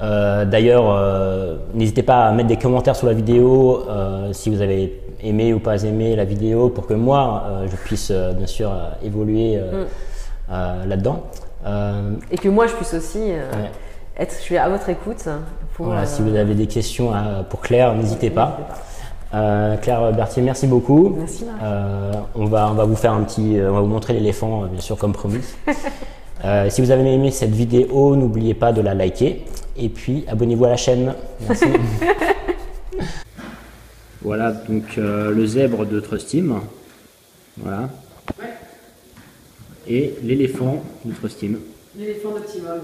Euh, 0.03 0.45
D'ailleurs, 0.45 0.85
euh, 0.91 1.57
n'hésitez 1.75 2.03
pas 2.03 2.27
à 2.27 2.33
mettre 2.33 2.49
des 2.49 2.57
commentaires 2.57 2.97
sous 2.97 3.07
la 3.07 3.13
vidéo 3.13 3.83
euh, 3.89 4.33
si 4.33 4.51
vous 4.51 4.61
avez 4.63 5.01
aimé 5.23 5.53
ou 5.55 5.59
pas 5.59 5.83
aimé 5.85 6.17
la 6.17 6.25
vidéo 6.25 6.69
pour 6.71 6.87
que 6.87 6.95
moi, 6.95 7.45
je 7.71 7.77
puisse 7.77 8.11
bien 8.11 8.47
sûr 8.47 8.71
évoluer 9.05 9.59
Mm. 9.59 10.89
là-dedans. 10.89 11.23
Et 12.31 12.39
que 12.39 12.49
moi, 12.49 12.67
je 12.67 12.75
puisse 12.75 12.95
aussi 12.95 13.19
ouais. 13.19 13.71
être, 14.19 14.35
je 14.35 14.41
suis 14.41 14.57
à 14.57 14.69
votre 14.69 14.89
écoute. 14.89 15.25
Pour, 15.75 15.87
Voilà, 15.87 16.07
si 16.07 16.23
vous 16.23 16.35
avez 16.37 16.55
des 16.55 16.67
questions 16.67 17.13
à- 17.13 17.43
pour 17.49 17.61
Claire, 17.61 17.95
n'hésitez 17.95 18.31
pas. 18.31 18.59
Claire 19.31 20.13
Berthier, 20.13 20.43
merci 20.43 20.67
beaucoup. 20.67 21.15
Merci, 21.19 21.45
on, 22.35 22.47
va, 22.47 22.69
on 22.71 22.75
va 22.75 22.85
vous 22.85 22.97
faire 22.97 23.13
un 23.13 23.23
petit, 23.23 23.59
on 23.61 23.73
va 23.75 23.81
vous 23.81 23.87
montrer 23.87 24.15
l'éléphant, 24.15 24.63
bien 24.73 24.81
sûr, 24.81 24.97
comme 24.97 25.13
promis. 25.13 25.41
Euh, 26.45 26.71
si 26.71 26.81
vous 26.81 26.91
avez 26.91 27.13
aimé 27.13 27.31
cette 27.31 27.51
vidéo, 27.51 28.17
n'oubliez 28.17 28.55
pas 28.55 28.73
de 28.73 28.81
la 28.81 28.95
liker 28.95 29.43
et 29.77 29.89
puis 29.89 30.25
abonnez-vous 30.27 30.65
à 30.65 30.71
la 30.71 30.77
chaîne. 30.77 31.15
Merci. 31.47 31.67
voilà 34.23 34.53
donc 34.53 34.97
euh, 34.97 35.33
le 35.33 35.47
zèbre 35.47 35.85
de 35.85 36.01
Trustim. 36.01 36.61
Voilà. 37.59 37.91
Et 39.87 40.15
l'éléphant 40.23 40.83
de 41.05 41.13
Trustim. 41.13 41.59
L'éléphant 41.99 42.31
d'optimum. 42.31 42.81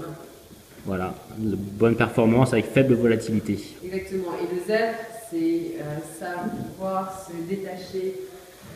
Voilà. 0.85 1.15
De 1.37 1.55
bonne 1.55 1.95
performance 1.95 2.53
avec 2.53 2.67
faible 2.67 2.93
volatilité. 2.93 3.59
Exactement. 3.83 4.33
Et 4.39 4.55
le 4.55 4.61
zèbre, 4.67 4.97
c'est 5.31 5.81
euh, 5.81 5.97
ça, 6.19 6.45
pouvoir 6.75 7.25
se 7.27 7.33
détacher 7.49 8.13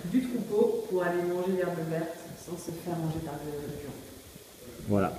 du 0.05 0.23
troupeau 0.23 0.86
pour 0.89 1.03
aller 1.03 1.21
manger 1.21 1.51
l'herbe 1.57 1.77
verte 1.89 2.17
sans 2.43 2.57
se 2.57 2.71
faire 2.71 2.97
manger 2.97 3.19
par 3.23 3.36
le 3.45 3.51
lion. 3.51 3.91
Voilà. 4.88 5.13